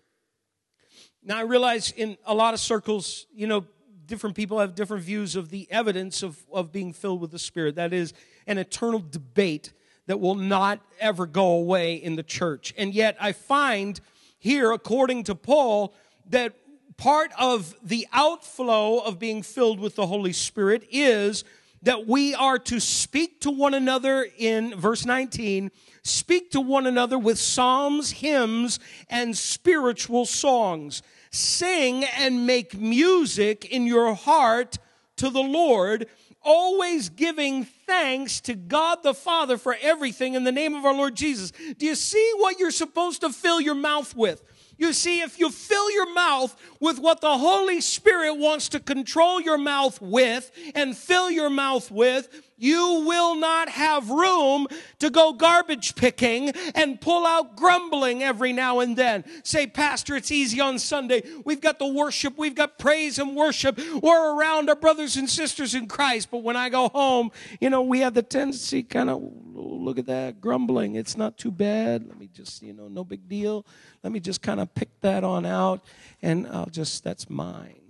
Now, 1.24 1.40
I 1.40 1.42
realize 1.42 1.92
in 1.92 2.18
a 2.24 2.36
lot 2.36 2.54
of 2.54 2.60
circles, 2.60 3.26
you 3.34 3.48
know, 3.48 3.66
different 4.06 4.36
people 4.36 4.60
have 4.60 4.76
different 4.76 5.04
views 5.04 5.36
of 5.36 5.50
the 5.50 5.68
evidence 5.72 6.22
of, 6.22 6.38
of 6.54 6.72
being 6.72 6.94
filled 6.94 7.20
with 7.20 7.32
the 7.32 7.40
Spirit. 7.40 7.76
That 7.76 7.94
is 7.94 8.14
an 8.46 8.60
eternal 8.60 9.04
debate 9.10 9.74
that 10.06 10.20
will 10.20 10.36
not 10.36 10.82
ever 11.00 11.26
go 11.26 11.54
away 11.54 11.96
in 11.96 12.16
the 12.16 12.24
church. 12.24 12.76
And 12.78 12.94
yet, 12.94 13.18
I 13.20 13.32
find 13.32 14.00
here, 14.38 14.72
according 14.72 15.24
to 15.24 15.36
Paul, 15.36 15.96
that 16.30 16.54
part 16.98 17.32
of 17.40 17.76
the 17.84 18.08
outflow 18.12 19.00
of 19.00 19.20
being 19.20 19.44
filled 19.44 19.80
with 19.80 19.96
the 19.96 20.08
Holy 20.08 20.34
Spirit 20.34 20.88
is 20.92 21.44
that 21.84 22.08
we 22.08 22.34
are 22.34 22.58
to 22.58 22.80
speak 22.80 23.40
to 23.42 23.52
one 23.52 23.74
another 23.74 24.28
in 24.38 24.76
verse 24.76 25.06
19, 25.06 25.72
speak 26.04 26.52
to 26.52 26.60
one 26.60 26.88
another 26.88 27.18
with 27.18 27.38
psalms, 27.38 28.12
hymns, 28.12 28.80
and 29.10 29.38
spiritual 29.38 30.26
songs. 30.26 31.04
Sing 31.30 32.04
and 32.04 32.48
make 32.48 32.76
music 32.76 33.66
in 33.66 33.86
your 33.86 34.16
heart 34.16 34.80
to 35.18 35.30
the 35.30 35.42
Lord, 35.42 36.08
always 36.42 37.10
giving 37.10 37.66
thanks 37.66 38.42
to 38.42 38.56
God 38.56 39.04
the 39.04 39.14
Father 39.14 39.58
for 39.58 39.78
everything 39.82 40.34
in 40.34 40.46
the 40.46 40.52
name 40.52 40.74
of 40.74 40.86
our 40.86 40.94
Lord 40.94 41.16
Jesus. 41.16 41.52
Do 41.78 41.86
you 41.86 41.96
see 41.96 42.32
what 42.38 42.60
you're 42.60 42.72
supposed 42.72 43.22
to 43.22 43.30
fill 43.30 43.62
your 43.62 43.76
mouth 43.76 44.16
with? 44.16 44.42
You 44.78 44.94
see, 44.94 45.22
if 45.22 45.40
you 45.40 45.50
fill 45.50 45.92
your 45.92 46.14
mouth 46.14 46.56
with 46.80 47.00
what 47.00 47.22
the 47.22 47.38
Holy 47.38 47.82
Spirit 47.82 48.36
wants 48.36 48.70
to 48.70 48.80
control 48.80 49.42
your 49.42 49.58
mouth 49.58 50.00
with 50.02 50.52
and 50.76 50.96
fill 50.96 51.32
your 51.32 51.50
mouth 51.50 51.90
with, 51.90 52.30
you 52.58 53.04
will 53.06 53.36
not 53.36 53.70
have 53.70 54.10
room 54.10 54.68
to 55.00 55.10
go 55.10 55.34
garbage 55.34 55.96
picking 55.96 56.50
and 56.76 57.00
pull 57.00 57.26
out 57.26 57.56
grumbling 57.56 58.24
every 58.24 58.54
now 58.54 58.80
and 58.80 58.98
then. 58.98 59.24
Say, 59.44 59.68
Pastor, 59.68 60.16
it's 60.16 60.32
easy 60.32 60.60
on 60.60 60.80
Sunday. 60.80 61.24
We've 61.46 61.62
got 61.62 61.80
the 61.80 61.88
worship, 61.88 62.38
we've 62.38 62.56
got 62.56 62.80
praise 62.80 63.20
and 63.20 63.36
worship. 63.36 63.80
We're 64.02 64.36
around 64.36 64.70
our 64.70 64.76
brothers 64.76 65.18
and 65.18 65.30
sisters 65.30 65.76
in 65.76 65.88
Christ. 65.88 66.30
But 66.32 66.40
when 66.40 66.56
I 66.56 66.70
go 66.70 66.90
home, 66.90 67.32
you 67.62 67.70
know, 67.70 67.82
we 67.82 68.00
have 68.00 68.14
the 68.14 68.24
tendency 68.24 68.84
kind 68.84 69.10
of 69.10 69.22
look 69.54 70.00
at 70.00 70.06
that 70.08 70.42
grumbling. 70.42 70.96
It's 70.96 71.18
not 71.18 71.38
too 71.38 71.52
bad. 71.52 72.08
Let 72.08 72.20
me 72.20 72.30
just, 72.34 72.62
you 72.62 72.74
know, 72.74 72.88
no 72.88 73.04
big 73.04 73.28
deal. 73.30 73.66
Let 74.04 74.12
me 74.14 74.20
just 74.20 74.42
kind 74.42 74.60
of 74.60 74.74
pick 74.74 74.90
that 75.02 75.24
on 75.24 75.46
out 75.46 75.84
and 76.22 76.48
I'll 76.48 76.66
just, 76.68 77.04
that's 77.04 77.30
mine. 77.30 77.87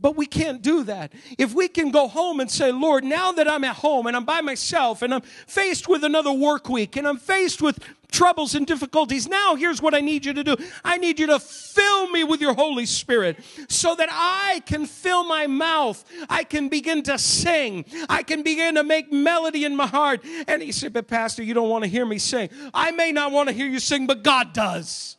But 0.00 0.16
we 0.16 0.24
can't 0.24 0.62
do 0.62 0.84
that. 0.84 1.12
If 1.36 1.54
we 1.54 1.68
can 1.68 1.90
go 1.90 2.08
home 2.08 2.40
and 2.40 2.50
say, 2.50 2.72
Lord, 2.72 3.04
now 3.04 3.32
that 3.32 3.46
I'm 3.46 3.64
at 3.64 3.76
home 3.76 4.06
and 4.06 4.16
I'm 4.16 4.24
by 4.24 4.40
myself 4.40 5.02
and 5.02 5.12
I'm 5.12 5.20
faced 5.20 5.88
with 5.88 6.04
another 6.04 6.32
work 6.32 6.70
week 6.70 6.96
and 6.96 7.06
I'm 7.06 7.18
faced 7.18 7.60
with 7.60 7.78
troubles 8.10 8.54
and 8.54 8.66
difficulties, 8.66 9.28
now 9.28 9.56
here's 9.56 9.82
what 9.82 9.94
I 9.94 10.00
need 10.00 10.24
you 10.24 10.32
to 10.32 10.42
do. 10.42 10.56
I 10.82 10.96
need 10.96 11.20
you 11.20 11.26
to 11.26 11.38
fill 11.38 12.08
me 12.08 12.24
with 12.24 12.40
your 12.40 12.54
Holy 12.54 12.86
Spirit 12.86 13.38
so 13.68 13.94
that 13.94 14.08
I 14.10 14.62
can 14.64 14.86
fill 14.86 15.24
my 15.24 15.46
mouth. 15.46 16.02
I 16.30 16.44
can 16.44 16.70
begin 16.70 17.02
to 17.02 17.18
sing. 17.18 17.84
I 18.08 18.22
can 18.22 18.42
begin 18.42 18.76
to 18.76 18.82
make 18.82 19.12
melody 19.12 19.66
in 19.66 19.76
my 19.76 19.86
heart. 19.86 20.24
And 20.48 20.62
he 20.62 20.72
said, 20.72 20.94
But 20.94 21.08
Pastor, 21.08 21.42
you 21.42 21.52
don't 21.52 21.68
want 21.68 21.84
to 21.84 21.90
hear 21.90 22.06
me 22.06 22.18
sing. 22.18 22.48
I 22.72 22.90
may 22.92 23.12
not 23.12 23.32
want 23.32 23.50
to 23.50 23.54
hear 23.54 23.66
you 23.66 23.80
sing, 23.80 24.06
but 24.06 24.22
God 24.22 24.54
does. 24.54 25.18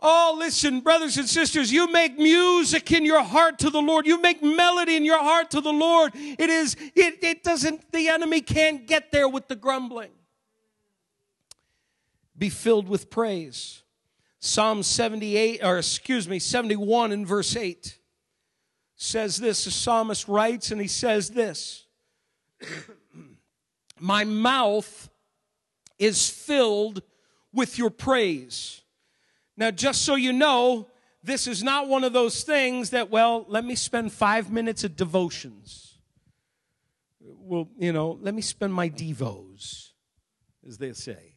Oh, 0.00 0.36
listen, 0.38 0.80
brothers 0.80 1.16
and 1.16 1.28
sisters, 1.28 1.72
you 1.72 1.90
make 1.90 2.16
music 2.16 2.92
in 2.92 3.04
your 3.04 3.22
heart 3.22 3.58
to 3.60 3.70
the 3.70 3.82
Lord. 3.82 4.06
You 4.06 4.20
make 4.20 4.42
melody 4.42 4.94
in 4.94 5.04
your 5.04 5.18
heart 5.18 5.50
to 5.50 5.60
the 5.60 5.72
Lord. 5.72 6.12
It 6.14 6.48
is, 6.48 6.76
it, 6.94 7.22
it 7.22 7.42
doesn't, 7.42 7.90
the 7.90 8.08
enemy 8.08 8.40
can't 8.40 8.86
get 8.86 9.10
there 9.10 9.28
with 9.28 9.48
the 9.48 9.56
grumbling. 9.56 10.10
Be 12.36 12.48
filled 12.48 12.88
with 12.88 13.10
praise. 13.10 13.82
Psalm 14.38 14.84
78, 14.84 15.64
or 15.64 15.78
excuse 15.78 16.28
me, 16.28 16.38
71 16.38 17.10
in 17.10 17.26
verse 17.26 17.56
8 17.56 17.98
says 18.94 19.38
this. 19.38 19.64
The 19.64 19.72
psalmist 19.72 20.28
writes 20.28 20.70
and 20.70 20.80
he 20.80 20.86
says 20.86 21.30
this 21.30 21.86
My 23.98 24.22
mouth 24.22 25.10
is 25.98 26.30
filled 26.30 27.02
with 27.52 27.78
your 27.78 27.90
praise. 27.90 28.82
Now, 29.58 29.72
just 29.72 30.02
so 30.02 30.14
you 30.14 30.32
know, 30.32 30.86
this 31.24 31.48
is 31.48 31.64
not 31.64 31.88
one 31.88 32.04
of 32.04 32.12
those 32.12 32.44
things 32.44 32.90
that, 32.90 33.10
well, 33.10 33.44
let 33.48 33.64
me 33.64 33.74
spend 33.74 34.12
five 34.12 34.52
minutes 34.52 34.84
of 34.84 34.94
devotions. 34.94 35.98
Well, 37.20 37.68
you 37.76 37.92
know, 37.92 38.18
let 38.22 38.34
me 38.34 38.40
spend 38.40 38.72
my 38.72 38.88
devos, 38.88 39.88
as 40.66 40.78
they 40.78 40.92
say. 40.92 41.34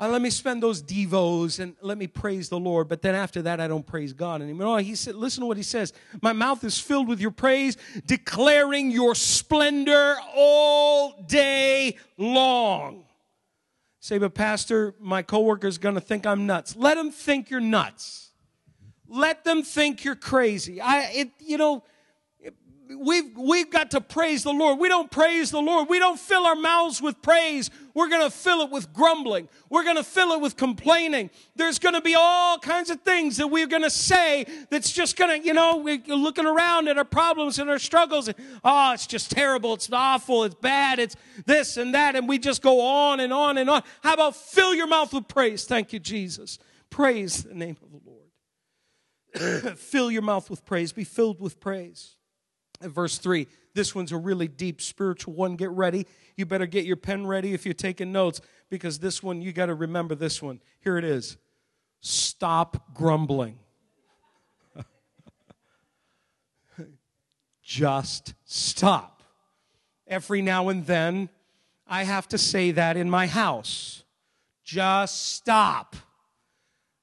Uh, 0.00 0.08
let 0.08 0.22
me 0.22 0.30
spend 0.30 0.62
those 0.62 0.82
devos 0.82 1.60
and 1.60 1.76
let 1.82 1.98
me 1.98 2.06
praise 2.06 2.48
the 2.48 2.58
Lord. 2.58 2.88
But 2.88 3.02
then 3.02 3.14
after 3.14 3.42
that, 3.42 3.60
I 3.60 3.68
don't 3.68 3.86
praise 3.86 4.14
God 4.14 4.40
anymore. 4.40 4.80
He 4.80 4.94
said, 4.94 5.14
listen 5.14 5.42
to 5.42 5.46
what 5.46 5.58
he 5.58 5.62
says. 5.62 5.92
My 6.22 6.32
mouth 6.32 6.64
is 6.64 6.78
filled 6.78 7.06
with 7.06 7.20
your 7.20 7.30
praise, 7.32 7.76
declaring 8.06 8.90
your 8.90 9.14
splendor 9.14 10.16
all 10.34 11.22
day 11.28 11.98
long. 12.16 13.04
Say, 14.02 14.18
but 14.18 14.34
Pastor, 14.34 14.96
my 14.98 15.22
coworker's 15.22 15.78
going 15.78 15.94
to 15.94 16.00
think 16.00 16.26
I'm 16.26 16.44
nuts. 16.44 16.74
Let 16.74 16.96
them 16.96 17.12
think 17.12 17.50
you're 17.50 17.60
nuts. 17.60 18.32
Let 19.06 19.44
them 19.44 19.62
think 19.62 20.02
you're 20.02 20.16
crazy. 20.16 20.80
I, 20.80 21.02
it, 21.12 21.30
you 21.38 21.56
know, 21.56 21.84
we've, 22.98 23.36
we've 23.36 23.70
got 23.70 23.90
to 23.92 24.00
praise 24.00 24.42
the 24.42 24.52
Lord. 24.52 24.78
We 24.78 24.88
don't 24.88 25.10
praise 25.10 25.50
the 25.50 25.60
Lord. 25.60 25.88
We 25.88 25.98
don't 25.98 26.18
fill 26.18 26.46
our 26.46 26.54
mouths 26.54 27.00
with 27.00 27.20
praise. 27.22 27.70
We're 27.94 28.08
going 28.08 28.22
to 28.22 28.30
fill 28.30 28.62
it 28.62 28.70
with 28.70 28.92
grumbling. 28.92 29.48
We're 29.68 29.84
going 29.84 29.96
to 29.96 30.04
fill 30.04 30.32
it 30.32 30.40
with 30.40 30.56
complaining. 30.56 31.30
There's 31.54 31.78
going 31.78 31.94
to 31.94 32.00
be 32.00 32.14
all 32.14 32.58
kinds 32.58 32.90
of 32.90 33.00
things 33.02 33.36
that 33.36 33.48
we're 33.48 33.66
going 33.66 33.82
to 33.82 33.90
say 33.90 34.46
that's 34.70 34.90
just 34.90 35.16
going 35.16 35.40
to, 35.40 35.46
you 35.46 35.52
know, 35.52 35.76
we're 35.76 36.02
looking 36.08 36.46
around 36.46 36.88
at 36.88 36.96
our 36.98 37.04
problems 37.04 37.58
and 37.58 37.68
our 37.68 37.78
struggles. 37.78 38.28
And, 38.28 38.36
oh, 38.64 38.92
it's 38.92 39.06
just 39.06 39.30
terrible. 39.30 39.74
It's 39.74 39.92
awful. 39.92 40.44
It's 40.44 40.54
bad. 40.54 40.98
It's 40.98 41.16
this 41.46 41.76
and 41.76 41.94
that. 41.94 42.16
And 42.16 42.28
we 42.28 42.38
just 42.38 42.62
go 42.62 42.80
on 42.80 43.20
and 43.20 43.32
on 43.32 43.58
and 43.58 43.68
on. 43.68 43.82
How 44.02 44.14
about 44.14 44.36
fill 44.36 44.74
your 44.74 44.86
mouth 44.86 45.12
with 45.12 45.28
praise? 45.28 45.64
Thank 45.64 45.92
you, 45.92 45.98
Jesus. 45.98 46.58
Praise 46.90 47.42
the 47.42 47.54
name 47.54 47.76
of 47.82 47.90
the 47.90 48.00
Lord. 48.06 48.18
fill 49.78 50.10
your 50.10 50.22
mouth 50.22 50.48
with 50.48 50.64
praise. 50.64 50.92
Be 50.92 51.04
filled 51.04 51.40
with 51.40 51.60
praise 51.60 52.16
verse 52.90 53.18
3. 53.18 53.46
This 53.74 53.94
one's 53.94 54.12
a 54.12 54.16
really 54.16 54.48
deep 54.48 54.80
spiritual 54.82 55.34
one. 55.34 55.56
Get 55.56 55.70
ready. 55.70 56.06
You 56.36 56.46
better 56.46 56.66
get 56.66 56.84
your 56.84 56.96
pen 56.96 57.26
ready 57.26 57.54
if 57.54 57.64
you're 57.64 57.74
taking 57.74 58.12
notes 58.12 58.40
because 58.68 58.98
this 58.98 59.22
one, 59.22 59.42
you 59.42 59.52
got 59.52 59.66
to 59.66 59.74
remember 59.74 60.14
this 60.14 60.42
one. 60.42 60.60
Here 60.80 60.98
it 60.98 61.04
is 61.04 61.36
Stop 62.00 62.94
grumbling. 62.94 63.58
Just 67.62 68.34
stop. 68.44 69.22
Every 70.06 70.42
now 70.42 70.68
and 70.68 70.84
then, 70.84 71.28
I 71.86 72.02
have 72.02 72.28
to 72.28 72.38
say 72.38 72.72
that 72.72 72.96
in 72.96 73.08
my 73.08 73.26
house. 73.28 74.02
Just 74.64 75.34
stop. 75.34 75.96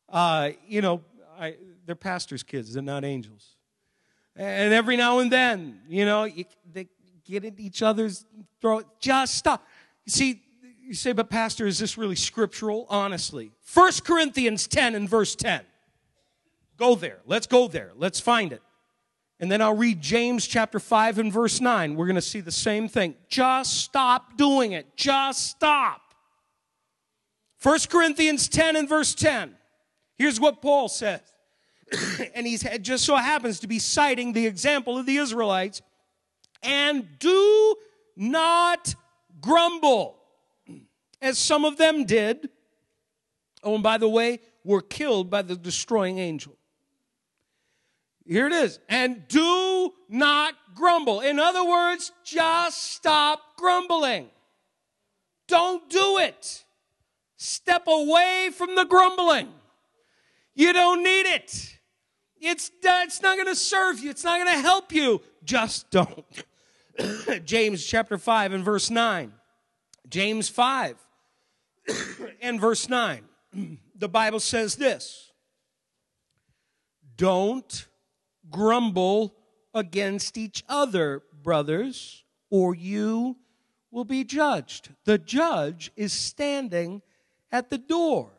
Uh, 0.09 0.49
you 0.67 0.81
know, 0.81 1.01
I, 1.39 1.55
they're 1.85 1.95
pastors' 1.95 2.43
kids, 2.43 2.73
they're 2.73 2.83
not 2.83 3.05
angels. 3.05 3.55
And 4.39 4.73
every 4.73 4.95
now 4.95 5.19
and 5.19 5.29
then, 5.29 5.81
you 5.89 6.05
know, 6.05 6.23
you, 6.23 6.45
they 6.71 6.87
get 7.25 7.43
at 7.43 7.59
each 7.59 7.83
other's 7.83 8.25
throat. 8.61 8.85
Just 9.01 9.35
stop. 9.35 9.67
You 10.05 10.11
see, 10.11 10.41
you 10.81 10.93
say, 10.93 11.11
but 11.11 11.29
Pastor, 11.29 11.67
is 11.67 11.77
this 11.77 11.97
really 11.97 12.15
scriptural? 12.15 12.85
Honestly. 12.89 13.51
1 13.73 13.91
Corinthians 14.05 14.65
10 14.65 14.95
and 14.95 15.09
verse 15.09 15.35
10. 15.35 15.63
Go 16.77 16.95
there. 16.95 17.19
Let's 17.25 17.47
go 17.47 17.67
there. 17.67 17.91
Let's 17.97 18.21
find 18.21 18.53
it. 18.53 18.61
And 19.41 19.51
then 19.51 19.61
I'll 19.61 19.75
read 19.75 19.99
James 19.99 20.47
chapter 20.47 20.79
5 20.79 21.19
and 21.19 21.33
verse 21.33 21.59
9. 21.59 21.97
We're 21.97 22.05
going 22.05 22.15
to 22.15 22.21
see 22.21 22.39
the 22.39 22.49
same 22.49 22.87
thing. 22.87 23.15
Just 23.27 23.73
stop 23.81 24.37
doing 24.37 24.71
it. 24.71 24.95
Just 24.95 25.47
stop. 25.47 26.01
1 27.61 27.79
Corinthians 27.89 28.47
10 28.47 28.77
and 28.77 28.87
verse 28.87 29.13
10. 29.15 29.53
Here's 30.17 30.39
what 30.39 30.61
Paul 30.61 30.87
says. 30.87 31.19
and 32.35 32.45
he 32.45 32.57
just 32.57 33.05
so 33.05 33.15
happens 33.15 33.59
to 33.61 33.67
be 33.67 33.79
citing 33.79 34.33
the 34.33 34.45
example 34.45 34.97
of 34.97 35.05
the 35.05 35.17
Israelites. 35.17 35.81
And 36.61 37.07
do 37.19 37.75
not 38.15 38.95
grumble, 39.41 40.17
as 41.21 41.37
some 41.37 41.65
of 41.65 41.77
them 41.77 42.05
did. 42.05 42.49
Oh, 43.63 43.75
and 43.75 43.83
by 43.83 43.97
the 43.97 44.09
way, 44.09 44.39
were 44.63 44.81
killed 44.81 45.29
by 45.29 45.41
the 45.41 45.55
destroying 45.55 46.19
angel. 46.19 46.55
Here 48.25 48.45
it 48.45 48.53
is. 48.53 48.79
And 48.87 49.27
do 49.27 49.93
not 50.07 50.53
grumble. 50.75 51.21
In 51.21 51.39
other 51.39 51.65
words, 51.65 52.11
just 52.23 52.91
stop 52.91 53.41
grumbling. 53.57 54.29
Don't 55.47 55.89
do 55.89 56.19
it. 56.19 56.63
Step 57.37 57.87
away 57.87 58.51
from 58.55 58.75
the 58.75 58.85
grumbling. 58.85 59.47
You 60.53 60.73
don't 60.73 61.03
need 61.03 61.25
it. 61.25 61.78
It's, 62.41 62.71
it's 62.81 63.21
not 63.21 63.35
going 63.35 63.47
to 63.47 63.55
serve 63.55 63.99
you. 63.99 64.09
It's 64.09 64.23
not 64.23 64.37
going 64.37 64.55
to 64.55 64.61
help 64.61 64.93
you. 64.93 65.21
Just 65.43 65.89
don't. 65.89 66.25
James 67.45 67.85
chapter 67.85 68.17
5 68.17 68.53
and 68.53 68.63
verse 68.63 68.89
9. 68.89 69.33
James 70.09 70.49
5 70.49 70.95
and 72.41 72.59
verse 72.59 72.89
9. 72.89 73.27
The 73.95 74.09
Bible 74.09 74.39
says 74.39 74.75
this 74.75 75.31
Don't 77.15 77.87
grumble 78.49 79.35
against 79.73 80.37
each 80.37 80.63
other, 80.67 81.23
brothers, 81.43 82.23
or 82.49 82.75
you 82.75 83.37
will 83.91 84.05
be 84.05 84.23
judged. 84.23 84.89
The 85.05 85.17
judge 85.17 85.91
is 85.95 86.13
standing 86.13 87.01
at 87.51 87.69
the 87.69 87.77
door. 87.77 88.29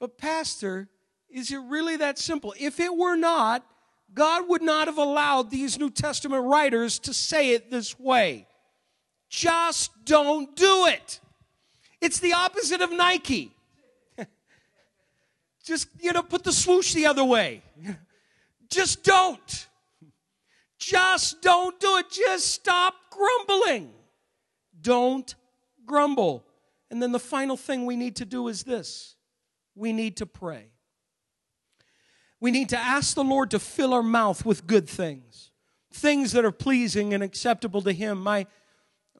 But, 0.00 0.18
Pastor, 0.18 0.88
is 1.34 1.50
it 1.50 1.58
really 1.58 1.96
that 1.96 2.16
simple? 2.16 2.54
If 2.58 2.78
it 2.78 2.96
were 2.96 3.16
not, 3.16 3.66
God 4.14 4.48
would 4.48 4.62
not 4.62 4.86
have 4.86 4.98
allowed 4.98 5.50
these 5.50 5.76
New 5.78 5.90
Testament 5.90 6.44
writers 6.44 7.00
to 7.00 7.12
say 7.12 7.50
it 7.50 7.72
this 7.72 7.98
way. 7.98 8.46
Just 9.28 9.90
don't 10.04 10.54
do 10.54 10.86
it. 10.86 11.18
It's 12.00 12.20
the 12.20 12.34
opposite 12.34 12.80
of 12.80 12.92
Nike. 12.92 13.50
Just, 15.64 15.88
you 16.00 16.12
know, 16.12 16.22
put 16.22 16.44
the 16.44 16.52
swoosh 16.52 16.94
the 16.94 17.06
other 17.06 17.24
way. 17.24 17.62
Just 18.70 19.02
don't. 19.02 19.66
Just 20.78 21.42
don't 21.42 21.80
do 21.80 21.96
it. 21.96 22.10
Just 22.10 22.46
stop 22.46 22.94
grumbling. 23.10 23.90
Don't 24.80 25.34
grumble. 25.84 26.44
And 26.92 27.02
then 27.02 27.10
the 27.10 27.18
final 27.18 27.56
thing 27.56 27.86
we 27.86 27.96
need 27.96 28.14
to 28.16 28.24
do 28.24 28.46
is 28.46 28.62
this 28.62 29.16
we 29.74 29.92
need 29.92 30.18
to 30.18 30.26
pray. 30.26 30.68
We 32.44 32.50
need 32.50 32.68
to 32.68 32.78
ask 32.78 33.14
the 33.14 33.24
Lord 33.24 33.52
to 33.52 33.58
fill 33.58 33.94
our 33.94 34.02
mouth 34.02 34.44
with 34.44 34.66
good 34.66 34.86
things, 34.86 35.50
things 35.94 36.32
that 36.32 36.44
are 36.44 36.52
pleasing 36.52 37.14
and 37.14 37.22
acceptable 37.22 37.80
to 37.80 37.90
Him. 37.90 38.22
My 38.22 38.44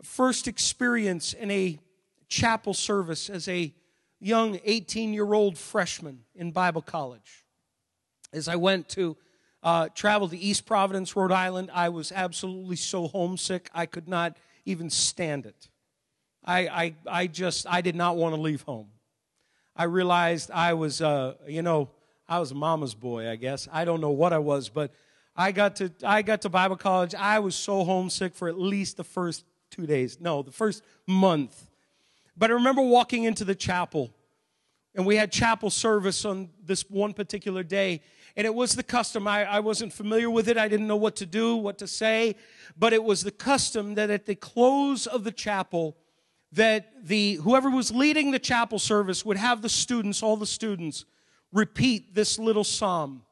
first 0.03 0.47
experience 0.47 1.33
in 1.33 1.51
a 1.51 1.79
chapel 2.29 2.75
service 2.75 3.31
as 3.31 3.49
a 3.49 3.73
young 4.21 4.61
18 4.63 5.15
year 5.15 5.33
old 5.33 5.57
freshman 5.57 6.25
in 6.35 6.53
Bible 6.53 6.83
college, 6.83 7.47
as 8.31 8.47
I 8.47 8.57
went 8.57 8.91
to 8.91 9.17
uh, 9.63 9.89
traveled 9.95 10.33
to 10.33 10.39
East 10.39 10.67
Providence, 10.67 11.17
Rhode 11.17 11.33
Island. 11.33 11.71
I 11.73 11.89
was 11.89 12.13
absolutely 12.13 12.77
so 12.77 13.09
homesick, 13.09 13.71
I 13.73 13.87
could 13.87 14.07
not 14.07 14.37
even 14.67 14.91
stand 14.91 15.47
it. 15.47 15.71
I, 16.45 16.59
I, 16.69 16.95
I 17.07 17.27
just, 17.29 17.67
I 17.67 17.81
did 17.81 17.97
not 17.97 18.19
want 18.19 18.35
to 18.35 18.41
leave 18.43 18.61
home. 18.61 18.89
I 19.75 19.85
realized 19.85 20.51
I 20.51 20.75
was, 20.75 21.01
uh, 21.01 21.37
you 21.49 21.63
know, 21.63 21.89
I 22.29 22.39
was 22.39 22.55
mama's 22.55 22.95
boy, 22.95 23.29
I 23.29 23.37
guess. 23.37 23.69
I 23.73 23.85
don't 23.85 24.01
know 24.01 24.11
what 24.11 24.33
I 24.33 24.39
was, 24.39 24.69
but 24.69 24.93
I 25.37 25.53
got 25.53 25.77
to, 25.77 25.93
I 26.03 26.23
got 26.23 26.43
to 26.43 26.49
Bible 26.49 26.77
college. 26.77 27.15
I 27.15 27.39
was 27.41 27.55
so 27.55 27.85
homesick 27.85 28.35
for 28.35 28.49
at 28.49 28.59
least 28.59 28.97
the 28.97 29.05
first 29.05 29.45
two 29.71 29.87
days. 29.87 30.21
No, 30.21 30.43
the 30.43 30.53
first 30.53 30.83
month. 31.07 31.69
But 32.37 32.51
I 32.51 32.55
remember 32.55 32.83
walking 32.83 33.25
into 33.25 33.45
the 33.45 33.55
chapel, 33.55 34.11
and 34.95 35.05
we 35.05 35.17
had 35.17 35.33
chapel 35.33 35.71
service 35.71 36.25
on 36.25 36.51
this 36.65 36.89
one 36.89 37.13
particular 37.13 37.63
day, 37.63 38.01
and 38.37 38.47
it 38.47 38.55
was 38.55 38.75
the 38.75 38.83
custom. 38.83 39.29
I, 39.29 39.45
I 39.45 39.61
wasn't 39.61 39.93
familiar 39.93 40.31
with 40.31 40.49
it. 40.49 40.57
I 40.57 40.69
didn't 40.69 40.87
know 40.87 40.97
what 40.97 41.17
to 41.17 41.27
do, 41.27 41.57
what 41.57 41.79
to 41.79 41.87
say. 41.87 42.37
But 42.77 42.93
it 42.93 43.05
was 43.05 43.23
the 43.23 43.31
custom 43.31 43.95
that 43.95 44.11
at 44.11 44.27
the 44.27 44.35
close 44.35 45.07
of 45.07 45.25
the 45.25 45.31
chapel, 45.31 45.97
that 46.53 47.07
the 47.07 47.35
whoever 47.35 47.71
was 47.71 47.93
leading 47.93 48.31
the 48.31 48.39
chapel 48.39 48.79
service 48.79 49.25
would 49.25 49.37
have 49.37 49.63
the 49.63 49.69
students, 49.69 50.23
all 50.23 50.37
the 50.37 50.47
students, 50.47 51.05
repeat 51.55 52.15
this 52.15 52.39
little 52.39 52.65
psalm. 52.65 53.23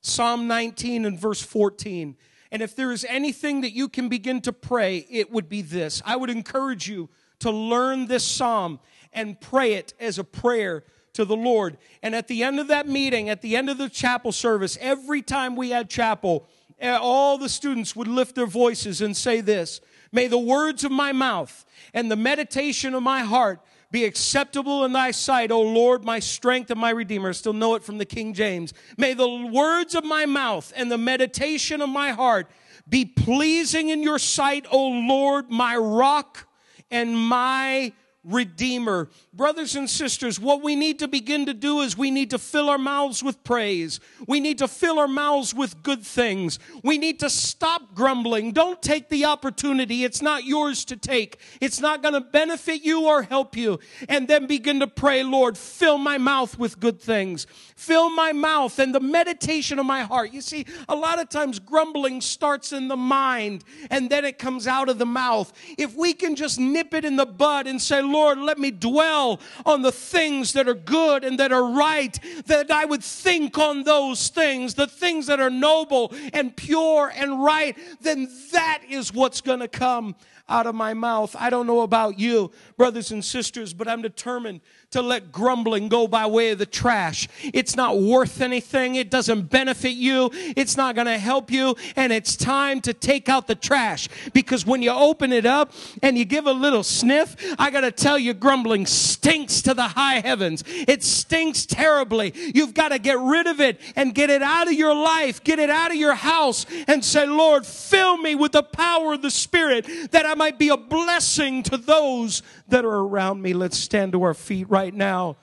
Psalm 0.00 0.48
19 0.48 1.04
and 1.04 1.18
verse 1.18 1.42
14. 1.42 2.16
And 2.50 2.62
if 2.62 2.74
there 2.74 2.92
is 2.92 3.04
anything 3.08 3.60
that 3.62 3.72
you 3.72 3.88
can 3.88 4.08
begin 4.08 4.40
to 4.42 4.52
pray, 4.52 5.06
it 5.10 5.30
would 5.30 5.48
be 5.48 5.60
this. 5.60 6.00
I 6.06 6.16
would 6.16 6.30
encourage 6.30 6.88
you 6.88 7.10
to 7.40 7.50
learn 7.50 8.06
this 8.06 8.24
psalm 8.24 8.78
and 9.12 9.40
pray 9.40 9.74
it 9.74 9.94
as 10.00 10.18
a 10.18 10.24
prayer 10.24 10.84
to 11.14 11.24
the 11.24 11.36
Lord. 11.36 11.76
And 12.02 12.14
at 12.14 12.28
the 12.28 12.42
end 12.42 12.60
of 12.60 12.68
that 12.68 12.88
meeting, 12.88 13.28
at 13.28 13.42
the 13.42 13.56
end 13.56 13.68
of 13.68 13.78
the 13.78 13.88
chapel 13.88 14.32
service, 14.32 14.78
every 14.80 15.22
time 15.22 15.56
we 15.56 15.70
had 15.70 15.90
chapel, 15.90 16.46
eh, 16.78 16.96
all 17.00 17.38
the 17.38 17.48
students 17.48 17.94
would 17.96 18.08
lift 18.08 18.34
their 18.34 18.46
voices 18.46 19.00
and 19.00 19.16
say 19.16 19.40
this 19.40 19.80
May 20.12 20.26
the 20.26 20.38
words 20.38 20.84
of 20.84 20.92
my 20.92 21.12
mouth 21.12 21.64
and 21.94 22.10
the 22.10 22.16
meditation 22.16 22.94
of 22.94 23.02
my 23.02 23.20
heart 23.20 23.60
be 23.92 24.04
acceptable 24.04 24.84
in 24.84 24.92
thy 24.92 25.10
sight, 25.10 25.52
O 25.52 25.60
Lord, 25.60 26.02
my 26.04 26.18
strength 26.18 26.70
and 26.70 26.80
my 26.80 26.90
redeemer. 26.90 27.32
Still 27.34 27.52
know 27.52 27.74
it 27.74 27.84
from 27.84 27.98
the 27.98 28.06
King 28.06 28.32
James. 28.32 28.72
May 28.96 29.12
the 29.12 29.28
words 29.28 29.94
of 29.94 30.02
my 30.02 30.26
mouth 30.26 30.72
and 30.74 30.90
the 30.90 30.98
meditation 30.98 31.82
of 31.82 31.90
my 31.90 32.10
heart 32.10 32.50
be 32.88 33.04
pleasing 33.04 33.90
in 33.90 34.02
your 34.02 34.18
sight, 34.18 34.66
O 34.70 34.88
Lord, 34.88 35.50
my 35.50 35.76
rock 35.76 36.48
and 36.90 37.16
my 37.16 37.92
Redeemer. 38.24 39.08
Brothers 39.32 39.74
and 39.74 39.90
sisters, 39.90 40.38
what 40.38 40.62
we 40.62 40.76
need 40.76 41.00
to 41.00 41.08
begin 41.08 41.46
to 41.46 41.54
do 41.54 41.80
is 41.80 41.98
we 41.98 42.12
need 42.12 42.30
to 42.30 42.38
fill 42.38 42.70
our 42.70 42.78
mouths 42.78 43.20
with 43.20 43.42
praise. 43.42 43.98
We 44.28 44.38
need 44.38 44.58
to 44.58 44.68
fill 44.68 45.00
our 45.00 45.08
mouths 45.08 45.52
with 45.52 45.82
good 45.82 46.02
things. 46.02 46.60
We 46.84 46.98
need 46.98 47.18
to 47.20 47.30
stop 47.30 47.94
grumbling. 47.94 48.52
Don't 48.52 48.80
take 48.80 49.08
the 49.08 49.24
opportunity. 49.24 50.04
It's 50.04 50.22
not 50.22 50.44
yours 50.44 50.84
to 50.86 50.96
take. 50.96 51.40
It's 51.60 51.80
not 51.80 52.00
going 52.00 52.14
to 52.14 52.20
benefit 52.20 52.84
you 52.84 53.06
or 53.06 53.22
help 53.22 53.56
you. 53.56 53.80
And 54.08 54.28
then 54.28 54.46
begin 54.46 54.78
to 54.80 54.86
pray, 54.86 55.24
Lord, 55.24 55.58
fill 55.58 55.98
my 55.98 56.18
mouth 56.18 56.56
with 56.58 56.78
good 56.78 57.00
things. 57.00 57.48
Fill 57.74 58.08
my 58.10 58.32
mouth 58.32 58.78
and 58.78 58.94
the 58.94 59.00
meditation 59.00 59.80
of 59.80 59.86
my 59.86 60.02
heart. 60.02 60.32
You 60.32 60.42
see, 60.42 60.64
a 60.88 60.94
lot 60.94 61.18
of 61.18 61.28
times 61.28 61.58
grumbling 61.58 62.20
starts 62.20 62.72
in 62.72 62.86
the 62.86 62.96
mind 62.96 63.64
and 63.90 64.08
then 64.08 64.24
it 64.24 64.38
comes 64.38 64.68
out 64.68 64.88
of 64.88 64.98
the 64.98 65.06
mouth. 65.06 65.52
If 65.76 65.96
we 65.96 66.14
can 66.14 66.36
just 66.36 66.60
nip 66.60 66.94
it 66.94 67.04
in 67.04 67.16
the 67.16 67.26
bud 67.26 67.66
and 67.66 67.82
say, 67.82 68.00
Lord, 68.12 68.38
let 68.38 68.58
me 68.58 68.70
dwell 68.70 69.40
on 69.64 69.82
the 69.82 69.92
things 69.92 70.52
that 70.52 70.68
are 70.68 70.74
good 70.74 71.24
and 71.24 71.38
that 71.38 71.52
are 71.52 71.72
right, 71.72 72.18
that 72.46 72.70
I 72.70 72.84
would 72.84 73.02
think 73.02 73.58
on 73.58 73.82
those 73.84 74.28
things, 74.28 74.74
the 74.74 74.86
things 74.86 75.26
that 75.26 75.40
are 75.40 75.50
noble 75.50 76.12
and 76.32 76.56
pure 76.56 77.12
and 77.14 77.42
right, 77.42 77.76
then 78.00 78.28
that 78.52 78.82
is 78.88 79.12
what's 79.12 79.40
going 79.40 79.60
to 79.60 79.68
come 79.68 80.14
out 80.48 80.66
of 80.66 80.74
my 80.74 80.92
mouth. 80.94 81.34
I 81.38 81.50
don't 81.50 81.66
know 81.66 81.80
about 81.80 82.18
you, 82.18 82.50
brothers 82.76 83.10
and 83.10 83.24
sisters, 83.24 83.72
but 83.72 83.88
I'm 83.88 84.02
determined 84.02 84.60
to 84.92 85.02
let 85.02 85.32
grumbling 85.32 85.88
go 85.88 86.06
by 86.06 86.26
way 86.26 86.50
of 86.50 86.58
the 86.58 86.66
trash. 86.66 87.28
It's 87.42 87.76
not 87.76 88.00
worth 88.00 88.40
anything. 88.40 88.94
It 88.94 89.10
doesn't 89.10 89.50
benefit 89.50 89.92
you. 89.92 90.30
It's 90.32 90.76
not 90.76 90.94
going 90.94 91.06
to 91.06 91.18
help 91.18 91.50
you. 91.50 91.76
And 91.96 92.12
it's 92.12 92.36
time 92.36 92.80
to 92.82 92.94
take 92.94 93.28
out 93.28 93.46
the 93.46 93.54
trash 93.54 94.08
because 94.32 94.64
when 94.64 94.82
you 94.82 94.90
open 94.90 95.32
it 95.32 95.46
up 95.46 95.72
and 96.02 96.16
you 96.16 96.24
give 96.24 96.46
a 96.46 96.52
little 96.52 96.82
sniff, 96.82 97.36
I 97.58 97.70
got 97.70 97.80
to 97.82 97.90
tell 97.90 98.18
you, 98.18 98.34
grumbling 98.34 98.86
stinks 98.86 99.62
to 99.62 99.74
the 99.74 99.88
high 99.88 100.20
heavens. 100.20 100.62
It 100.66 101.02
stinks 101.02 101.66
terribly. 101.66 102.32
You've 102.54 102.74
got 102.74 102.88
to 102.88 102.98
get 102.98 103.18
rid 103.18 103.46
of 103.46 103.60
it 103.60 103.80
and 103.96 104.14
get 104.14 104.30
it 104.30 104.42
out 104.42 104.66
of 104.66 104.74
your 104.74 104.94
life, 104.94 105.42
get 105.42 105.58
it 105.58 105.70
out 105.70 105.90
of 105.90 105.96
your 105.96 106.14
house 106.14 106.66
and 106.86 107.04
say, 107.04 107.26
Lord, 107.26 107.66
fill 107.66 108.18
me 108.18 108.34
with 108.34 108.52
the 108.52 108.62
power 108.62 109.14
of 109.14 109.22
the 109.22 109.30
Spirit 109.30 109.86
that 110.10 110.26
I 110.26 110.34
might 110.34 110.58
be 110.58 110.68
a 110.68 110.76
blessing 110.76 111.62
to 111.64 111.76
those 111.76 112.42
that 112.72 112.84
are 112.84 112.98
around 113.00 113.40
me. 113.40 113.54
Let's 113.54 113.78
stand 113.78 114.12
to 114.12 114.22
our 114.24 114.34
feet 114.34 114.68
right 114.68 114.92
now. 114.92 115.36